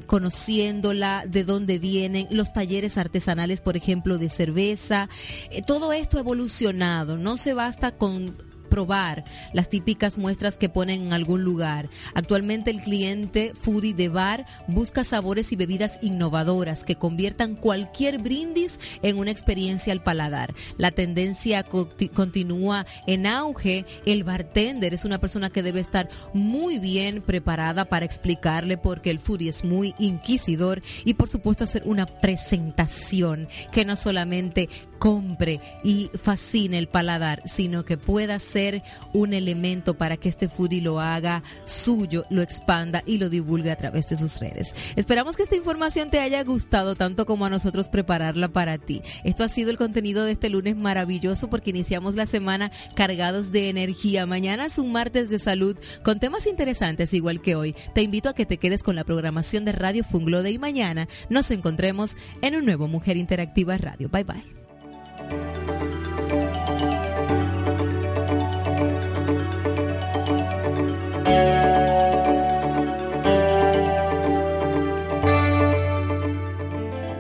conociéndola, 0.07 1.25
de 1.29 1.45
dónde 1.45 1.79
vienen, 1.79 2.27
los 2.31 2.53
talleres 2.53 2.99
artesanales, 2.99 3.61
por 3.61 3.77
ejemplo, 3.77 4.19
de 4.19 4.31
cerveza. 4.31 5.09
Eh, 5.51 5.63
todo 5.63 5.93
esto 5.93 6.19
evolucionado. 6.19 7.19
No 7.19 7.37
se 7.37 7.55
basta 7.55 7.93
con 7.93 8.50
probar 8.71 9.25
las 9.53 9.69
típicas 9.69 10.17
muestras 10.17 10.57
que 10.57 10.71
ponen 10.71 11.03
en 11.03 11.13
algún 11.13 11.45
lugar. 11.45 11.91
Actualmente 12.15 12.71
el 12.71 12.81
cliente 12.81 13.53
Foodie 13.61 13.93
de 13.93 14.09
bar 14.09 14.47
busca 14.67 15.05
sabores 15.05 15.53
y 15.53 15.57
bebidas 15.57 15.99
innovadoras 16.01 16.85
que 16.85 16.97
conviertan 16.97 17.57
cualquier 17.57 18.19
brindis 18.19 18.81
en 19.03 19.19
una 19.19 19.31
experiencia 19.31 19.93
al 19.93 20.03
paladar. 20.03 20.55
La 20.79 20.91
tendencia 20.91 21.65
continúa 21.65 22.87
en 23.07 23.27
auge. 23.27 23.85
El 24.07 24.25
bartender 24.25 24.95
es 24.95 25.05
una 25.05 25.19
persona 25.19 25.51
que 25.51 25.63
debe 25.63 25.81
estar 25.81 26.09
muy 26.33 26.79
bien 26.79 27.21
preparada 27.21 27.85
para 27.85 28.07
explicarle 28.07 28.79
porque 28.79 29.11
el 29.11 29.19
Foodie 29.19 29.51
es 29.51 29.65
muy 29.65 29.95
inquisidor 29.99 30.83
y 31.05 31.15
por 31.15 31.29
supuesto 31.29 31.65
hacer 31.65 31.83
una 31.85 32.07
presentación 32.07 33.49
que 33.73 33.85
no 33.85 33.97
solamente 33.97 34.69
compre 35.01 35.61
y 35.83 36.11
fascine 36.23 36.79
el 36.79 36.87
paladar, 36.87 37.43
sino 37.47 37.85
que 37.85 37.97
pueda 37.97 38.39
ser 38.39 38.85
un 39.13 39.33
elemento 39.33 39.95
para 39.95 40.19
que 40.19 40.29
este 40.29 40.49
foodie 40.49 40.83
lo 40.83 41.01
haga 41.01 41.43
suyo, 41.65 42.27
lo 42.31 42.43
expanda 42.43 43.03
y 43.07 43.19
lo 43.19 43.31
divulgue 43.31 43.73
a 43.73 43.77
través 43.77 44.09
de 44.09 44.17
sus 44.17 44.39
redes. 44.39 44.75
Esperamos 44.95 45.37
que 45.37 45.43
esta 45.43 45.57
información 45.57 46.11
te 46.11 46.21
haya 46.21 46.45
gustado 46.45 46.95
tanto 46.95 47.27
como 47.27 47.47
a 47.47 47.51
nosotros 47.51 47.89
prepararla 47.89 48.49
para 48.49 48.79
ti. 48.79 49.03
Esto 49.25 49.43
ha 49.43 49.49
sido 49.49 49.71
el 49.71 49.79
contenido 49.79 50.25
de 50.25 50.33
este 50.33 50.51
lunes 50.51 50.77
maravilloso 50.77 51.49
porque 51.49 51.71
iniciamos 51.71 52.15
la 52.15 52.27
semana 52.27 52.71
cargados 52.95 53.51
de 53.51 53.71
energía. 53.71 54.27
Mañana 54.27 54.67
es 54.67 54.79
un 54.79 54.93
martes 54.93 55.31
de 55.31 55.39
salud 55.39 55.79
con 56.05 56.21
temas 56.21 56.47
interesantes 56.47 57.15
igual 57.15 57.41
que 57.41 57.57
hoy. 57.57 57.75
Te 57.95 58.03
invito 58.03 58.29
a 58.29 58.35
que 58.35 58.47
te 58.47 58.59
quedes 58.59 58.83
con 58.83 58.97
la 58.97 59.05
programación 59.05 59.65
de 59.65 59.73
Radio 59.73 60.05
Funglode 60.05 60.51
y 60.51 60.59
mañana 60.59 61.09
nos 61.31 61.51
encontremos 61.51 62.17
en 62.43 62.55
un 62.55 62.67
nuevo 62.67 62.87
Mujer 62.87 63.17
Interactiva 63.17 63.79
Radio. 63.79 64.11
Bye 64.11 64.25
bye. 64.25 64.60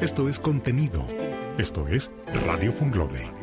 Esto 0.00 0.28
es 0.28 0.40
contenido. 0.40 1.04
Esto 1.56 1.86
es 1.88 2.10
Radio 2.46 2.72
Funglobe. 2.72 3.39